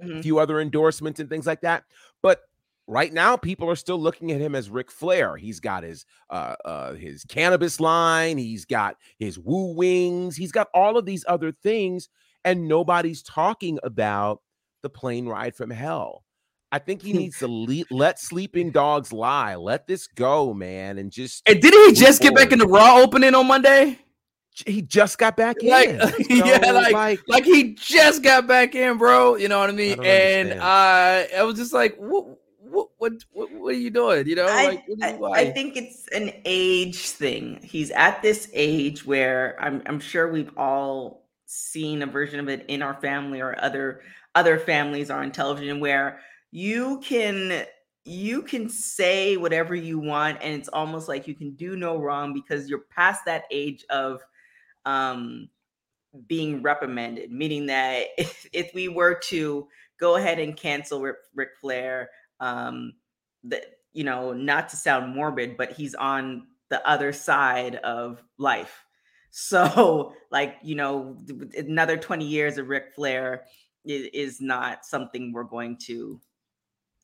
a 0.00 0.04
Mhm. 0.06 0.22
few 0.22 0.38
other 0.38 0.60
endorsements 0.60 1.20
and 1.20 1.30
things 1.30 1.46
like 1.46 1.62
that. 1.62 1.84
But 2.22 2.42
right 2.86 3.12
now, 3.12 3.36
people 3.36 3.68
are 3.70 3.76
still 3.76 3.98
looking 4.00 4.32
at 4.32 4.40
him 4.40 4.54
as 4.54 4.70
Ric 4.70 4.90
Flair. 4.90 5.36
He's 5.36 5.60
got 5.60 5.82
his 5.84 6.04
uh, 6.30 6.54
uh 6.64 6.94
his 6.94 7.24
cannabis 7.24 7.80
line, 7.80 8.38
he's 8.38 8.64
got 8.64 8.96
his 9.18 9.38
woo 9.38 9.74
wings, 9.74 10.36
he's 10.36 10.52
got 10.52 10.68
all 10.74 10.96
of 10.96 11.04
these 11.06 11.24
other 11.28 11.52
things, 11.52 12.08
and 12.44 12.68
nobody's 12.68 13.22
talking 13.22 13.78
about 13.82 14.40
the 14.82 14.90
plane 14.90 15.26
ride 15.26 15.54
from 15.54 15.70
hell. 15.70 16.24
I 16.72 16.78
think 16.78 17.02
he 17.02 17.12
needs 17.14 17.38
to 17.38 17.48
le- 17.48 17.84
let 17.90 18.18
sleeping 18.18 18.70
dogs 18.70 19.12
lie. 19.12 19.54
Let 19.54 19.86
this 19.86 20.06
go, 20.06 20.52
man, 20.52 20.98
and 20.98 21.10
just 21.10 21.42
And 21.48 21.60
didn't 21.60 21.88
he 21.88 21.92
just 21.94 22.20
get 22.20 22.34
back 22.34 22.52
in 22.52 22.58
the 22.58 22.66
Raw 22.66 22.98
opening 22.98 23.34
on 23.34 23.46
Monday? 23.46 23.98
he 24.66 24.82
just 24.82 25.18
got 25.18 25.36
back 25.36 25.56
Like, 25.64 25.88
in. 25.88 25.98
yeah, 26.30 26.62
So, 26.62 26.72
like- 26.74 27.20
Like 27.26 27.44
he 27.44 27.74
just 27.74 28.22
got 28.22 28.46
back 28.46 28.74
in, 28.76 28.98
bro. 28.98 29.34
You 29.36 29.48
know 29.48 29.58
what 29.58 29.68
I 29.68 29.72
mean? 29.72 29.96
don't 29.96 30.06
and 30.06 30.52
uh 30.52 31.24
I 31.36 31.42
was 31.42 31.56
just 31.56 31.72
like, 31.72 31.96
what, 31.96 32.26
what, 32.74 32.88
what, 32.98 33.12
what, 33.32 33.52
what 33.52 33.74
are 33.74 33.78
you 33.78 33.90
doing? 33.90 34.28
You 34.28 34.36
know, 34.36 34.58
I, 34.58 34.62
like, 34.62 34.84
what 34.86 34.98
do 34.98 35.02
I, 35.02 35.08
you- 35.08 35.20
I 35.34 35.44
think 35.46 35.76
it's 35.76 36.08
an 36.08 36.32
age 36.44 37.08
thing. 37.10 37.60
He's 37.62 37.90
at 37.92 38.22
this 38.22 38.50
age 38.52 39.06
where 39.06 39.56
I'm 39.60 39.82
I'm 39.86 40.00
sure 40.00 40.30
we've 40.30 40.56
all 40.56 41.28
seen 41.46 42.02
a 42.02 42.06
version 42.06 42.40
of 42.40 42.48
it 42.48 42.64
in 42.68 42.82
our 42.82 42.94
family 43.00 43.40
or 43.40 43.56
other 43.62 44.02
other 44.34 44.58
families 44.58 45.10
or 45.10 45.16
on 45.22 45.32
television 45.32 45.80
where 45.80 46.20
you 46.50 47.00
can 47.04 47.64
you 48.04 48.42
can 48.42 48.68
say 48.68 49.36
whatever 49.36 49.74
you 49.74 49.98
want 49.98 50.38
and 50.42 50.54
it's 50.54 50.68
almost 50.68 51.08
like 51.08 51.28
you 51.28 51.34
can 51.34 51.54
do 51.54 51.76
no 51.76 51.98
wrong 51.98 52.34
because 52.34 52.68
you're 52.68 52.84
past 52.94 53.24
that 53.26 53.44
age 53.50 53.84
of 53.90 54.22
um 54.86 55.48
being 56.28 56.62
reprimanded 56.62 57.30
meaning 57.30 57.66
that 57.66 58.06
if, 58.18 58.46
if 58.52 58.72
we 58.74 58.88
were 58.88 59.14
to 59.14 59.68
go 60.00 60.16
ahead 60.16 60.38
and 60.40 60.56
cancel 60.56 61.00
Ric, 61.02 61.16
Ric 61.34 61.50
Flair 61.60 62.10
um 62.40 62.92
that 63.44 63.64
you 63.92 64.04
know 64.04 64.32
not 64.32 64.68
to 64.68 64.76
sound 64.76 65.14
morbid 65.14 65.56
but 65.56 65.72
he's 65.72 65.94
on 65.94 66.46
the 66.70 66.86
other 66.88 67.12
side 67.12 67.76
of 67.76 68.22
life. 68.38 68.84
So 69.36 70.12
like 70.30 70.58
you 70.62 70.76
know 70.76 71.16
another 71.58 71.96
20 71.96 72.24
years 72.24 72.56
of 72.56 72.68
Ric 72.68 72.94
Flair 72.94 73.46
is, 73.84 74.08
is 74.14 74.40
not 74.40 74.84
something 74.84 75.32
we're 75.32 75.42
going 75.42 75.76
to 75.86 76.20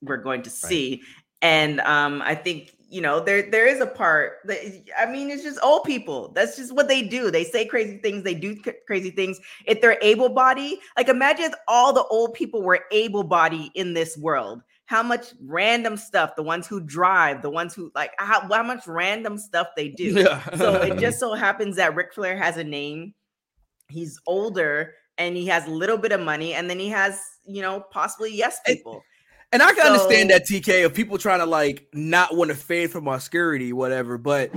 we're 0.01 0.23
going 0.23 0.43
to 0.43 0.51
see. 0.51 1.03
And 1.43 1.81
um 1.81 2.23
i 2.23 2.37
think 2.37 2.77
you 2.89 3.01
know 3.01 3.19
there 3.19 3.51
there 3.51 3.67
is 3.67 3.81
a 3.81 3.87
part 3.87 4.39
that 4.45 4.59
i 4.97 5.07
mean 5.07 5.29
it's 5.29 5.43
just 5.43 5.59
old 5.61 5.83
people. 5.83 6.31
That's 6.33 6.57
just 6.57 6.73
what 6.73 6.87
they 6.87 7.03
do. 7.03 7.33
They 7.33 7.43
say 7.43 7.65
crazy 7.65 7.99
things. 7.99 8.23
They 8.23 8.35
do 8.35 8.55
c- 8.63 8.75
crazy 8.87 9.11
things. 9.11 9.41
If 9.67 9.81
they're 9.81 9.99
able 10.01 10.29
body 10.29 10.79
like 10.97 11.09
imagine 11.09 11.47
if 11.47 11.55
all 11.67 11.93
the 11.93 12.05
old 12.05 12.35
people 12.35 12.63
were 12.63 12.85
able 12.93 13.25
body 13.25 13.73
in 13.75 13.93
this 13.93 14.17
world 14.17 14.63
how 14.91 15.05
much 15.05 15.35
random 15.41 15.97
stuff 15.97 16.35
the 16.35 16.43
ones 16.43 16.67
who 16.67 16.81
drive 16.81 17.43
the 17.43 17.49
ones 17.49 17.73
who 17.73 17.93
like 17.95 18.11
how, 18.19 18.41
how 18.53 18.63
much 18.65 18.89
random 18.89 19.39
stuff 19.39 19.69
they 19.77 19.89
do 19.89 20.05
yeah. 20.17 20.43
so 20.57 20.83
it 20.83 20.99
just 21.01 21.21
so 21.21 21.33
happens 21.33 21.77
that 21.77 21.95
Ric 21.95 22.13
Flair 22.13 22.37
has 22.37 22.57
a 22.57 22.65
name. 22.65 23.15
He's 23.89 24.19
older 24.27 24.95
and 25.17 25.37
he 25.37 25.47
has 25.47 25.69
a 25.69 25.71
little 25.71 25.97
bit 25.97 26.11
of 26.11 26.21
money, 26.21 26.55
and 26.55 26.69
then 26.69 26.81
he 26.81 26.89
has, 26.89 27.21
you 27.45 27.63
know, 27.63 27.85
possibly 27.93 28.35
yes 28.35 28.59
people. 28.67 29.01
And 29.53 29.63
I 29.63 29.73
can 29.75 29.87
understand 29.87 30.31
that 30.31 30.45
TK 30.45 30.85
of 30.85 30.93
people 30.93 31.19
trying 31.19 31.39
to 31.39 31.47
like 31.47 31.87
not 31.93 32.35
want 32.35 32.51
to 32.51 32.57
fade 32.57 32.91
from 32.91 33.07
obscurity, 33.07 33.73
whatever. 33.73 34.19
But 34.19 34.51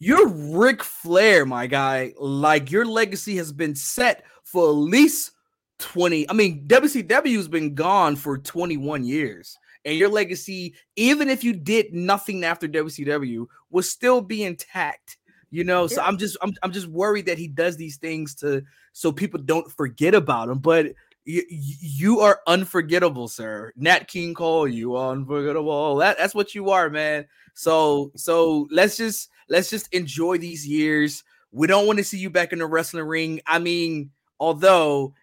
you're 0.00 0.26
Ric 0.26 0.82
Flair, 0.82 1.46
my 1.46 1.68
guy. 1.68 2.12
Like 2.18 2.72
your 2.72 2.86
legacy 2.86 3.36
has 3.36 3.52
been 3.52 3.76
set 3.76 4.24
for 4.42 4.64
at 4.64 4.72
least 4.72 5.30
20. 5.78 6.28
I 6.28 6.32
mean, 6.32 6.66
WCW's 6.66 7.48
been 7.48 7.74
gone 7.74 8.16
for 8.16 8.38
21 8.38 9.04
years. 9.04 9.58
And 9.84 9.96
your 9.96 10.08
legacy, 10.08 10.74
even 10.96 11.30
if 11.30 11.42
you 11.42 11.54
did 11.54 11.94
nothing 11.94 12.44
after 12.44 12.68
WCW, 12.68 13.46
will 13.70 13.82
still 13.82 14.20
be 14.20 14.44
intact. 14.44 15.16
You 15.52 15.64
know, 15.64 15.88
so 15.88 16.00
I'm 16.00 16.16
just 16.16 16.36
I'm 16.42 16.52
I'm 16.62 16.70
just 16.70 16.86
worried 16.86 17.26
that 17.26 17.38
he 17.38 17.48
does 17.48 17.76
these 17.76 17.96
things 17.96 18.36
to 18.36 18.62
so 18.92 19.10
people 19.10 19.40
don't 19.40 19.70
forget 19.72 20.14
about 20.14 20.48
him. 20.48 20.58
But 20.58 20.92
you, 21.24 21.42
you 21.48 22.20
are 22.20 22.40
unforgettable, 22.46 23.26
sir. 23.26 23.72
Nat 23.76 24.06
King 24.06 24.32
Cole, 24.34 24.68
you 24.68 24.94
are 24.94 25.10
unforgettable. 25.12 25.96
That, 25.96 26.18
that's 26.18 26.34
what 26.36 26.54
you 26.54 26.70
are, 26.70 26.88
man. 26.88 27.26
So 27.54 28.12
so 28.16 28.68
let's 28.70 28.96
just 28.96 29.28
let's 29.48 29.70
just 29.70 29.92
enjoy 29.92 30.38
these 30.38 30.66
years. 30.66 31.24
We 31.52 31.66
don't 31.66 31.86
want 31.86 31.98
to 31.98 32.04
see 32.04 32.18
you 32.18 32.30
back 32.30 32.52
in 32.52 32.60
the 32.60 32.66
wrestling 32.66 33.04
ring. 33.04 33.40
I 33.44 33.58
mean, 33.58 34.10
although 34.38 35.14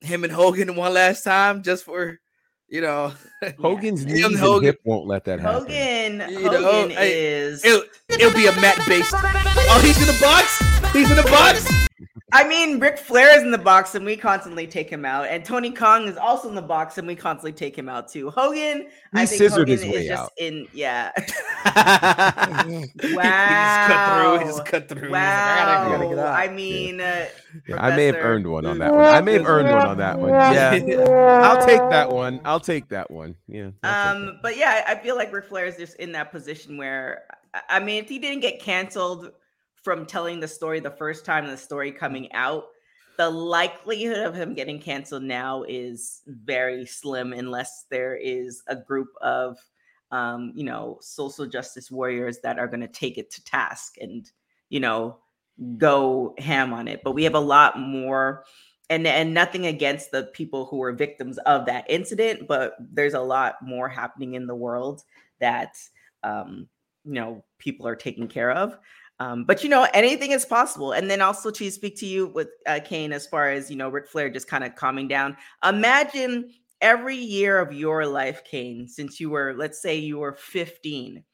him 0.00 0.24
and 0.24 0.32
Hogan 0.32 0.76
one 0.76 0.94
last 0.94 1.24
time, 1.24 1.62
just 1.62 1.84
for 1.84 2.20
you 2.68 2.80
know, 2.80 3.12
Hogan's 3.60 4.02
Him, 4.04 4.12
knees 4.12 4.24
and 4.24 4.36
Hogan- 4.36 4.64
hip 4.64 4.80
won't 4.84 5.06
let 5.06 5.24
that 5.24 5.40
happen. 5.40 5.60
Hogan, 5.62 6.32
You 6.32 6.50
know, 6.50 6.62
Hogan 6.72 6.96
I- 6.96 7.04
is. 7.04 7.64
it'll, 7.64 7.82
it'll 8.08 8.32
be 8.34 8.46
a 8.46 8.52
mat 8.60 8.78
based. 8.86 9.12
Oh, 9.14 9.80
he's 9.82 10.00
in 10.00 10.06
the 10.06 10.18
box. 10.20 10.58
He's 10.92 11.10
in 11.10 11.16
the 11.16 11.22
box. 11.24 11.64
I 12.32 12.46
mean, 12.46 12.78
Ric 12.78 12.98
Flair 12.98 13.36
is 13.36 13.42
in 13.42 13.50
the 13.50 13.58
box, 13.58 13.94
and 13.94 14.04
we 14.04 14.16
constantly 14.16 14.66
take 14.66 14.88
him 14.90 15.04
out. 15.04 15.26
And 15.28 15.44
Tony 15.44 15.70
Khan 15.72 16.06
is 16.06 16.16
also 16.16 16.48
in 16.48 16.54
the 16.54 16.62
box, 16.62 16.96
and 16.98 17.06
we 17.08 17.16
constantly 17.16 17.52
take 17.52 17.76
him 17.76 17.88
out 17.88 18.08
too. 18.08 18.30
Hogan, 18.30 18.88
I 19.14 19.26
think 19.26 19.38
scissored 19.38 19.68
Hogan 19.68 19.72
his 19.72 19.82
is 19.82 19.88
way 19.90 20.08
just 20.08 20.22
out. 20.22 20.32
in. 20.38 20.66
Yeah. 20.72 21.10
He 23.00 23.14
just 23.14 23.88
cut 23.88 24.14
through. 24.14 24.38
He 24.38 24.44
just 24.44 24.58
Wow. 24.58 24.64
cut 24.64 24.88
through. 24.88 25.00
He's 25.02 25.10
like, 25.10 25.22
I 25.22 25.64
gotta- 25.64 25.94
I 25.96 25.98
gotta 25.98 26.16
Wow. 26.16 26.32
I 26.32 26.48
mean, 26.48 27.00
uh, 27.00 27.26
Yeah, 27.66 27.82
I 27.82 27.96
may 27.96 28.06
have 28.06 28.16
earned 28.16 28.46
one 28.46 28.66
on 28.66 28.78
that 28.78 28.92
one. 28.92 29.04
I 29.04 29.20
may 29.20 29.32
have 29.34 29.46
earned 29.46 29.68
one 29.68 29.86
on 29.86 29.96
that 29.98 30.18
one. 30.18 30.30
Yeah, 30.30 30.70
I'll 31.42 31.66
take 31.66 31.78
that 31.90 32.10
one. 32.12 32.40
I'll 32.44 32.60
take 32.60 32.88
that 32.88 33.10
one. 33.10 33.34
Yeah. 33.46 33.70
I'll 33.82 34.16
Um, 34.16 34.38
but 34.42 34.56
yeah, 34.56 34.84
I 34.86 34.92
I 34.92 34.98
feel 35.02 35.16
like 35.16 35.32
Ric 35.32 35.44
Flair 35.46 35.66
is 35.66 35.76
just 35.76 35.96
in 35.96 36.12
that 36.12 36.30
position 36.30 36.76
where, 36.76 37.24
I- 37.54 37.62
I 37.76 37.80
mean, 37.80 38.02
if 38.02 38.08
he 38.08 38.18
didn't 38.18 38.40
get 38.40 38.60
canceled 38.60 39.32
from 39.82 40.06
telling 40.06 40.40
the 40.40 40.48
story 40.48 40.80
the 40.80 40.90
first 40.90 41.24
time 41.24 41.46
the 41.46 41.56
story 41.56 41.92
coming 41.92 42.32
out, 42.32 42.64
the 43.16 43.28
likelihood 43.28 44.18
of 44.18 44.34
him 44.34 44.54
getting 44.54 44.80
canceled 44.80 45.22
now 45.22 45.64
is 45.64 46.22
very 46.26 46.86
slim 46.86 47.32
unless 47.32 47.86
there 47.90 48.16
is 48.16 48.62
a 48.68 48.76
group 48.76 49.08
of, 49.20 49.56
um, 50.10 50.52
you 50.54 50.64
know, 50.64 50.98
social 51.00 51.46
justice 51.46 51.90
warriors 51.90 52.38
that 52.42 52.58
are 52.58 52.68
going 52.68 52.80
to 52.80 52.88
take 52.88 53.18
it 53.18 53.30
to 53.32 53.44
task 53.44 53.96
and, 54.00 54.30
you 54.68 54.80
know, 54.80 55.18
go 55.76 56.34
ham 56.38 56.72
on 56.72 56.86
it. 56.86 57.02
But 57.02 57.12
we 57.12 57.24
have 57.24 57.34
a 57.34 57.40
lot 57.40 57.78
more 57.78 58.44
and 58.90 59.06
and 59.06 59.34
nothing 59.34 59.66
against 59.66 60.12
the 60.12 60.24
people 60.32 60.64
who 60.64 60.78
were 60.78 60.92
victims 60.92 61.36
of 61.44 61.66
that 61.66 61.84
incident 61.90 62.48
but 62.48 62.74
there's 62.80 63.12
a 63.12 63.20
lot 63.20 63.56
more 63.60 63.86
happening 63.86 64.32
in 64.32 64.46
the 64.46 64.54
world 64.54 65.02
that 65.40 65.76
um, 66.22 66.68
you 67.04 67.12
know 67.12 67.44
people 67.58 67.86
are 67.86 67.96
taking 67.96 68.28
care 68.28 68.52
of. 68.52 68.78
Um, 69.20 69.44
but 69.44 69.64
you 69.64 69.68
know, 69.70 69.86
anything 69.94 70.30
is 70.30 70.44
possible. 70.44 70.92
And 70.92 71.10
then 71.10 71.20
also 71.20 71.50
to 71.50 71.70
speak 71.70 71.96
to 71.98 72.06
you 72.06 72.28
with 72.28 72.48
uh, 72.66 72.80
Cain, 72.84 73.12
as 73.12 73.26
far 73.26 73.50
as 73.50 73.70
you 73.70 73.76
know, 73.76 73.88
Ric 73.88 74.08
Flair 74.08 74.30
just 74.30 74.48
kind 74.48 74.62
of 74.64 74.76
calming 74.76 75.08
down. 75.08 75.36
Imagine 75.64 76.52
every 76.80 77.16
year 77.16 77.58
of 77.58 77.72
your 77.72 78.06
life, 78.06 78.42
Cain, 78.44 78.86
since 78.86 79.18
you 79.18 79.30
were, 79.30 79.54
let's 79.56 79.82
say, 79.82 79.96
you 79.96 80.18
were 80.18 80.34
15, 80.34 81.24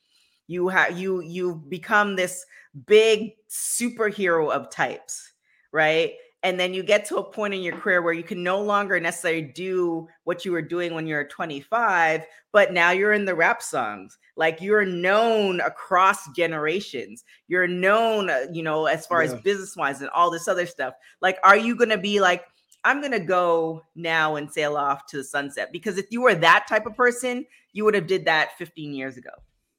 you 0.47 0.69
have 0.69 0.99
you 0.99 1.21
you 1.23 1.63
become 1.69 2.17
this 2.17 2.45
big 2.87 3.33
superhero 3.49 4.51
of 4.51 4.71
types, 4.71 5.33
right? 5.73 6.13
And 6.45 6.61
then 6.61 6.75
you 6.75 6.83
get 6.83 7.07
to 7.07 7.17
a 7.17 7.25
point 7.25 7.55
in 7.55 7.63
your 7.63 7.75
career 7.77 8.03
where 8.03 8.13
you 8.13 8.23
can 8.23 8.43
no 8.43 8.61
longer 8.61 9.01
necessarily 9.01 9.43
do 9.43 10.07
what 10.25 10.45
you 10.45 10.53
were 10.53 10.63
doing 10.63 10.95
when 10.95 11.07
you 11.07 11.17
were 11.17 11.25
25 11.25 12.25
but 12.53 12.73
now 12.73 12.93
you're 12.93 13.13
in 13.13 13.25
the 13.25 13.35
rap 13.35 13.61
songs. 13.61 14.17
Like 14.37 14.61
you're 14.61 14.85
known 14.85 15.61
across 15.61 16.31
generations. 16.37 17.25
You're 17.49 17.67
known 17.67 18.31
uh, 18.31 18.47
you 18.53 18.63
know 18.63 18.87
as 18.87 19.07
far 19.07 19.25
yeah. 19.25 19.33
as 19.33 19.41
business 19.41 19.77
wise 19.77 20.01
and 20.01 20.11
all 20.11 20.31
this 20.31 20.47
other 20.47 20.67
stuff. 20.67 20.95
Like 21.21 21.39
are 21.43 21.57
you 21.57 21.75
going 21.75 21.91
to 21.91 21.99
be 21.99 22.21
like 22.21 22.45
i'm 22.87 23.01
going 23.01 23.13
to 23.13 23.19
go 23.19 23.83
now 23.95 24.37
and 24.37 24.53
sail 24.53 24.77
off 24.77 25.07
to 25.07 25.17
the 25.17 25.25
sunset 25.25 25.73
because 25.73 25.97
if 25.97 26.05
you 26.11 26.21
were 26.21 26.35
that 26.35 26.67
type 26.69 26.85
of 26.85 26.95
person 26.95 27.47
you 27.73 27.83
would 27.83 27.95
have 27.95 28.07
did 28.07 28.25
that 28.25 28.57
15 28.57 28.95
years 28.95 29.17
ago. 29.17 29.31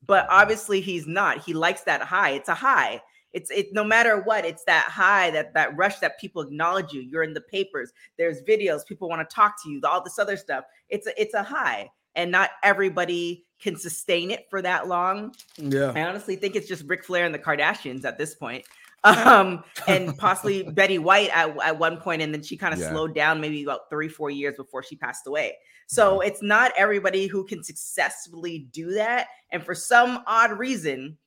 But 0.05 0.28
obviously 0.30 0.82
he's 0.82 1.07
not. 1.07 1.43
He 1.43 1.53
likes 1.53 1.82
that 1.82 2.01
high. 2.01 2.32
It's 2.32 2.49
a 2.49 2.53
high 2.53 3.01
it's 3.36 3.51
it 3.51 3.73
no 3.73 3.83
matter 3.83 4.21
what, 4.21 4.45
it's 4.45 4.63
that 4.63 4.86
high, 4.86 5.29
that 5.31 5.53
that 5.53 5.75
rush 5.75 5.99
that 5.99 6.17
people 6.19 6.41
acknowledge 6.41 6.93
you. 6.93 7.01
You're 7.01 7.21
in 7.21 7.33
the 7.33 7.41
papers, 7.41 7.91
there's 8.17 8.41
videos, 8.43 8.88
people 8.88 9.09
want 9.09 9.29
to 9.29 9.36
talk 9.36 9.61
to 9.63 9.69
you, 9.69 9.81
all 9.83 10.01
this 10.01 10.17
other 10.17 10.38
stuff. 10.38 10.63
It's 10.88 11.05
a 11.05 11.21
it's 11.21 11.33
a 11.33 11.43
high. 11.43 11.91
And 12.17 12.31
not 12.31 12.51
everybody 12.63 13.43
can 13.59 13.75
sustain 13.75 14.31
it 14.31 14.45
for 14.49 14.61
that 14.61 14.88
long. 14.88 15.36
Yeah. 15.57 15.91
I 15.93 16.03
honestly 16.03 16.38
think 16.38 16.55
it's 16.55 16.67
just 16.67 16.86
Ric 16.88 17.03
Flair 17.03 17.25
and 17.25 17.36
the 17.36 17.39
Kardashians 17.39 18.05
at 18.05 18.17
this 18.17 18.33
point. 18.33 18.65
Um, 19.05 19.63
and 19.88 20.17
possibly 20.17 20.63
Betty 20.71 20.97
White 20.97 21.29
at, 21.29 21.55
at 21.63 21.77
one 21.77 21.97
point, 21.97 22.23
and 22.23 22.33
then 22.33 22.41
she 22.41 22.57
kind 22.57 22.73
of 22.73 22.79
yeah. 22.79 22.89
slowed 22.89 23.13
down 23.13 23.39
maybe 23.39 23.61
about 23.61 23.81
three, 23.88 24.07
four 24.07 24.31
years 24.31 24.55
before 24.55 24.81
she 24.81 24.95
passed 24.95 25.27
away. 25.27 25.53
So 25.86 26.21
it's 26.21 26.41
not 26.41 26.71
everybody 26.75 27.27
who 27.27 27.45
can 27.45 27.63
successfully 27.63 28.67
do 28.71 28.93
that. 28.93 29.27
And 29.51 29.63
for 29.63 29.75
some 29.75 30.23
odd 30.25 30.57
reason, 30.57 31.19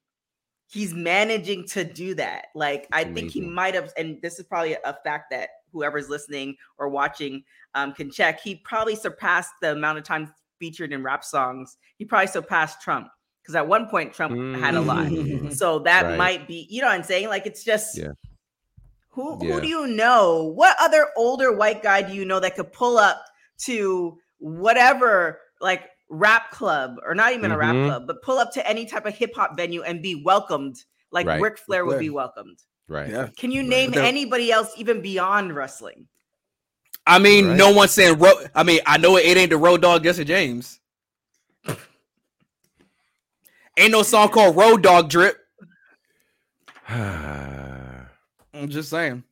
he's 0.70 0.94
managing 0.94 1.66
to 1.68 1.84
do 1.84 2.14
that. 2.14 2.46
Like 2.54 2.86
I 2.92 3.02
Amazing. 3.02 3.14
think 3.14 3.32
he 3.32 3.40
might 3.40 3.74
have, 3.74 3.92
and 3.96 4.20
this 4.22 4.38
is 4.38 4.46
probably 4.46 4.76
a 4.84 4.96
fact 5.04 5.30
that 5.30 5.50
whoever's 5.72 6.08
listening 6.08 6.56
or 6.78 6.88
watching 6.88 7.44
um, 7.74 7.92
can 7.92 8.10
check. 8.10 8.40
He 8.40 8.56
probably 8.56 8.94
surpassed 8.94 9.52
the 9.60 9.72
amount 9.72 9.98
of 9.98 10.04
times 10.04 10.28
featured 10.58 10.92
in 10.92 11.02
rap 11.02 11.24
songs. 11.24 11.76
He 11.96 12.04
probably 12.04 12.26
surpassed 12.28 12.82
Trump 12.82 13.08
because 13.42 13.54
at 13.54 13.66
one 13.66 13.88
point 13.88 14.12
Trump 14.12 14.34
mm. 14.34 14.58
had 14.58 14.74
a 14.74 14.80
lot. 14.80 15.06
Mm. 15.06 15.52
so 15.54 15.80
that 15.80 16.04
right. 16.04 16.18
might 16.18 16.48
be, 16.48 16.66
you 16.70 16.80
know, 16.80 16.88
what 16.88 16.94
I'm 16.94 17.02
saying 17.02 17.28
like 17.28 17.46
it's 17.46 17.64
just. 17.64 17.98
Yeah. 17.98 18.12
Who, 19.10 19.36
yeah. 19.42 19.54
who 19.54 19.60
do 19.60 19.66
you 19.66 19.86
know? 19.88 20.52
What 20.54 20.76
other 20.78 21.08
older 21.16 21.52
white 21.52 21.82
guy 21.82 22.02
do 22.02 22.14
you 22.14 22.24
know 22.24 22.38
that 22.38 22.54
could 22.54 22.72
pull 22.72 22.98
up 22.98 23.24
to 23.64 24.16
whatever 24.38 25.40
like 25.60 25.90
rap 26.08 26.50
club 26.50 26.96
or 27.04 27.14
not 27.14 27.32
even 27.32 27.44
mm-hmm. 27.44 27.52
a 27.52 27.58
rap 27.58 27.74
mm-hmm. 27.74 27.86
club, 27.86 28.06
but 28.06 28.22
pull 28.22 28.38
up 28.38 28.52
to 28.52 28.68
any 28.68 28.86
type 28.86 29.06
of 29.06 29.14
hip 29.14 29.34
hop 29.34 29.56
venue 29.56 29.82
and 29.82 30.02
be 30.02 30.22
welcomed 30.24 30.76
like 31.10 31.26
right. 31.26 31.40
Ric 31.40 31.58
Flair 31.58 31.84
would 31.84 31.98
be 31.98 32.10
welcomed. 32.10 32.58
Right. 32.88 33.10
Yeah. 33.10 33.28
Can 33.36 33.50
you 33.50 33.62
name 33.62 33.90
right. 33.92 34.04
anybody 34.04 34.50
else 34.50 34.72
even 34.76 35.00
beyond 35.00 35.54
wrestling? 35.54 36.06
I 37.06 37.18
mean, 37.18 37.48
right. 37.48 37.56
no 37.56 37.72
one's 37.72 37.92
saying 37.92 38.18
ro- 38.18 38.46
I 38.54 38.62
mean, 38.62 38.80
I 38.86 38.98
know 38.98 39.16
it 39.16 39.26
it 39.26 39.36
ain't 39.36 39.50
the 39.50 39.56
road 39.56 39.82
dog 39.82 40.02
Jesse 40.02 40.24
James. 40.24 40.80
ain't 43.76 43.92
no 43.92 44.02
song 44.02 44.28
called 44.28 44.56
Road 44.56 44.82
Dog 44.82 45.08
Drip. 45.08 45.36
I'm 46.88 48.08
just 48.68 48.90
saying. 48.90 49.22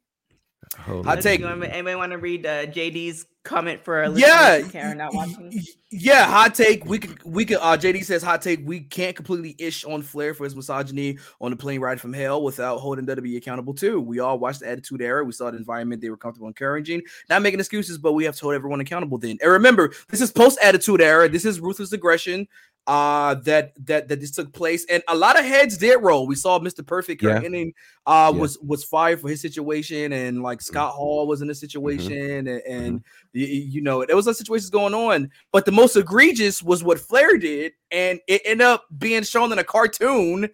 I 1.04 1.16
take. 1.16 1.40
Anybody 1.40 1.94
want 1.96 2.12
to 2.12 2.18
read 2.18 2.46
uh, 2.46 2.66
JD's 2.66 3.26
comment 3.46 3.82
for 3.82 4.02
a 4.02 4.10
yeah 4.12 4.60
Karen 4.60 4.98
not 4.98 5.14
watching? 5.14 5.62
Yeah, 5.90 6.26
hot 6.26 6.54
take. 6.54 6.84
We 6.84 6.98
could 6.98 7.22
we 7.24 7.44
could. 7.44 7.58
Uh, 7.58 7.76
JD 7.76 8.04
says 8.04 8.22
hot 8.22 8.42
take. 8.42 8.60
We 8.66 8.80
can't 8.80 9.14
completely 9.14 9.54
ish 9.58 9.84
on 9.84 10.02
Flair 10.02 10.34
for 10.34 10.44
his 10.44 10.56
misogyny 10.56 11.18
on 11.40 11.52
the 11.52 11.56
plane 11.56 11.80
ride 11.80 12.00
from 12.00 12.12
hell 12.12 12.42
without 12.42 12.78
holding 12.78 13.06
WWE 13.06 13.36
accountable 13.36 13.72
too. 13.72 14.00
We 14.00 14.18
all 14.18 14.38
watched 14.38 14.60
the 14.60 14.68
Attitude 14.68 15.00
Era. 15.00 15.24
We 15.24 15.32
saw 15.32 15.50
the 15.50 15.56
environment 15.56 16.02
they 16.02 16.10
were 16.10 16.16
comfortable 16.16 16.48
encouraging. 16.48 17.02
Not 17.30 17.42
making 17.42 17.60
excuses, 17.60 17.98
but 17.98 18.12
we 18.12 18.24
have 18.24 18.36
to 18.36 18.42
hold 18.42 18.54
everyone 18.54 18.80
accountable. 18.80 19.16
Then 19.16 19.38
and 19.40 19.50
remember, 19.50 19.92
this 20.08 20.20
is 20.20 20.32
post 20.32 20.58
Attitude 20.60 21.00
Era. 21.00 21.28
This 21.28 21.44
is 21.44 21.60
ruthless 21.60 21.92
aggression 21.92 22.48
uh 22.86 23.34
that 23.34 23.72
that 23.84 24.08
that 24.08 24.20
this 24.20 24.30
took 24.30 24.52
place 24.52 24.86
and 24.88 25.02
a 25.08 25.16
lot 25.16 25.38
of 25.38 25.44
heads 25.44 25.76
did 25.76 25.96
roll 25.96 26.26
we 26.26 26.36
saw 26.36 26.58
mr 26.58 26.86
perfect 26.86 27.22
yeah. 27.22 27.40
Hennig, 27.40 27.72
uh 28.06 28.30
yeah. 28.32 28.40
was 28.40 28.58
was 28.58 28.84
fired 28.84 29.20
for 29.20 29.28
his 29.28 29.40
situation 29.40 30.12
and 30.12 30.42
like 30.42 30.58
mm-hmm. 30.58 30.66
scott 30.66 30.92
hall 30.92 31.26
was 31.26 31.42
in 31.42 31.48
a 31.48 31.52
mm-hmm. 31.52 31.58
situation 31.58 32.12
mm-hmm. 32.12 32.48
and, 32.48 32.62
and 32.66 33.00
mm-hmm. 33.00 33.38
you, 33.38 33.46
you, 33.46 33.82
know 33.82 34.04
there 34.04 34.14
was 34.14 34.26
a 34.26 34.34
situations 34.34 34.70
going 34.70 34.94
on 34.94 35.30
but 35.52 35.64
the 35.64 35.72
most 35.72 35.96
egregious 35.96 36.62
was 36.62 36.84
what 36.84 37.00
flair 37.00 37.36
did 37.36 37.72
and 37.90 38.20
it 38.28 38.40
ended 38.44 38.66
up 38.66 38.84
being 38.98 39.22
shown 39.22 39.50
in 39.52 39.58
a 39.58 39.64
cartoon 39.64 40.48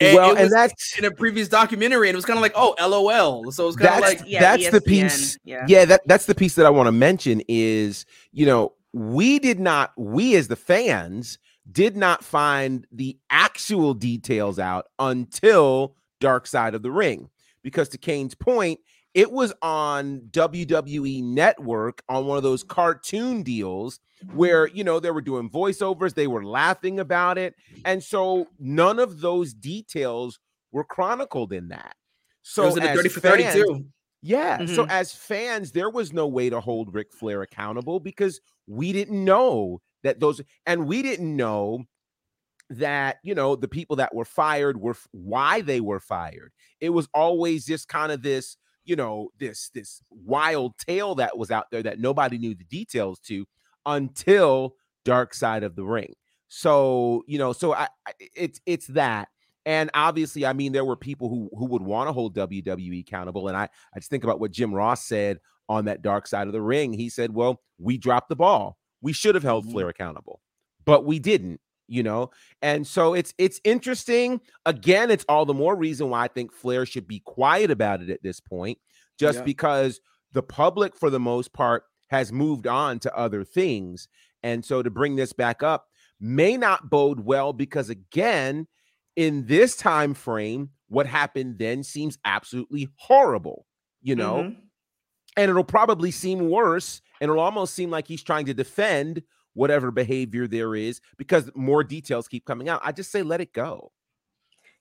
and 0.00 0.14
well, 0.14 0.36
and 0.36 0.52
that's 0.52 0.96
in 0.96 1.04
a 1.06 1.10
previous 1.10 1.48
documentary, 1.48 2.08
and 2.08 2.14
it 2.14 2.16
was 2.16 2.24
kind 2.24 2.38
of 2.38 2.42
like, 2.42 2.52
oh, 2.54 2.76
LOL. 2.80 3.50
So 3.50 3.66
it's 3.66 3.76
kind 3.76 3.94
of 3.96 4.00
like, 4.00 4.22
yeah, 4.24 4.40
that's 4.40 4.62
ESPN, 4.66 4.70
the 4.70 4.80
piece. 4.80 5.38
Yeah. 5.42 5.64
yeah, 5.66 5.84
that 5.86 6.02
that's 6.06 6.26
the 6.26 6.36
piece 6.36 6.54
that 6.54 6.66
I 6.66 6.70
want 6.70 6.86
to 6.86 6.92
mention 6.92 7.42
is, 7.48 8.06
you 8.30 8.46
know, 8.46 8.74
we 8.92 9.40
did 9.40 9.58
not, 9.58 9.92
we 9.96 10.36
as 10.36 10.46
the 10.46 10.56
fans 10.56 11.38
did 11.70 11.96
not 11.96 12.24
find 12.24 12.86
the 12.92 13.18
actual 13.30 13.94
details 13.94 14.58
out 14.58 14.86
until 14.98 15.94
Dark 16.20 16.46
Side 16.46 16.74
of 16.74 16.82
the 16.82 16.90
Ring. 16.90 17.28
Because 17.62 17.88
to 17.90 17.98
Cain's 17.98 18.34
point, 18.34 18.80
it 19.14 19.32
was 19.32 19.52
on 19.62 20.20
WWE 20.30 21.22
Network 21.22 22.02
on 22.08 22.26
one 22.26 22.36
of 22.36 22.42
those 22.42 22.62
cartoon 22.62 23.42
deals 23.42 24.00
where, 24.32 24.68
you 24.68 24.84
know, 24.84 25.00
they 25.00 25.10
were 25.10 25.20
doing 25.20 25.50
voiceovers, 25.50 26.14
they 26.14 26.26
were 26.26 26.44
laughing 26.44 27.00
about 27.00 27.38
it. 27.38 27.54
And 27.84 28.02
so 28.02 28.48
none 28.58 28.98
of 28.98 29.20
those 29.20 29.54
details 29.54 30.38
were 30.72 30.84
chronicled 30.84 31.52
in 31.52 31.68
that. 31.68 31.94
So, 32.42 32.62
it 32.62 32.66
was 32.66 32.76
in 32.78 32.82
the 32.84 32.88
30 32.94 33.08
for 33.08 33.20
32. 33.20 33.84
Yeah. 34.22 34.58
Mm-hmm. 34.58 34.74
So 34.74 34.86
as 34.88 35.12
fans, 35.12 35.72
there 35.72 35.90
was 35.90 36.12
no 36.12 36.26
way 36.26 36.50
to 36.50 36.60
hold 36.60 36.94
Ric 36.94 37.12
Flair 37.12 37.42
accountable 37.42 38.00
because 38.00 38.40
we 38.66 38.92
didn't 38.92 39.24
know 39.24 39.80
that 40.02 40.20
those 40.20 40.40
and 40.66 40.86
we 40.86 41.02
didn't 41.02 41.34
know 41.34 41.84
that 42.70 43.16
you 43.22 43.34
know 43.34 43.56
the 43.56 43.68
people 43.68 43.96
that 43.96 44.14
were 44.14 44.24
fired 44.24 44.80
were 44.80 44.96
why 45.12 45.60
they 45.60 45.80
were 45.80 46.00
fired. 46.00 46.52
It 46.80 46.90
was 46.90 47.08
always 47.14 47.64
just 47.64 47.88
kind 47.88 48.12
of 48.12 48.22
this 48.22 48.56
you 48.84 48.96
know 48.96 49.30
this 49.38 49.70
this 49.74 50.02
wild 50.10 50.76
tale 50.78 51.14
that 51.16 51.36
was 51.36 51.50
out 51.50 51.70
there 51.70 51.82
that 51.82 52.00
nobody 52.00 52.38
knew 52.38 52.54
the 52.54 52.64
details 52.64 53.18
to 53.20 53.46
until 53.86 54.74
dark 55.04 55.34
side 55.34 55.62
of 55.62 55.76
the 55.76 55.84
ring. 55.84 56.14
So 56.48 57.24
you 57.26 57.38
know 57.38 57.52
so 57.52 57.74
i 57.74 57.88
it's 58.34 58.60
it's 58.66 58.86
that. 58.88 59.28
And 59.66 59.90
obviously 59.92 60.46
i 60.46 60.54
mean 60.54 60.72
there 60.72 60.84
were 60.84 60.96
people 60.96 61.28
who 61.28 61.50
who 61.56 61.66
would 61.66 61.82
want 61.82 62.08
to 62.08 62.12
hold 62.12 62.34
wwe 62.34 63.00
accountable 63.00 63.48
and 63.48 63.56
i 63.56 63.68
i 63.94 63.98
just 63.98 64.08
think 64.08 64.24
about 64.24 64.40
what 64.40 64.50
jim 64.50 64.72
ross 64.72 65.04
said 65.04 65.40
on 65.68 65.84
that 65.84 66.00
dark 66.00 66.26
side 66.26 66.46
of 66.46 66.54
the 66.54 66.62
ring. 66.62 66.94
He 66.94 67.10
said 67.10 67.34
well 67.34 67.60
we 67.78 67.98
dropped 67.98 68.30
the 68.30 68.36
ball 68.36 68.77
we 69.00 69.12
should 69.12 69.34
have 69.34 69.44
held 69.44 69.64
mm-hmm. 69.64 69.72
Flair 69.72 69.88
accountable, 69.88 70.40
but 70.84 71.04
we 71.04 71.18
didn't, 71.18 71.60
you 71.86 72.02
know. 72.02 72.30
And 72.62 72.86
so 72.86 73.14
it's 73.14 73.34
it's 73.38 73.60
interesting. 73.64 74.40
Again, 74.66 75.10
it's 75.10 75.24
all 75.28 75.44
the 75.44 75.54
more 75.54 75.76
reason 75.76 76.10
why 76.10 76.24
I 76.24 76.28
think 76.28 76.52
Flair 76.52 76.86
should 76.86 77.06
be 77.06 77.20
quiet 77.20 77.70
about 77.70 78.02
it 78.02 78.10
at 78.10 78.22
this 78.22 78.40
point, 78.40 78.78
just 79.18 79.38
yeah. 79.38 79.44
because 79.44 80.00
the 80.32 80.42
public, 80.42 80.96
for 80.96 81.10
the 81.10 81.20
most 81.20 81.52
part, 81.52 81.84
has 82.08 82.32
moved 82.32 82.66
on 82.66 82.98
to 83.00 83.16
other 83.16 83.44
things. 83.44 84.08
And 84.42 84.64
so 84.64 84.82
to 84.82 84.90
bring 84.90 85.16
this 85.16 85.32
back 85.32 85.62
up 85.62 85.86
may 86.20 86.56
not 86.56 86.90
bode 86.90 87.20
well 87.20 87.52
because 87.52 87.90
again, 87.90 88.66
in 89.16 89.46
this 89.46 89.76
time 89.76 90.14
frame, 90.14 90.70
what 90.88 91.06
happened 91.06 91.58
then 91.58 91.82
seems 91.82 92.18
absolutely 92.24 92.88
horrible, 92.96 93.66
you 94.00 94.16
know. 94.16 94.44
Mm-hmm. 94.44 94.60
And 95.38 95.50
it'll 95.50 95.64
probably 95.64 96.10
seem 96.10 96.48
worse 96.50 97.00
and 97.20 97.30
it'll 97.30 97.42
almost 97.42 97.74
seem 97.74 97.90
like 97.90 98.06
he's 98.06 98.22
trying 98.22 98.46
to 98.46 98.54
defend 98.54 99.22
whatever 99.54 99.90
behavior 99.90 100.46
there 100.46 100.74
is 100.74 101.00
because 101.16 101.50
more 101.54 101.82
details 101.82 102.28
keep 102.28 102.44
coming 102.44 102.68
out. 102.68 102.80
I 102.84 102.92
just 102.92 103.10
say 103.10 103.22
let 103.22 103.40
it 103.40 103.52
go. 103.52 103.92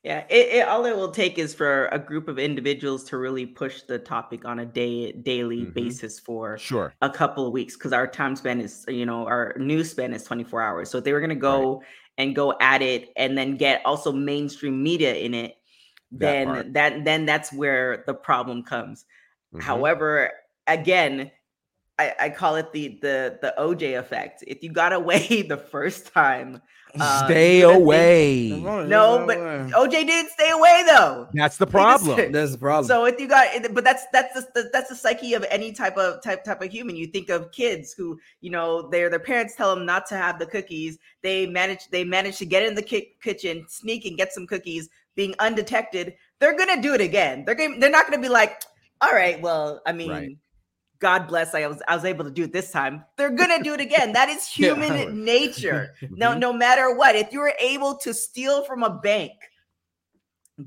Yeah, 0.03 0.23
it, 0.29 0.47
it, 0.53 0.67
all 0.67 0.85
it 0.85 0.95
will 0.95 1.11
take 1.11 1.37
is 1.37 1.53
for 1.53 1.87
a 1.87 1.99
group 1.99 2.27
of 2.27 2.39
individuals 2.39 3.03
to 3.05 3.17
really 3.17 3.45
push 3.45 3.81
the 3.81 3.99
topic 3.99 4.45
on 4.45 4.59
a 4.59 4.65
day 4.65 5.11
daily 5.11 5.61
mm-hmm. 5.63 5.71
basis 5.71 6.19
for 6.19 6.57
sure 6.57 6.93
a 7.01 7.09
couple 7.09 7.45
of 7.45 7.51
weeks 7.51 7.75
because 7.75 7.91
our 7.91 8.07
time 8.07 8.35
span 8.35 8.61
is 8.61 8.85
you 8.87 9.05
know 9.05 9.25
our 9.25 9.55
news 9.57 9.91
span 9.91 10.13
is 10.13 10.23
24 10.23 10.61
hours. 10.61 10.89
So 10.89 10.99
if 10.99 11.03
they 11.03 11.11
were 11.11 11.19
gonna 11.19 11.35
go 11.35 11.79
right. 11.79 11.87
and 12.19 12.35
go 12.35 12.53
at 12.61 12.81
it 12.81 13.09
and 13.17 13.37
then 13.37 13.57
get 13.57 13.81
also 13.83 14.13
mainstream 14.13 14.81
media 14.81 15.15
in 15.15 15.33
it, 15.33 15.55
that 16.11 16.19
then 16.19 16.47
part. 16.47 16.73
that 16.73 17.03
then 17.03 17.25
that's 17.25 17.51
where 17.51 18.03
the 18.05 18.13
problem 18.13 18.63
comes. 18.63 19.03
Mm-hmm. 19.53 19.61
However, 19.61 20.31
again, 20.67 21.31
I, 21.99 22.13
I 22.19 22.29
call 22.29 22.55
it 22.57 22.71
the 22.73 22.99
the 23.01 23.39
the 23.41 23.53
OJ 23.57 23.97
effect. 23.99 24.43
If 24.45 24.61
you 24.63 24.71
got 24.71 24.93
away 24.93 25.41
the 25.49 25.57
first 25.57 26.13
time, 26.13 26.61
Uh, 26.99 27.25
Stay 27.25 27.59
you're 27.59 27.71
think- 27.73 27.83
away. 27.83 28.49
No, 28.87 29.25
but 29.27 29.37
OJ 29.37 29.91
didn't 30.05 30.31
stay 30.31 30.49
away 30.51 30.83
though. 30.87 31.27
That's 31.33 31.57
the 31.57 31.65
just- 31.71 31.71
problem. 31.73 32.31
that's 32.31 32.51
the 32.53 32.57
problem. 32.57 32.87
So 32.87 33.05
if 33.05 33.19
you 33.19 33.27
got, 33.27 33.47
but 33.73 33.83
that's 33.83 34.05
that's 34.13 34.33
the 34.53 34.69
that's 34.71 34.89
the 34.89 34.95
psyche 34.95 35.33
of 35.33 35.43
any 35.49 35.71
type 35.73 35.97
of 35.97 36.21
type 36.23 36.43
type 36.43 36.61
of 36.61 36.69
human. 36.71 36.95
You 36.95 37.07
think 37.07 37.29
of 37.29 37.51
kids 37.51 37.93
who, 37.93 38.17
you 38.41 38.51
know, 38.51 38.89
their 38.89 39.09
their 39.09 39.19
parents 39.19 39.55
tell 39.55 39.73
them 39.75 39.85
not 39.85 40.05
to 40.07 40.15
have 40.15 40.37
the 40.39 40.45
cookies. 40.45 40.97
They 41.23 41.45
manage 41.47 41.87
they 41.89 42.03
manage 42.03 42.37
to 42.37 42.45
get 42.45 42.61
in 42.63 42.73
the 42.75 42.81
ki- 42.83 43.15
kitchen, 43.21 43.65
sneak 43.67 44.05
and 44.05 44.15
get 44.17 44.31
some 44.33 44.45
cookies, 44.47 44.87
being 45.15 45.33
undetected. 45.39 46.13
They're 46.39 46.55
gonna 46.57 46.81
do 46.81 46.93
it 46.93 47.01
again. 47.01 47.43
They're 47.43 47.55
gonna 47.55 47.79
they're 47.79 47.91
not 47.97 48.05
gonna 48.07 48.21
be 48.21 48.29
like, 48.29 48.61
all 49.01 49.11
right, 49.13 49.41
well, 49.41 49.81
I 49.85 49.91
mean. 49.93 50.09
Right. 50.11 50.37
God 50.99 51.27
bless, 51.27 51.53
I 51.53 51.67
was 51.67 51.81
I 51.87 51.95
was 51.95 52.05
able 52.05 52.25
to 52.25 52.31
do 52.31 52.43
it 52.43 52.53
this 52.53 52.71
time. 52.71 53.03
They're 53.17 53.29
gonna 53.29 53.61
do 53.63 53.73
it 53.73 53.81
again. 53.81 54.13
That 54.13 54.29
is 54.29 54.49
Yeah. 54.57 54.73
human 54.75 55.23
nature. 55.23 55.93
No, 56.11 56.31
Mhm. 56.35 56.39
no 56.39 56.53
matter 56.53 56.95
what, 56.95 57.15
if 57.15 57.31
you 57.31 57.39
were 57.39 57.53
able 57.59 57.95
to 57.97 58.13
steal 58.13 58.63
from 58.63 58.83
a 58.83 58.89
bank, 58.89 59.33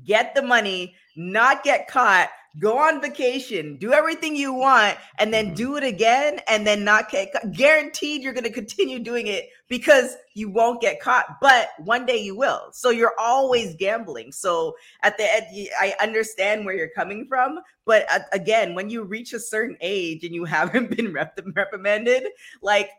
get 0.05 0.33
the 0.35 0.41
money, 0.41 0.95
not 1.17 1.63
get 1.63 1.87
caught, 1.87 2.29
go 2.59 2.77
on 2.77 3.01
vacation, 3.01 3.77
do 3.77 3.91
everything 3.93 4.35
you 4.35 4.53
want, 4.53 4.97
and 5.19 5.33
then 5.33 5.51
Mhm. 5.51 5.55
do 5.55 5.75
it 5.77 5.83
again 5.83 6.39
and 6.47 6.65
then 6.65 6.83
not 6.85 7.09
get 7.11 7.33
caught, 7.33 7.51
guaranteed 7.51 8.21
you're 8.21 8.33
going 8.33 8.45
to 8.45 8.49
continue 8.49 8.99
doing 8.99 9.27
it 9.27 9.49
because 9.71 10.17
you 10.33 10.49
won't 10.49 10.81
get 10.81 10.99
caught, 10.99 11.37
but 11.39 11.69
one 11.79 12.05
day 12.05 12.17
you 12.17 12.35
will. 12.35 12.67
So 12.73 12.89
you're 12.89 13.13
always 13.17 13.73
gambling. 13.75 14.33
So 14.33 14.75
at 15.01 15.17
the 15.17 15.33
end, 15.33 15.45
i 15.79 15.95
understand 16.01 16.65
where 16.65 16.75
you're 16.75 16.89
coming 16.89 17.25
from, 17.25 17.57
but 17.85 18.05
again, 18.33 18.75
when 18.75 18.89
you 18.89 19.03
reach 19.03 19.31
a 19.31 19.39
certain 19.39 19.77
age 19.79 20.25
and 20.25 20.35
you 20.35 20.43
haven't 20.57 20.95
been 20.95 21.13
rep- 21.13 21.39
reprimanded, 21.55 22.25
like 22.61 22.89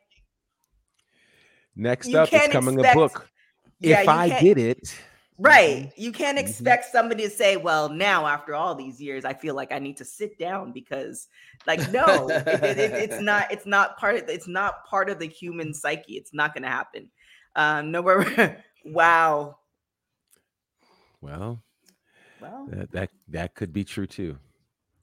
Next 1.77 2.14
up 2.14 2.33
is 2.33 2.49
coming 2.49 2.79
expect- 2.79 2.97
a 2.97 2.99
book. 2.99 3.29
Yeah, 3.81 4.01
if 4.01 4.09
I 4.09 4.41
did 4.41 4.57
it, 4.57 4.95
Right. 5.43 5.93
You 5.97 6.12
can't 6.12 6.38
Mhm. 6.38 6.43
expect 6.43 6.86
somebody 6.93 7.24
to 7.24 7.30
say, 7.30 7.57
well, 7.57 7.88
now 7.88 8.26
after 8.26 8.55
all 8.55 8.74
these 8.74 9.01
years, 9.01 9.24
I 9.24 9.34
feel 9.34 9.55
like 9.55 9.72
I 9.72 9.78
need 9.78 9.97
to 9.99 10.05
sit 10.05 10.38
down 10.38 10.72
because 10.72 11.28
like 11.66 11.90
no, 11.90 12.28
it- 12.28 12.47
it- 12.47 12.78
it- 12.78 13.11
it's 13.11 13.20
not 13.20 13.51
it's 13.53 13.66
not 13.66 13.97
part 13.99 14.16
of 14.16 14.28
it's 14.28 14.49
not 14.49 14.84
part 14.86 15.11
of 15.11 15.18
the 15.18 15.26
human 15.26 15.74
psyche. 15.74 16.16
It's 16.16 16.32
not 16.32 16.55
gonna 16.55 16.68
happen. 16.70 17.11
Um 17.57 17.90
nowhere 17.90 18.62
wow. 18.84 19.59
well, 21.20 21.62
Well, 22.40 22.66
that 22.70 22.90
that, 22.93 23.11
that 23.28 23.55
could 23.55 23.72
be 23.72 23.84
true 23.84 24.07
too. 24.07 24.38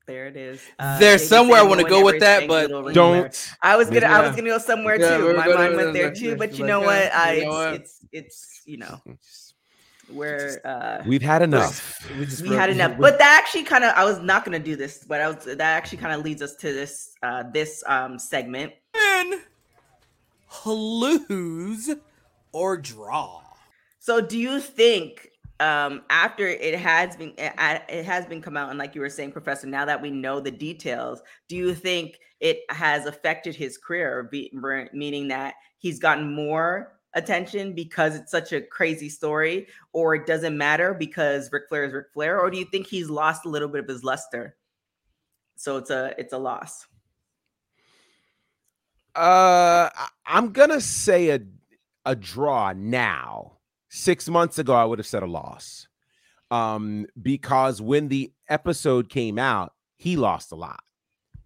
there 0.07 0.25
it 0.27 0.35
is. 0.35 0.61
There's 0.99 1.27
somewhere 1.27 1.59
I 1.59 1.63
wanna 1.63 1.83
go 1.87 2.03
with 2.03 2.19
that, 2.21 2.47
but 2.47 2.63
little 2.63 2.83
ring 2.83 2.95
there. 2.95 3.23
Don't. 3.23 3.55
I 3.61 3.75
was 3.75 3.89
gonna 3.89 4.07
I 4.07 4.21
was 4.25 4.35
gonna 4.35 4.49
go 4.49 4.57
somewhere 4.57 4.99
Yeah, 4.99 5.17
too. 5.17 5.33
My 5.35 5.47
mind 5.47 5.75
went 5.75 5.93
there 5.93 6.13
too, 6.13 6.35
but 6.35 6.57
you 6.57 6.65
know 6.65 6.81
uh, 6.81 6.85
what? 6.85 7.13
I 7.13 7.33
you 7.33 7.45
know 7.45 7.49
what? 7.51 7.73
it's 7.75 7.99
it's 8.11 8.25
it's 8.33 8.61
you 8.65 8.77
know 8.77 9.01
where 10.11 10.61
uh 10.65 11.03
We've 11.05 11.21
had 11.21 11.41
enough. 11.41 12.07
We, 12.17 12.25
just 12.25 12.41
we 12.41 12.49
had 12.49 12.69
enough 12.69 12.97
but 12.97 13.19
that 13.19 13.41
actually 13.41 13.63
kind 13.63 13.83
of 13.83 13.93
i 13.95 14.03
was 14.03 14.19
not 14.19 14.45
going 14.45 14.57
to 14.61 14.63
do 14.63 14.75
this 14.75 15.03
but 15.07 15.21
i 15.21 15.27
was 15.27 15.45
that 15.45 15.59
actually 15.59 15.97
kind 15.99 16.13
of 16.13 16.23
leads 16.23 16.41
us 16.41 16.55
to 16.55 16.73
this 16.73 17.13
uh 17.23 17.43
this 17.53 17.83
um 17.87 18.17
segment 18.19 18.73
win, 18.93 19.41
lose, 20.65 21.89
or 22.51 22.77
draw. 22.77 23.41
so 23.99 24.21
do 24.21 24.37
you 24.37 24.59
think 24.59 25.29
um 25.59 26.01
after 26.09 26.47
it 26.47 26.77
has 26.79 27.15
been 27.15 27.33
it, 27.37 27.53
it 27.89 28.05
has 28.05 28.25
been 28.25 28.41
come 28.41 28.57
out 28.57 28.69
and 28.69 28.79
like 28.79 28.95
you 28.95 29.01
were 29.01 29.09
saying 29.09 29.31
professor 29.31 29.67
now 29.67 29.85
that 29.85 30.01
we 30.01 30.09
know 30.09 30.39
the 30.39 30.51
details 30.51 31.21
do 31.47 31.55
you 31.55 31.75
think 31.75 32.17
it 32.39 32.59
has 32.69 33.05
affected 33.05 33.55
his 33.55 33.77
career 33.77 34.29
be, 34.31 34.51
meaning 34.93 35.27
that 35.27 35.55
he's 35.77 35.99
gotten 35.99 36.33
more 36.33 36.98
attention 37.15 37.73
because 37.73 38.15
it's 38.15 38.31
such 38.31 38.53
a 38.53 38.61
crazy 38.61 39.09
story 39.09 39.67
or 39.93 40.13
it 40.15 40.25
doesn't 40.27 40.57
matter 40.57 40.93
because 40.93 41.51
Ric 41.51 41.63
Flair 41.67 41.85
is 41.85 41.93
Ric 41.93 42.07
Flair 42.13 42.39
or 42.39 42.51
do 42.51 42.57
you 42.59 42.65
think 42.65 42.85
he's 42.87 43.09
lost 43.09 43.45
a 43.45 43.49
little 43.49 43.67
bit 43.67 43.81
of 43.81 43.87
his 43.87 44.03
luster 44.03 44.55
so 45.55 45.77
it's 45.77 45.89
a 45.89 46.13
it's 46.17 46.33
a 46.33 46.37
loss 46.37 46.85
Uh, 49.15 49.89
I'm 50.25 50.51
gonna 50.51 50.81
say 50.81 51.29
a 51.29 51.41
a 52.05 52.15
draw 52.15 52.73
now. 52.75 53.53
Six 53.89 54.29
months 54.29 54.59
ago, 54.59 54.73
I 54.73 54.85
would 54.85 54.99
have 54.99 55.07
said 55.07 55.23
a 55.23 55.27
loss, 55.27 55.87
um, 56.51 57.07
because 57.19 57.81
when 57.81 58.07
the 58.07 58.31
episode 58.47 59.09
came 59.09 59.39
out, 59.39 59.73
he 59.97 60.15
lost 60.15 60.51
a 60.51 60.55
lot. 60.55 60.83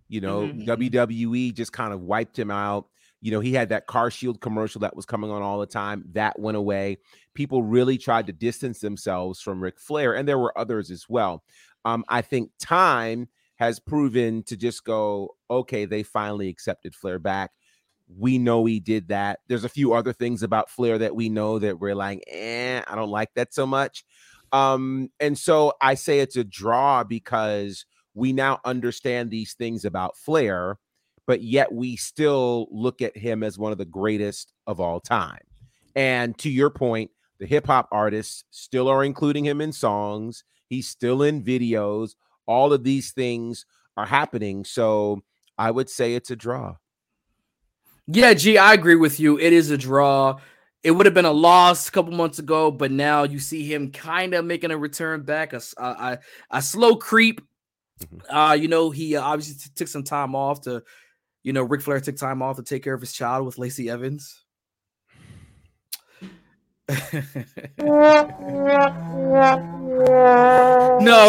You 0.09 0.19
know, 0.19 0.41
Mhm. 0.41 0.65
WWE 0.65 1.53
just 1.53 1.71
kind 1.71 1.93
of 1.93 2.01
wiped 2.01 2.37
him 2.37 2.51
out. 2.51 2.87
You 3.23 3.31
know, 3.31 3.39
he 3.39 3.53
had 3.53 3.69
that 3.69 3.87
Car 3.87 4.11
Shield 4.11 4.41
commercial 4.41 4.81
that 4.81 4.97
was 4.97 5.05
coming 5.05 5.31
on 5.31 5.41
all 5.41 5.57
the 5.57 5.65
time. 5.65 6.03
That 6.11 6.37
went 6.37 6.57
away. 6.57 6.97
People 7.33 7.63
really 7.63 7.97
tried 7.97 8.27
to 8.27 8.33
distance 8.33 8.79
themselves 8.79 9.39
from 9.39 9.63
Ric 9.63 9.79
Flair, 9.79 10.13
and 10.13 10.27
there 10.27 10.37
were 10.37 10.57
others 10.57 10.91
as 10.91 11.05
well. 11.07 11.41
Um, 11.85 12.03
I 12.09 12.21
think 12.21 12.51
time 12.59 13.29
has 13.55 13.79
proven 13.79 14.43
to 14.43 14.57
just 14.57 14.83
go, 14.83 15.35
okay, 15.49 15.85
they 15.85 16.03
finally 16.03 16.49
accepted 16.49 16.93
Flair 16.93 17.17
back. 17.17 17.51
We 18.17 18.37
know 18.37 18.65
he 18.65 18.81
did 18.81 19.07
that. 19.07 19.39
There's 19.47 19.63
a 19.63 19.69
few 19.69 19.93
other 19.93 20.11
things 20.11 20.43
about 20.43 20.69
Flair 20.69 20.97
that 20.97 21.15
we 21.15 21.29
know 21.29 21.59
that 21.59 21.79
we're 21.79 21.95
like, 21.95 22.21
eh, 22.27 22.81
I 22.85 22.95
don't 22.95 23.09
like 23.09 23.33
that 23.35 23.53
so 23.53 23.65
much. 23.65 24.03
Um, 24.51 25.09
and 25.21 25.37
so 25.37 25.73
I 25.79 25.93
say 25.93 26.19
it's 26.19 26.35
a 26.35 26.43
draw 26.43 27.05
because 27.05 27.85
we 28.13 28.33
now 28.33 28.59
understand 28.65 29.31
these 29.31 29.53
things 29.53 29.85
about 29.85 30.17
Flair, 30.17 30.77
but 31.25 31.41
yet 31.41 31.71
we 31.71 31.95
still 31.95 32.67
look 32.71 33.01
at 33.01 33.15
him 33.15 33.43
as 33.43 33.57
one 33.57 33.71
of 33.71 33.77
the 33.77 33.85
greatest 33.85 34.53
of 34.67 34.79
all 34.79 34.99
time. 34.99 35.41
And 35.95 36.37
to 36.39 36.49
your 36.49 36.69
point, 36.69 37.11
the 37.39 37.45
hip 37.45 37.67
hop 37.67 37.87
artists 37.91 38.45
still 38.51 38.87
are 38.87 39.03
including 39.03 39.45
him 39.45 39.61
in 39.61 39.71
songs. 39.71 40.43
He's 40.69 40.87
still 40.87 41.23
in 41.23 41.43
videos. 41.43 42.15
All 42.45 42.73
of 42.73 42.83
these 42.83 43.11
things 43.11 43.65
are 43.97 44.05
happening. 44.05 44.65
So 44.65 45.21
I 45.57 45.71
would 45.71 45.89
say 45.89 46.15
it's 46.15 46.31
a 46.31 46.35
draw. 46.35 46.75
Yeah, 48.07 48.33
G, 48.33 48.57
I 48.57 48.73
agree 48.73 48.95
with 48.95 49.19
you. 49.19 49.39
It 49.39 49.53
is 49.53 49.71
a 49.71 49.77
draw. 49.77 50.39
It 50.83 50.91
would 50.91 51.05
have 51.05 51.15
been 51.15 51.23
a 51.25 51.31
loss 51.31 51.87
a 51.87 51.91
couple 51.91 52.11
months 52.11 52.39
ago, 52.39 52.69
but 52.69 52.91
now 52.91 53.23
you 53.23 53.39
see 53.39 53.63
him 53.63 53.91
kind 53.91 54.33
of 54.33 54.43
making 54.43 54.71
a 54.71 54.77
return 54.77 55.21
back, 55.21 55.53
A 55.53 56.19
a 56.51 56.61
slow 56.61 56.97
creep. 56.97 57.39
Mhm. 58.01 58.21
Uh, 58.29 58.53
you 58.53 58.67
know, 58.67 58.89
he 58.89 59.15
uh, 59.15 59.21
obviously 59.21 59.55
t- 59.55 59.69
took 59.75 59.87
some 59.87 60.03
time 60.03 60.35
off 60.35 60.61
to, 60.61 60.83
you 61.43 61.53
know, 61.53 61.63
Ric 61.63 61.81
Flair 61.81 61.99
took 61.99 62.15
time 62.15 62.41
off 62.41 62.55
to 62.55 62.63
take 62.63 62.83
care 62.83 62.93
of 62.93 63.01
his 63.01 63.13
child 63.13 63.45
with 63.45 63.57
Lacey 63.57 63.89
Evans. 63.89 64.43
no, 66.89 66.97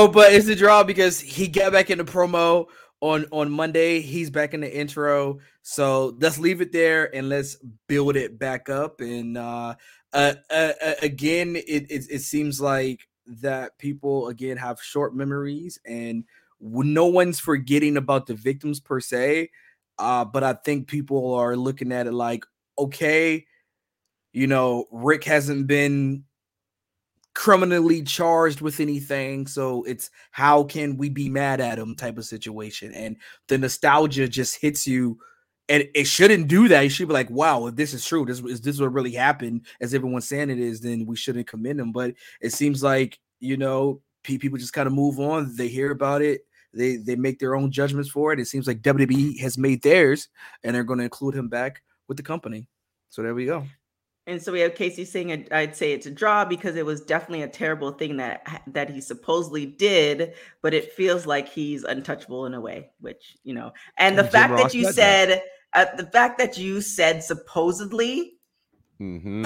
but 0.09 0.33
it's 0.33 0.49
a 0.49 0.57
draw 0.57 0.83
because 0.83 1.21
he 1.21 1.47
got 1.47 1.73
back 1.73 1.91
in 1.91 1.99
the 1.99 2.05
promo 2.05 2.67
on 3.01 3.27
on 3.31 3.53
Monday. 3.53 4.01
He's 4.01 4.31
back 4.31 4.55
in 4.55 4.61
the 4.61 4.77
intro, 4.77 5.39
so 5.63 6.17
let's 6.21 6.39
leave 6.39 6.61
it 6.61 6.73
there 6.73 7.15
and 7.15 7.29
let's 7.29 7.57
build 7.87 8.17
it 8.17 8.39
back 8.39 8.69
up. 8.69 9.01
And 9.01 9.39
uh, 9.39 9.77
uh, 10.13 10.35
uh, 10.51 10.73
uh, 10.85 10.95
again, 11.03 11.55
it, 11.55 11.91
it 11.91 12.07
it 12.11 12.23
seems 12.23 12.61
like 12.61 13.07
that 13.27 13.79
people 13.79 14.29
again 14.29 14.57
have 14.57 14.83
short 14.83 15.15
memories, 15.15 15.79
and 15.87 16.25
no 16.61 17.07
one's 17.07 17.39
forgetting 17.39 17.97
about 17.97 18.27
the 18.27 18.35
victims 18.35 18.81
per 18.81 18.99
se. 18.99 19.51
Uh, 19.99 20.25
but 20.25 20.43
I 20.43 20.55
think 20.55 20.89
people 20.89 21.35
are 21.35 21.57
looking 21.57 21.93
at 21.93 22.07
it 22.07 22.13
like, 22.13 22.45
okay, 22.79 23.47
you 24.33 24.47
know, 24.47 24.87
Rick 24.91 25.25
hasn't 25.25 25.67
been 25.67 26.25
criminally 27.35 28.03
charged 28.03 28.61
with 28.61 28.79
anything 28.79 29.47
so 29.47 29.83
it's 29.85 30.11
how 30.31 30.63
can 30.63 30.97
we 30.97 31.09
be 31.09 31.29
mad 31.29 31.61
at 31.61 31.79
him? 31.79 31.95
type 31.97 32.17
of 32.17 32.25
situation 32.25 32.93
and 32.95 33.17
the 33.49 33.59
nostalgia 33.59 34.29
just 34.29 34.57
hits 34.61 34.87
you 34.87 35.19
and 35.69 35.85
it 35.95 36.05
shouldn't 36.05 36.47
do 36.47 36.69
that. 36.69 36.83
You 36.83 36.91
should 36.91 37.09
be 37.09 37.15
like 37.15 37.31
wow 37.31 37.67
if 37.67 37.75
this 37.75 37.93
is 37.93 38.07
true 38.07 38.25
this 38.25 38.41
is 38.41 38.61
this 38.61 38.81
what 38.81 38.93
really 38.93 39.13
happened? 39.13 39.67
as 39.81 39.95
everyone's 39.95 40.29
saying 40.29 40.51
it 40.51 40.61
is 40.61 40.81
then 40.81 41.07
we 41.07 41.17
shouldn't 41.17 41.49
commend 41.49 41.81
him 41.81 41.91
but 41.91 42.15
it 42.41 42.53
seems 42.53 42.83
like 42.83 43.19
you 43.41 43.57
know 43.57 44.01
people 44.23 44.57
just 44.57 44.73
kind 44.73 44.87
of 44.87 44.93
move 44.93 45.19
on 45.19 45.55
they 45.57 45.69
hear 45.69 45.91
about 45.91 46.23
it 46.23 46.43
they 46.77 46.97
they 46.97 47.17
make 47.17 47.39
their 47.39 47.55
own 47.55 47.71
judgments 47.71 48.11
for 48.11 48.33
it. 48.33 48.41
It 48.41 48.47
seems 48.47 48.67
like 48.67 48.83
wwe 48.83 49.39
has 49.41 49.59
made 49.59 49.83
theirs 49.83 50.29
and 50.63 50.75
they're 50.75 50.85
going 50.85 50.99
to 50.99 51.05
include 51.05 51.35
him 51.35 51.49
back 51.49 51.83
with 52.09 52.17
the 52.17 52.23
company. 52.23 52.69
So 53.11 53.23
there 53.23 53.35
we 53.35 53.47
go. 53.47 53.65
And 54.27 54.41
so 54.43 54.53
we 54.53 54.61
have 54.61 54.75
Casey 54.75 55.05
saying 55.05 55.49
I'd 55.51 55.77
say 55.77 55.93
it's 55.93 56.07
a 56.07 56.11
draw 56.11 56.47
because 56.47 56.77
it 56.77 56.87
was 56.87 57.03
definitely 57.03 57.43
a 57.43 57.49
terrible 57.49 57.93
thing 57.93 58.17
that 58.17 58.63
that 58.69 58.89
he 58.89 59.01
supposedly 59.01 59.67
did, 59.67 60.35
but 60.63 60.73
it 60.73 60.93
feels 60.93 61.27
like 61.27 61.49
he's 61.49 61.85
untouchable 61.85 62.47
in 62.47 62.55
a 62.55 62.61
way, 62.61 62.91
which 63.01 63.37
you 63.45 63.53
know. 63.53 63.73
And 63.99 64.17
the 64.17 64.23
Jim 64.23 64.33
fact 64.33 64.53
Ross 64.53 64.63
that 64.63 64.75
you 64.75 64.85
said 64.85 64.95
said 64.95 65.43
uh, 65.75 65.97
the 65.97 66.07
fact 66.07 66.39
that 66.39 66.57
you 66.57 66.81
said 66.81 67.23
supposedly, 67.23 68.39
Mhm. 69.01 69.43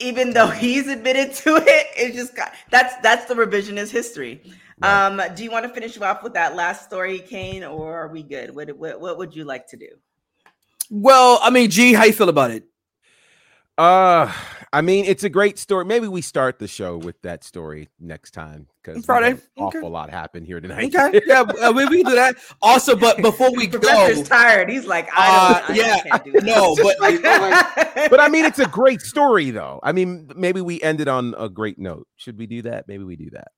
Even 0.00 0.32
though 0.32 0.48
he's 0.48 0.86
admitted 0.88 1.34
to 1.34 1.56
it, 1.56 1.86
it's 1.96 2.16
just 2.16 2.36
got, 2.36 2.52
that's 2.70 2.94
that's 3.02 3.24
the 3.26 3.34
revisionist 3.34 3.90
history. 3.90 4.42
Right. 4.80 5.06
Um, 5.06 5.20
do 5.34 5.42
you 5.42 5.50
want 5.50 5.66
to 5.66 5.72
finish 5.72 5.98
off 6.00 6.22
with 6.22 6.34
that 6.34 6.54
last 6.54 6.84
story, 6.84 7.18
Cain, 7.18 7.64
or 7.64 7.94
are 7.94 8.08
we 8.08 8.22
good? 8.22 8.54
What 8.54 8.76
what, 8.76 9.00
what 9.00 9.18
would 9.18 9.34
you 9.34 9.44
like 9.44 9.66
to 9.68 9.76
do? 9.76 9.88
well 10.90 11.38
i 11.42 11.50
mean 11.50 11.68
g 11.68 11.92
how 11.92 12.04
you 12.04 12.12
feel 12.12 12.28
about 12.30 12.50
it 12.50 12.64
Uh, 13.76 14.32
I 14.72 14.80
mean, 14.80 15.04
it's 15.04 15.22
a 15.22 15.28
great 15.28 15.56
story. 15.56 15.84
Maybe 15.84 16.08
we 16.08 16.20
start 16.20 16.58
the 16.58 16.66
show 16.66 16.96
with 16.96 17.22
that 17.22 17.44
story 17.44 17.88
next 18.00 18.32
time 18.32 18.66
because 18.94 19.04
Friday. 19.06 19.30
an 19.32 19.42
Okay. 19.58 19.78
awful 19.78 19.90
lot 19.90 20.10
happened 20.10 20.46
here 20.46 20.60
tonight. 20.60 20.94
Okay, 20.94 21.20
yeah, 21.26 21.40
uh, 21.42 21.72
we, 21.74 21.84
we 21.86 22.02
can 22.02 22.10
do 22.10 22.16
that. 22.16 22.36
Also, 22.62 22.96
but 22.96 23.16
before 23.22 23.50
we 23.54 23.66
go, 23.68 23.78
Professor's 23.78 24.28
tired. 24.28 24.70
He's 24.70 24.86
like, 24.86 25.08
I 25.16 25.28
Uh, 25.28 25.60
don't, 25.60 25.70
I 25.70 25.74
yeah, 25.74 26.00
can't 26.02 26.24
do 26.24 26.32
no, 26.42 26.76
but 26.76 26.96
but 28.10 28.20
I 28.20 28.28
mean, 28.28 28.44
it's 28.44 28.58
a 28.58 28.66
great 28.66 29.00
story, 29.00 29.50
though. 29.50 29.80
I 29.82 29.92
mean, 29.92 30.30
maybe 30.36 30.60
we 30.60 30.80
ended 30.82 31.08
on 31.08 31.34
a 31.38 31.48
great 31.48 31.78
note. 31.78 32.06
Should 32.16 32.38
we 32.38 32.46
do 32.46 32.62
that? 32.62 32.86
Maybe 32.88 33.04
we 33.04 33.16
do 33.16 33.30
that. 33.30 33.48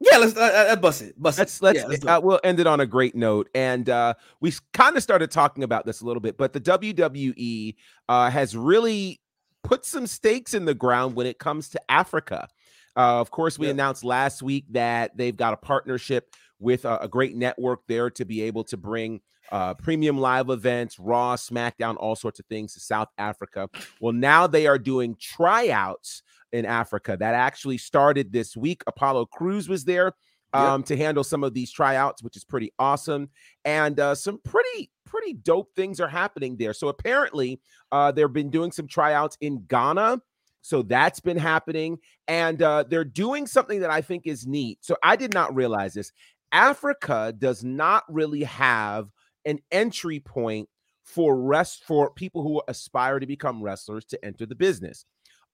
yeah, 0.00 0.18
let's 0.18 0.36
uh, 0.36 0.66
uh, 0.70 0.76
bust 0.76 1.02
it. 1.02 1.14
Bust 1.20 1.38
Let's 1.38 1.58
it. 1.58 1.62
let's, 1.62 1.78
Yeah, 1.78 1.86
let's 1.86 2.06
uh, 2.06 2.14
it. 2.18 2.22
we'll 2.24 2.40
end 2.44 2.60
it 2.60 2.66
on 2.66 2.80
a 2.80 2.86
great 2.86 3.14
note. 3.14 3.48
And 3.54 3.88
uh, 3.88 4.14
we 4.40 4.52
kind 4.72 4.96
of 4.96 5.02
started 5.02 5.30
talking 5.30 5.64
about 5.64 5.86
this 5.86 6.00
a 6.00 6.04
little 6.06 6.20
bit, 6.20 6.36
but 6.36 6.52
the 6.52 6.60
WWE 6.60 7.74
uh, 8.08 8.30
has 8.30 8.56
really 8.56 9.20
put 9.62 9.84
some 9.86 10.06
stakes 10.06 10.52
in 10.52 10.66
the 10.66 10.74
ground 10.74 11.14
when 11.16 11.26
it 11.26 11.38
comes 11.38 11.70
to 11.70 11.80
Africa. 11.90 12.48
Uh, 12.96 13.20
of 13.20 13.30
course, 13.30 13.58
we 13.58 13.66
Yep. 13.66 13.74
announced 13.74 14.04
last 14.04 14.42
week 14.42 14.64
that 14.70 15.16
they've 15.16 15.36
got 15.36 15.52
a 15.54 15.56
partnership 15.56 16.34
with 16.60 16.84
a, 16.84 16.98
a 17.00 17.08
great 17.08 17.36
network 17.36 17.80
there 17.88 18.10
to 18.10 18.24
be 18.24 18.42
able 18.42 18.64
to 18.64 18.76
bring 18.76 19.20
uh, 19.52 19.74
premium 19.74 20.18
live 20.18 20.48
events, 20.48 20.98
Raw, 20.98 21.36
SmackDown, 21.36 21.96
all 21.98 22.16
sorts 22.16 22.40
of 22.40 22.46
things 22.46 22.72
to 22.74 22.80
South 22.80 23.08
Africa. 23.18 23.68
Well, 24.00 24.12
now 24.14 24.46
they 24.46 24.66
are 24.66 24.78
doing 24.78 25.16
tryouts 25.20 26.22
in 26.52 26.64
Africa. 26.64 27.16
That 27.18 27.34
actually 27.34 27.78
started 27.78 28.32
this 28.32 28.56
week. 28.56 28.82
Apollo 28.86 29.26
Crews 29.26 29.68
was 29.68 29.84
there 29.84 30.12
Yep. 30.54 30.62
um, 30.62 30.82
to 30.84 30.96
handle 30.96 31.24
some 31.24 31.42
of 31.42 31.52
these 31.52 31.72
tryouts, 31.72 32.22
which 32.22 32.36
is 32.36 32.44
pretty 32.44 32.72
awesome. 32.78 33.28
And 33.64 33.98
uh, 33.98 34.14
some 34.14 34.38
pretty, 34.44 34.88
pretty 35.04 35.34
dope 35.34 35.74
things 35.74 35.98
are 36.00 36.06
happening 36.08 36.56
there. 36.56 36.72
So 36.72 36.88
apparently, 36.88 37.60
uh, 37.90 38.12
they've 38.12 38.32
been 38.32 38.50
doing 38.50 38.70
some 38.70 38.86
tryouts 38.86 39.36
in 39.40 39.64
Ghana. 39.66 40.20
So 40.64 40.80
that's 40.80 41.20
been 41.20 41.36
happening. 41.36 41.98
And 42.26 42.62
uh, 42.62 42.84
they're 42.88 43.04
doing 43.04 43.46
something 43.46 43.80
that 43.80 43.90
I 43.90 44.00
think 44.00 44.26
is 44.26 44.46
neat. 44.46 44.78
So 44.80 44.96
I 45.02 45.14
did 45.14 45.34
not 45.34 45.54
realize 45.54 45.92
this. 45.92 46.10
Africa 46.52 47.34
does 47.36 47.62
not 47.62 48.04
really 48.08 48.44
have 48.44 49.10
an 49.44 49.58
entry 49.70 50.20
point 50.20 50.70
for 51.04 51.38
rest 51.38 51.84
for 51.84 52.10
people 52.10 52.42
who 52.42 52.62
aspire 52.66 53.18
to 53.18 53.26
become 53.26 53.62
wrestlers 53.62 54.06
to 54.06 54.24
enter 54.24 54.46
the 54.46 54.54
business 54.54 55.04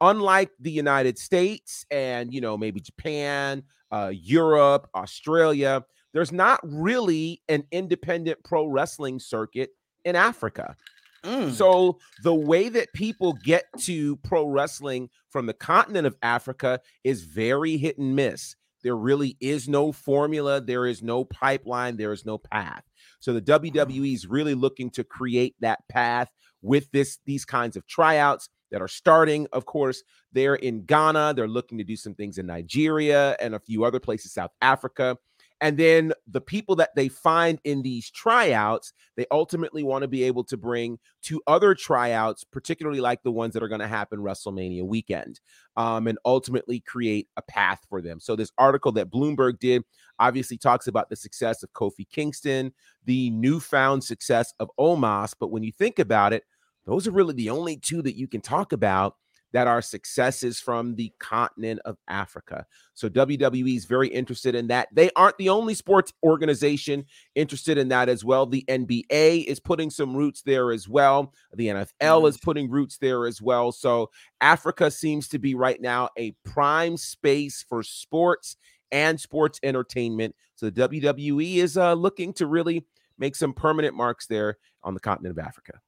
unlike 0.00 0.50
the 0.61 0.70
united 0.70 1.18
states 1.18 1.84
and 1.90 2.32
you 2.32 2.40
know 2.40 2.56
maybe 2.56 2.80
japan 2.80 3.61
uh, 3.90 4.12
europe 4.14 4.88
australia 4.94 5.84
there's 6.12 6.30
not 6.30 6.61
really 6.62 7.42
an 7.48 7.64
independent 7.72 8.38
pro 8.44 8.66
wrestling 8.66 9.18
circuit 9.18 9.70
in 10.04 10.14
africa 10.14 10.76
Mm. 11.25 11.53
so 11.53 11.99
the 12.23 12.35
way 12.35 12.68
that 12.71 12.93
people 12.95 13.35
get 13.35 13.64
to 13.81 14.16
pro 14.16 14.47
wrestling 14.47 15.11
from 15.29 15.47
the 15.47 15.53
continent 15.53 16.07
of 16.07 16.16
Africa 16.23 16.81
is 17.05 17.25
very 17.25 17.77
hit 17.77 17.99
and 17.99 18.16
miss. 18.16 18.57
There 18.83 18.97
really 18.97 19.37
is 19.41 19.68
no 19.68 19.93
formula, 19.93 20.61
there 20.61 20.87
is 20.87 21.03
no 21.03 21.25
pipeline, 21.25 21.97
there 21.97 22.12
is 22.12 22.25
no 22.25 22.39
path. 22.39 22.85
So 23.21 23.35
the 23.35 23.43
WWE 23.43 24.14
is 24.14 24.27
really 24.27 24.55
looking 24.55 24.91
to 24.93 25.05
create 25.05 25.55
that 25.61 25.81
path 25.89 26.31
with 26.62 26.91
this 26.91 27.18
these 27.27 27.45
kinds 27.45 27.77
of 27.77 27.87
tryouts 27.87 28.49
that 28.71 28.81
are 28.81 28.89
starting, 28.89 29.47
of 29.53 29.66
course, 29.66 30.03
they're 30.33 30.55
in 30.55 30.85
Ghana, 30.85 31.35
they're 31.35 31.49
looking 31.49 31.79
to 31.79 31.85
do 31.85 31.97
some 31.97 32.14
things 32.14 32.39
in 32.39 32.47
Nigeria 32.47 33.37
and 33.41 33.55
a 33.55 33.61
few 33.61 33.85
other 33.85 34.01
places 34.01 34.33
South 34.33 34.53
Africa. 34.62 35.16
And 35.61 35.76
then 35.76 36.12
the 36.26 36.40
people 36.40 36.76
that 36.76 36.90
they 36.96 37.08
find 37.08 37.61
in 37.64 37.82
these 37.82 38.11
tryouts, 38.11 38.92
they 39.16 39.26
ultimately 39.30 39.82
want 39.82 40.02
to 40.02 40.08
be 40.08 40.24
able 40.24 40.44
to 40.44 40.56
bring 40.56 40.98
to 41.24 41.42
other 41.46 41.74
tryouts, 41.74 42.44
particularly 42.44 43.00
like 43.00 43.22
the 43.22 43.30
ones 43.30 43.52
that 43.54 43.62
are 43.62 43.68
going 43.68 43.80
to 43.80 43.88
happen 43.88 44.20
WrestleMania 44.20 44.84
weekend, 44.84 45.40
um, 45.76 46.06
and 46.06 46.18
ultimately 46.24 46.80
create 46.80 47.28
a 47.36 47.42
path 47.42 47.80
for 47.88 48.00
them. 48.00 48.20
So, 48.20 48.36
this 48.36 48.52
article 48.56 48.92
that 48.92 49.11
Bloomberg 49.11 49.58
did 49.58 49.84
obviously 50.18 50.56
talks 50.56 50.86
about 50.86 51.11
the 51.11 51.16
success 51.16 51.62
of 51.62 51.72
Kofi 51.72 52.08
Kingston, 52.11 52.72
the 53.04 53.30
newfound 53.30 54.02
success 54.02 54.54
of 54.58 54.70
Omos. 54.78 55.34
But 55.38 55.50
when 55.50 55.62
you 55.62 55.72
think 55.72 55.98
about 55.98 56.32
it, 56.32 56.44
those 56.86 57.06
are 57.06 57.12
really 57.12 57.34
the 57.34 57.50
only 57.50 57.76
two 57.76 58.02
that 58.02 58.16
you 58.16 58.26
can 58.28 58.40
talk 58.40 58.72
about 58.72 59.16
that 59.53 59.66
are 59.66 59.82
successes 59.82 60.61
from 60.61 60.94
the 60.94 61.12
continent 61.18 61.80
of 61.84 61.96
Africa. 62.09 62.64
So 62.94 63.09
WWE 63.09 63.76
is 63.76 63.84
very 63.84 64.09
interested 64.09 64.55
in 64.55 64.68
that. 64.68 64.88
They 64.92 65.11
aren't 65.16 65.38
the 65.38 65.48
only 65.48 65.74
sports 65.74 66.12
organization 66.22 67.05
interested 67.34 67.78
in 67.78 67.88
that 67.88 68.09
as 68.09 68.24
well. 68.24 68.46
The 68.46 68.64
NBA 68.68 69.44
is 69.46 69.61
putting 69.61 69.90
some 69.90 70.16
roots 70.16 70.42
there 70.42 70.72
as 70.72 70.88
well. 70.88 71.32
The 71.55 71.68
NFL 71.68 72.28
is 72.28 72.38
putting 72.38 72.70
roots 72.70 72.98
there 72.98 73.26
as 73.26 73.42
well. 73.42 73.72
So 73.72 74.11
Africa 74.40 74.90
seems 74.90 75.28
to 75.28 75.38
be 75.38 75.55
right 75.55 75.80
now 75.80 76.11
a 76.16 76.32
prime 76.44 76.96
space 76.96 77.64
for 77.68 77.82
sports 77.82 78.57
and 78.92 79.20
sports 79.20 79.61
entertainment. 79.62 80.34
So 80.55 80.70
WWE 80.70 81.57
is 81.57 81.76
uh, 81.76 81.94
looking 81.94 82.32
to 82.34 82.46
really 82.46 82.84
make 83.18 83.36
some 83.36 83.53
permanent 83.53 83.94
marks 83.94 84.26
there 84.26 84.57
on 84.82 84.94
the 84.94 85.01
continent 85.01 85.38
of 85.38 85.44
Africa. 85.44 85.80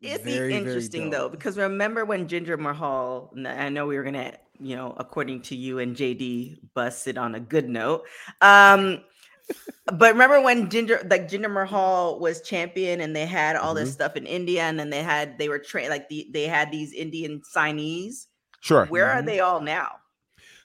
It'd 0.00 0.24
Very, 0.24 0.54
interesting 0.54 1.10
though, 1.10 1.28
because 1.28 1.56
remember 1.56 2.04
when 2.04 2.28
Jinder 2.28 2.58
Mahal, 2.58 3.32
I 3.46 3.68
know 3.68 3.86
we 3.86 3.96
were 3.96 4.04
gonna, 4.04 4.34
you 4.60 4.76
know, 4.76 4.94
according 4.96 5.42
to 5.42 5.56
you 5.56 5.78
and 5.78 5.96
JD, 5.96 6.58
bust 6.74 7.08
it 7.08 7.18
on 7.18 7.34
a 7.34 7.40
good 7.40 7.68
note. 7.68 8.04
Um, 8.40 9.02
but 9.92 10.12
remember 10.12 10.40
when 10.40 10.68
Jinder, 10.68 11.08
like 11.10 11.28
Jinder 11.28 11.50
Mahal 11.52 12.18
was 12.20 12.42
champion, 12.42 13.00
and 13.00 13.14
they 13.16 13.26
had 13.26 13.56
all 13.56 13.74
this 13.74 13.92
stuff 13.92 14.16
in 14.16 14.26
India, 14.26 14.62
and 14.62 14.78
then 14.78 14.90
they 14.90 15.02
had 15.02 15.38
they 15.38 15.48
were 15.48 15.58
trained 15.58 15.90
like 15.90 16.08
the, 16.08 16.28
they 16.32 16.44
had 16.44 16.70
these 16.70 16.92
Indian 16.92 17.42
signees. 17.54 18.26
Sure. 18.60 18.86
Where 18.86 19.10
are 19.10 19.22
Mhm. 19.22 19.26
they 19.26 19.40
all 19.40 19.60
now? 19.60 19.96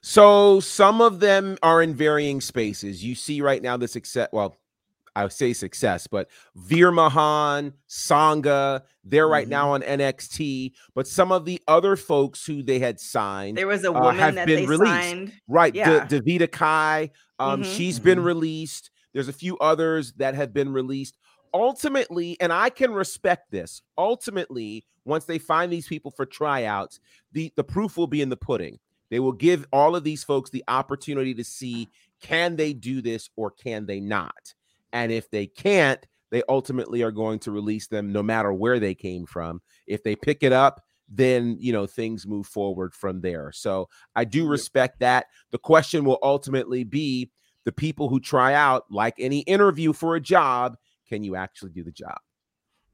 So 0.01 0.59
some 0.59 0.99
of 0.99 1.22
them 1.22 1.57
are 1.64 1.82
in 1.82 1.95
varying 1.95 2.41
spaces. 2.41 3.03
You 3.03 3.16
see 3.16 3.39
right 3.41 3.61
now 3.61 3.78
the 3.78 3.88
success. 3.88 4.28
Well, 4.34 4.57
I 5.16 5.24
would 5.24 5.32
say 5.32 5.53
success, 5.53 6.07
but 6.07 6.30
Veer 6.55 6.91
Mahan, 6.91 7.74
Sangha, 7.89 8.82
they're 9.03 9.28
right 9.28 9.43
Mm-hmm. 9.45 9.51
now 9.51 9.72
on 9.74 9.82
NXT. 9.84 10.72
But 10.95 11.07
some 11.07 11.32
of 11.32 11.45
the 11.45 11.61
other 11.68 11.95
folks 11.95 12.45
who 12.45 12.64
they 12.64 12.80
had 12.80 12.99
signed, 12.99 13.57
There 13.57 13.68
was 13.68 13.84
a 13.84 13.89
uh, 13.91 13.93
woman 14.01 14.16
have 14.16 14.36
that 14.36 14.47
been 14.47 14.61
they 14.61 14.66
released. 14.66 14.91
signed. 14.91 15.34
right? 15.47 15.74
yeah. 15.76 16.05
Da- 16.05 16.20
Davita 16.20 16.51
Kai, 16.51 17.11
um, 17.39 17.61
Mhm. 17.61 17.76
she's 17.78 17.99
been 17.99 18.20
Mhm. 18.20 18.26
released. 18.26 18.89
There's 19.14 19.28
a 19.28 19.34
few 19.34 19.57
others 19.59 20.14
that 20.14 20.34
have 20.34 20.53
been 20.53 20.74
released. 20.74 21.18
Ultimately, 21.53 22.36
and 22.41 22.51
I 22.51 22.70
can 22.72 22.91
respect 22.91 23.51
this. 23.51 23.84
Ultimately, 23.97 24.86
once 25.05 25.26
they 25.26 25.38
find 25.38 25.72
these 25.72 25.88
people 25.88 26.09
for 26.09 26.26
tryouts, 26.26 26.99
the 27.32 27.51
the 27.55 27.64
proof 27.64 27.95
will 27.97 28.07
be 28.07 28.22
in 28.22 28.30
the 28.30 28.38
pudding. 28.38 28.80
They 29.11 29.20
will 29.20 29.34
give 29.34 29.68
all 29.72 29.95
of 29.95 30.03
these 30.03 30.24
folks 30.24 30.49
the 30.49 30.64
opportunity 30.68 31.36
to 31.36 31.43
see 31.43 31.89
can 32.22 32.55
they 32.55 32.74
do 32.74 33.01
this 33.01 33.30
or 33.36 33.51
can 33.51 33.86
they 33.86 33.99
not. 33.99 34.55
And 34.94 35.12
if 35.12 35.30
they 35.30 35.48
can't, 35.48 36.06
they 36.32 36.44
ultimately 36.48 37.04
are 37.04 37.12
going 37.12 37.39
to 37.39 37.52
release 37.52 37.88
them 37.88 38.12
no 38.12 38.24
matter 38.24 38.54
where 38.54 38.80
they 38.80 38.96
came 38.96 39.26
from. 39.26 39.62
If 39.86 40.04
they 40.04 40.16
pick 40.16 40.44
it 40.44 40.54
up, 40.54 40.82
then 41.10 41.58
you 41.60 41.74
know 41.74 41.86
things 41.86 42.26
move 42.26 42.48
forward 42.48 42.94
from 42.94 43.20
there. 43.22 43.52
So 43.54 43.89
I 44.16 44.24
do 44.24 44.48
respect 44.48 45.02
that. 45.02 45.26
The 45.52 45.58
question 45.58 46.06
will 46.06 46.20
ultimately 46.24 46.84
be 46.86 47.30
the 47.66 47.72
people 47.74 48.10
who 48.10 48.20
try 48.20 48.54
out, 48.54 48.86
like 48.89 49.16
any 49.20 49.39
interview 49.41 49.94
for 49.94 50.16
a 50.16 50.22
job, 50.22 50.78
can 51.08 51.24
you 51.24 51.36
actually 51.36 51.72
do 51.72 51.84
the 51.84 51.91
job? 51.91 52.18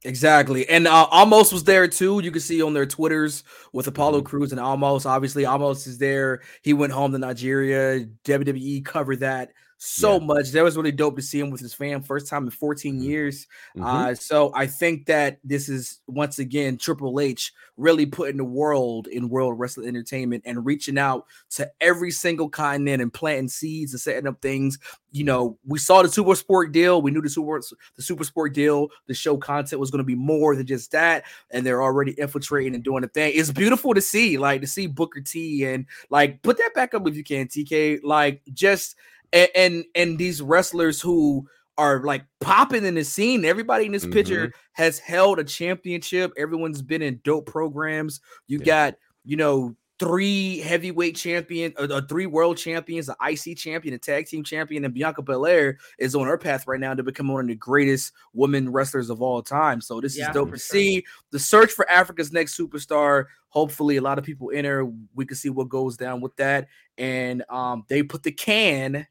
Exactly. 0.05 0.67
And 0.69 0.87
uh, 0.87 1.07
Omos 1.11 1.51
was 1.51 1.65
there 1.65 1.87
too. 1.87 2.21
You 2.23 2.31
can 2.31 2.41
see 2.41 2.61
on 2.61 2.73
their 2.73 2.85
Twitters 2.85 3.43
with 3.73 3.87
Apollo 3.87 4.21
Mhm. 4.21 4.25
Crews 4.25 4.51
and 4.53 4.61
Omos. 4.61 5.05
Obviously, 5.05 5.43
Omos 5.43 5.87
is 5.87 5.97
there. 5.97 6.41
He 6.61 6.73
went 6.73 6.93
home 6.93 7.11
to 7.11 7.17
Nigeria. 7.17 8.05
WWE 8.23 8.81
covered 8.85 9.19
that 9.19 9.51
so 9.81 10.19
Yeah. 10.19 10.25
much. 10.25 10.51
That 10.51 10.63
was 10.63 10.75
really 10.75 10.91
dope 10.91 11.15
to 11.15 11.21
see 11.21 11.39
him 11.39 11.49
with 11.51 11.61
his 11.61 11.73
fam. 11.73 12.03
First 12.03 12.27
time 12.27 12.43
in 12.43 12.51
14 12.51 12.99
Mhm. 12.99 13.03
years. 13.03 13.47
Mhm. 13.77 13.83
Uh, 13.85 14.13
so 14.15 14.51
I 14.53 14.67
think 14.67 15.05
that 15.05 15.39
this 15.43 15.69
is 15.69 16.01
once 16.05 16.37
again 16.37 16.77
Triple 16.77 17.17
H 17.19 17.53
really 17.77 18.05
putting 18.05 18.35
the 18.35 18.43
world 18.43 19.07
in 19.07 19.29
world 19.29 19.57
wrestling 19.57 19.87
entertainment 19.87 20.43
and 20.45 20.65
reaching 20.65 20.97
out 20.97 21.25
to 21.51 21.71
every 21.79 22.11
single 22.11 22.49
continent 22.49 23.01
and 23.01 23.13
planting 23.13 23.47
seeds 23.47 23.93
and 23.93 24.01
setting 24.01 24.27
up 24.27 24.41
things. 24.41 24.77
You 25.13 25.23
know, 25.23 25.57
we 25.65 25.79
saw 25.79 26.01
the 26.03 26.09
Super 26.09 26.35
Sport 26.35 26.73
deal. 26.73 27.01
We 27.01 27.09
knew 27.11 27.21
the 27.21 27.29
Super 27.29 27.61
the 27.95 28.01
Super 28.03 28.25
Sport 28.25 28.53
deal. 28.53 28.89
The 29.07 29.13
show 29.13 29.37
content 29.37 29.79
was 29.79 29.91
going 29.91 29.99
to 29.99 30.03
be 30.03 30.13
more 30.15 30.57
than 30.57 30.67
just 30.67 30.91
that, 30.91 31.23
and 31.51 31.65
they're 31.65 31.81
already 31.81 32.11
infiltrating 32.19 32.75
and 32.75 32.83
doing 32.83 33.01
the 33.01 33.07
thing. 33.07 33.31
It's 33.33 33.49
beautiful 33.49 33.93
to 33.93 34.01
see, 34.01 34.37
like 34.37 34.59
to 34.59 34.67
see 34.67 34.87
Booker 34.87 35.21
T 35.21 35.63
and 35.63 35.85
like 36.09 36.41
put 36.41 36.57
that 36.57 36.73
back 36.75 36.93
up 36.93 37.07
if 37.07 37.15
you 37.15 37.23
can, 37.23 37.47
TK. 37.47 38.01
Like 38.03 38.41
just 38.53 38.95
and 39.33 39.49
and, 39.55 39.85
and 39.95 40.17
these 40.17 40.41
wrestlers 40.41 41.01
who 41.01 41.47
are 41.77 42.03
like 42.03 42.25
popping 42.41 42.83
in 42.85 42.95
the 42.95 43.03
scene. 43.05 43.45
Everybody 43.45 43.85
in 43.85 43.93
this 43.93 44.05
picture 44.05 44.51
has 44.73 44.99
held 44.99 45.39
a 45.39 45.45
championship. 45.45 46.33
Everyone's 46.37 46.81
been 46.81 47.01
in 47.01 47.21
dope 47.23 47.45
programs. 47.45 48.19
You 48.47 48.59
Yeah. 48.59 48.65
got, 48.65 48.95
you 49.23 49.37
know, 49.37 49.77
three 49.97 50.59
heavyweight 50.59 51.15
champion, 51.15 51.73
uh, 51.77 51.83
uh, 51.83 52.01
three 52.07 52.25
world 52.25 52.57
champions, 52.57 53.07
an 53.09 53.15
IC 53.21 53.55
champion, 53.55 53.93
a 53.93 53.97
tag 53.97 54.25
team 54.27 54.43
champion, 54.43 54.83
and 54.83 54.93
Bianca 54.93 55.21
Belair 55.21 55.77
is 55.99 56.15
on 56.15 56.27
her 56.27 56.37
path 56.37 56.67
right 56.67 56.79
now 56.81 56.93
to 56.93 57.03
become 57.03 57.29
one 57.29 57.41
of 57.41 57.47
the 57.47 57.55
greatest 57.55 58.11
women 58.33 58.69
wrestlers 58.69 59.09
of 59.09 59.21
all 59.21 59.41
time. 59.41 59.79
So 59.79 60.01
this 60.01 60.17
Yeah, 60.17 60.29
is 60.29 60.33
dope 60.33 60.51
to 60.51 60.57
sure. 60.57 60.79
see. 60.79 61.05
The 61.31 61.39
search 61.39 61.71
for 61.71 61.89
Africa's 61.89 62.33
next 62.33 62.57
superstar. 62.57 63.25
Hopefully, 63.49 63.95
a 63.97 64.01
lot 64.01 64.17
of 64.17 64.25
people 64.25 64.51
enter. 64.53 64.85
We 65.15 65.25
can 65.25 65.37
see 65.37 65.49
what 65.49 65.69
goes 65.69 65.95
down 65.95 66.19
with 66.19 66.35
that. 66.35 66.67
And 66.97 67.43
um, 67.49 67.83
they 67.87 68.03
put 68.03 68.23
the 68.23 68.31
can 68.33 69.07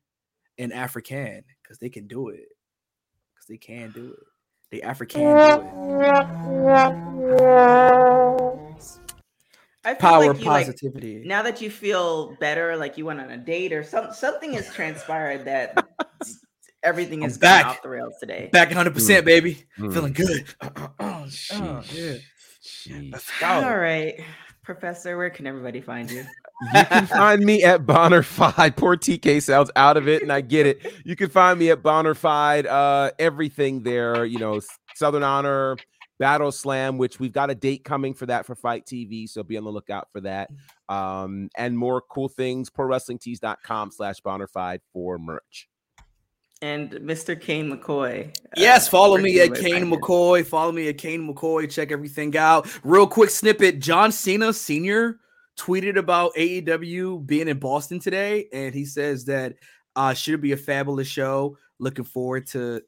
in 0.59 0.73
African 0.73 1.45
because 1.63 1.79
they 1.79 1.89
can 1.89 2.07
do 2.07 2.29
it. 2.29 2.49
Because 3.35 3.47
they 3.49 3.57
can 3.57 3.91
do 3.93 4.11
it. 4.13 4.19
They 4.71 4.83
African 4.83 5.23
do 5.23 5.29
it. 5.29 6.79
I 9.85 9.95
feel 9.95 10.01
Power, 10.01 10.27
like 10.33 10.41
you, 10.41 10.45
like, 10.51 10.67
positivity. 10.67 11.23
now 11.25 11.43
that 11.43 11.63
you 11.63 11.71
feel 11.71 12.37
better, 12.41 12.77
like 12.77 12.99
you 12.99 13.07
went 13.07 13.21
on 13.21 13.31
a 13.31 13.37
date 13.39 13.73
or 13.73 13.83
some 13.85 14.13
something 14.13 14.53
has 14.53 14.71
transpired 14.75 15.45
that 15.47 15.87
everything 16.83 17.23
I'm 17.23 17.31
is 17.31 17.39
back 17.39 17.65
back. 17.65 17.77
off 17.77 17.83
the 17.83 17.89
rails 17.89 18.15
today. 18.21 18.51
Back 18.53 18.71
100%, 18.71 19.25
baby. 19.25 19.65
Mm. 19.79 19.95
Feeling 19.95 20.13
good. 20.13 20.45
Oh, 21.01 21.25
Sheesh. 21.29 21.95
yeah. 21.95 22.17
Sheesh. 22.63 23.13
Let's 23.13 23.31
go. 23.41 23.47
right, 23.77 24.21
Professor, 24.65 25.17
where 25.17 25.31
can 25.31 25.47
everybody 25.47 25.81
find 25.81 26.11
you? 26.11 26.25
You 26.61 26.85
can 26.85 27.07
find 27.07 27.45
me 27.45 27.63
at 27.63 27.87
Bonnerfide. 27.87 28.77
Poor 28.77 28.97
TK 28.97 29.41
sounds 29.43 29.71
out 29.77 29.97
of 29.97 30.09
it, 30.09 30.23
and 30.23 30.33
I 30.33 30.41
get 30.41 30.67
it. 30.67 30.93
You 31.05 31.15
can 31.15 31.29
find 31.29 31.59
me 31.59 31.71
at 31.71 31.83
Bonnerfide. 31.83 32.67
Uh, 32.67 33.13
everything 33.19 33.83
there, 33.83 34.25
you 34.25 34.39
know, 34.39 34.61
Southern 34.97 35.23
Honor, 35.23 35.77
Battle 36.19 36.51
Slam, 36.51 36.99
which 36.99 37.21
we've 37.21 37.33
got 37.33 37.51
a 37.51 37.55
date 37.55 37.85
coming 37.85 38.13
for 38.13 38.27
that 38.27 38.45
for 38.45 38.57
FITE 38.57 38.85
TV, 38.87 39.29
so 39.29 39.45
be 39.45 39.57
on 39.57 39.63
the 39.65 39.71
lookout 39.71 40.09
for 40.11 40.21
that. 40.23 40.51
Um, 40.89 41.49
and 41.57 41.79
more 41.79 42.01
cool 42.11 42.29
things. 42.29 42.71
ProWrestlingTees.com 42.71 43.93
slash 43.93 44.21
Bonnerfide 44.23 44.81
for 44.93 45.17
merch. 45.19 45.69
And 46.61 46.91
Mr. 46.91 47.41
Cain 47.41 47.71
McCoy. 47.71 48.31
uh, 48.31 48.41
Yes, 48.57 48.89
follow 48.89 49.13
where 49.15 49.23
me 49.23 49.39
at 49.39 49.55
Cain 49.55 49.75
find 49.75 49.93
you? 49.93 49.97
McCoy. 49.97 50.45
Follow 50.45 50.73
me 50.73 50.89
at 50.89 50.99
Cain 50.99 51.33
McCoy. 51.33 51.71
Check 51.71 51.93
everything 51.93 52.37
out. 52.37 52.67
Real 52.83 53.07
quick 53.07 53.31
snippet 53.31 53.79
John 53.79 54.11
Cena 54.11 54.53
Sr. 54.53 55.21
tweeted 55.59 55.97
about 55.97 56.35
AEW 56.35 57.27
being 57.27 57.49
in 57.49 57.59
Boston 57.59 57.99
today, 57.99 58.49
and 58.53 58.75
he 58.75 58.85
says 58.85 59.25
that 59.27 59.57
uh 59.97 60.15
should 60.15 60.41
be 60.41 60.53
a 60.53 60.57
fabulous 60.57 61.09
show. 61.09 61.59
Looking 61.79 62.05
forward 62.05 62.47
to 62.49 62.83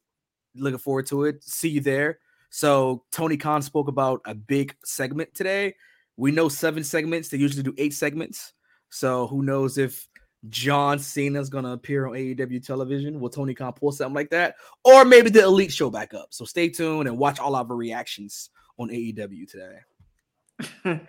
looking 0.55 0.79
forward 0.79 1.07
to 1.09 1.25
it. 1.25 1.43
See 1.45 1.69
you 1.69 1.81
there. 1.81 2.19
So 2.51 3.05
Tony 3.13 3.37
Khan 3.37 3.63
spoke 3.63 3.89
about 3.89 4.21
a 4.25 4.35
big 4.35 4.75
segment 4.85 5.35
today. 5.35 5.75
We 6.17 6.33
know 6.33 6.49
seven 6.49 6.83
segments. 6.85 7.29
They 7.29 7.39
usually 7.39 7.63
do 7.63 7.75
eight 7.79 7.95
segments. 7.95 8.53
So 8.91 9.27
who 9.27 9.43
knows 9.43 9.79
if 9.79 10.09
John 10.49 10.99
Cena's 10.99 11.49
gonna 11.51 11.73
appear 11.73 12.07
on 12.07 12.15
AEW 12.15 12.65
television? 12.65 13.21
Will 13.21 13.31
Tony 13.31 13.55
Khan 13.55 13.73
pull 13.73 13.93
something 13.93 14.15
like 14.15 14.31
that? 14.31 14.57
Or 14.85 15.05
maybe 15.05 15.31
the 15.31 15.43
Elite 15.45 15.73
show 15.73 15.91
back 15.91 16.15
up. 16.15 16.29
So 16.31 16.45
stay 16.45 16.69
tuned 16.69 17.09
and 17.09 17.19
watch 17.19 17.39
all 17.39 17.55
of 17.55 17.71
our 17.71 17.77
reactions 17.77 18.51
on 18.79 18.89
AEW 18.89 19.49
today. 19.49 21.01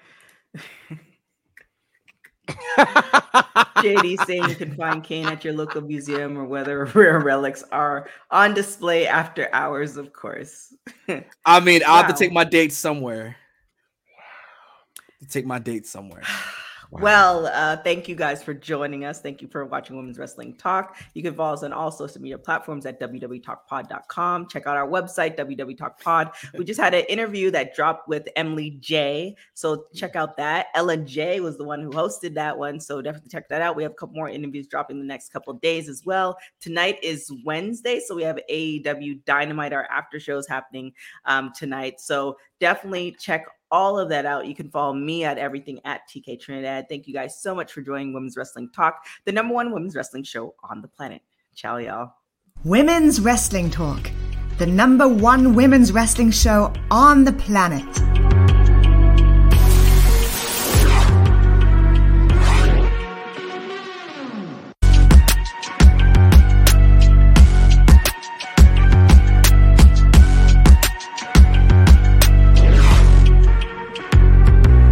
JD 3.78 4.26
saying 4.26 4.50
you 4.50 4.56
can 4.56 4.76
find 4.76 5.04
Cain 5.04 5.28
at 5.28 5.44
your 5.44 5.54
local 5.54 5.82
museum 5.82 6.38
or 6.38 6.46
whether 6.46 6.86
rare 6.94 7.20
relics 7.20 7.64
are 7.72 8.10
on 8.30 8.54
display 8.54 9.08
after 9.08 9.50
hours, 9.54 9.98
of 9.98 10.14
course. 10.14 10.74
I 11.46 11.60
mean, 11.60 11.82
I'll 11.86 12.04
have 12.04 12.16
to 12.16 12.18
take 12.18 12.32
my 12.32 12.44
date 12.44 12.74
somewhere. 12.74 13.36
To 15.20 15.28
take 15.28 15.46
my 15.46 15.60
date 15.60 15.86
somewhere. 15.86 16.24
Well, 16.94 17.48
uh, 17.48 17.78
thank 17.78 18.10
you 18.10 18.16
guys 18.16 18.44
for 18.44 18.54
joining 18.54 19.06
us. 19.06 19.22
Thank 19.22 19.42
you 19.42 19.48
for 19.48 19.64
watching 19.64 19.96
Women's 19.96 20.20
Wrestling 20.20 20.56
Talk. 20.58 20.98
You 21.14 21.24
can 21.24 21.34
follow 21.34 21.54
us 21.54 21.64
on 21.64 21.72
all 21.72 21.90
social 21.90 22.22
media 22.22 22.38
platforms 22.38 22.86
at 22.86 23.00
www.talkpod.com. 23.00 24.50
Check 24.50 24.68
out 24.68 24.76
our 24.76 24.90
website, 24.90 25.38
www.talkpod. 25.38 26.34
We 26.58 26.66
just 26.66 26.82
had 26.82 26.94
an 26.94 27.06
interview 27.06 27.50
that 27.52 27.74
dropped 27.74 28.10
with 28.10 28.28
Emily 28.36 28.72
J. 28.82 29.38
So 29.54 29.86
check 29.96 30.18
out 30.18 30.36
that. 30.36 30.68
Ellen 30.76 31.08
J 31.08 31.40
was 31.40 31.58
the 31.58 31.64
one 31.64 31.82
who 31.82 31.92
hosted 31.92 32.34
that 32.34 32.58
one. 32.58 32.78
So 32.78 33.02
definitely 33.02 33.30
check 33.30 33.48
that 33.48 33.62
out. 33.62 33.78
We 33.78 33.84
have 33.84 33.94
a 33.94 33.96
couple 33.96 34.16
more 34.16 34.28
interviews 34.28 34.68
dropping 34.68 35.00
the 35.00 35.06
next 35.06 35.32
couple 35.32 35.54
days 35.54 35.88
as 35.88 36.06
well. 36.06 36.38
Tonight 36.60 37.00
is 37.02 37.32
Wednesday. 37.46 38.02
So 38.06 38.16
we 38.16 38.24
have 38.24 38.38
AEW 38.52 39.24
Dynamite, 39.24 39.72
our 39.72 39.86
after 39.86 40.20
shows 40.20 40.46
happening 40.46 40.92
um, 41.24 41.54
tonight. 41.56 42.02
So 42.02 42.36
definitely 42.62 43.12
check 43.20 43.46
all 43.72 44.00
of 44.00 44.08
that 44.10 44.26
out. 44.26 44.46
You 44.46 44.56
can 44.56 44.70
follow 44.70 44.94
me 44.94 45.26
at 45.26 45.38
everything 45.38 45.82
at 45.84 46.02
TK 46.10 46.40
Trinidad. 46.40 46.88
Thank 46.88 47.08
you 47.08 47.14
guys 47.14 47.42
so 47.42 47.54
much 47.54 47.74
for 47.74 47.82
joining 47.82 48.14
Women's 48.14 48.38
Wrestling 48.38 48.70
Talk, 48.74 49.06
the 49.26 49.32
number 49.34 49.54
one 49.54 49.74
women's 49.74 49.96
wrestling 49.96 50.24
show 50.24 50.56
on 50.64 50.82
the 50.82 50.88
planet. 50.88 51.22
Ciao, 51.56 51.78
y'all. 51.78 52.14
Women's 52.64 53.20
Wrestling 53.20 53.70
Talk, 53.70 54.12
the 54.60 54.68
number 54.68 55.08
one 55.08 55.56
women's 55.56 55.92
wrestling 55.92 56.32
show 56.32 56.72
on 56.92 57.24
the 57.26 57.34
planet. 57.34 58.31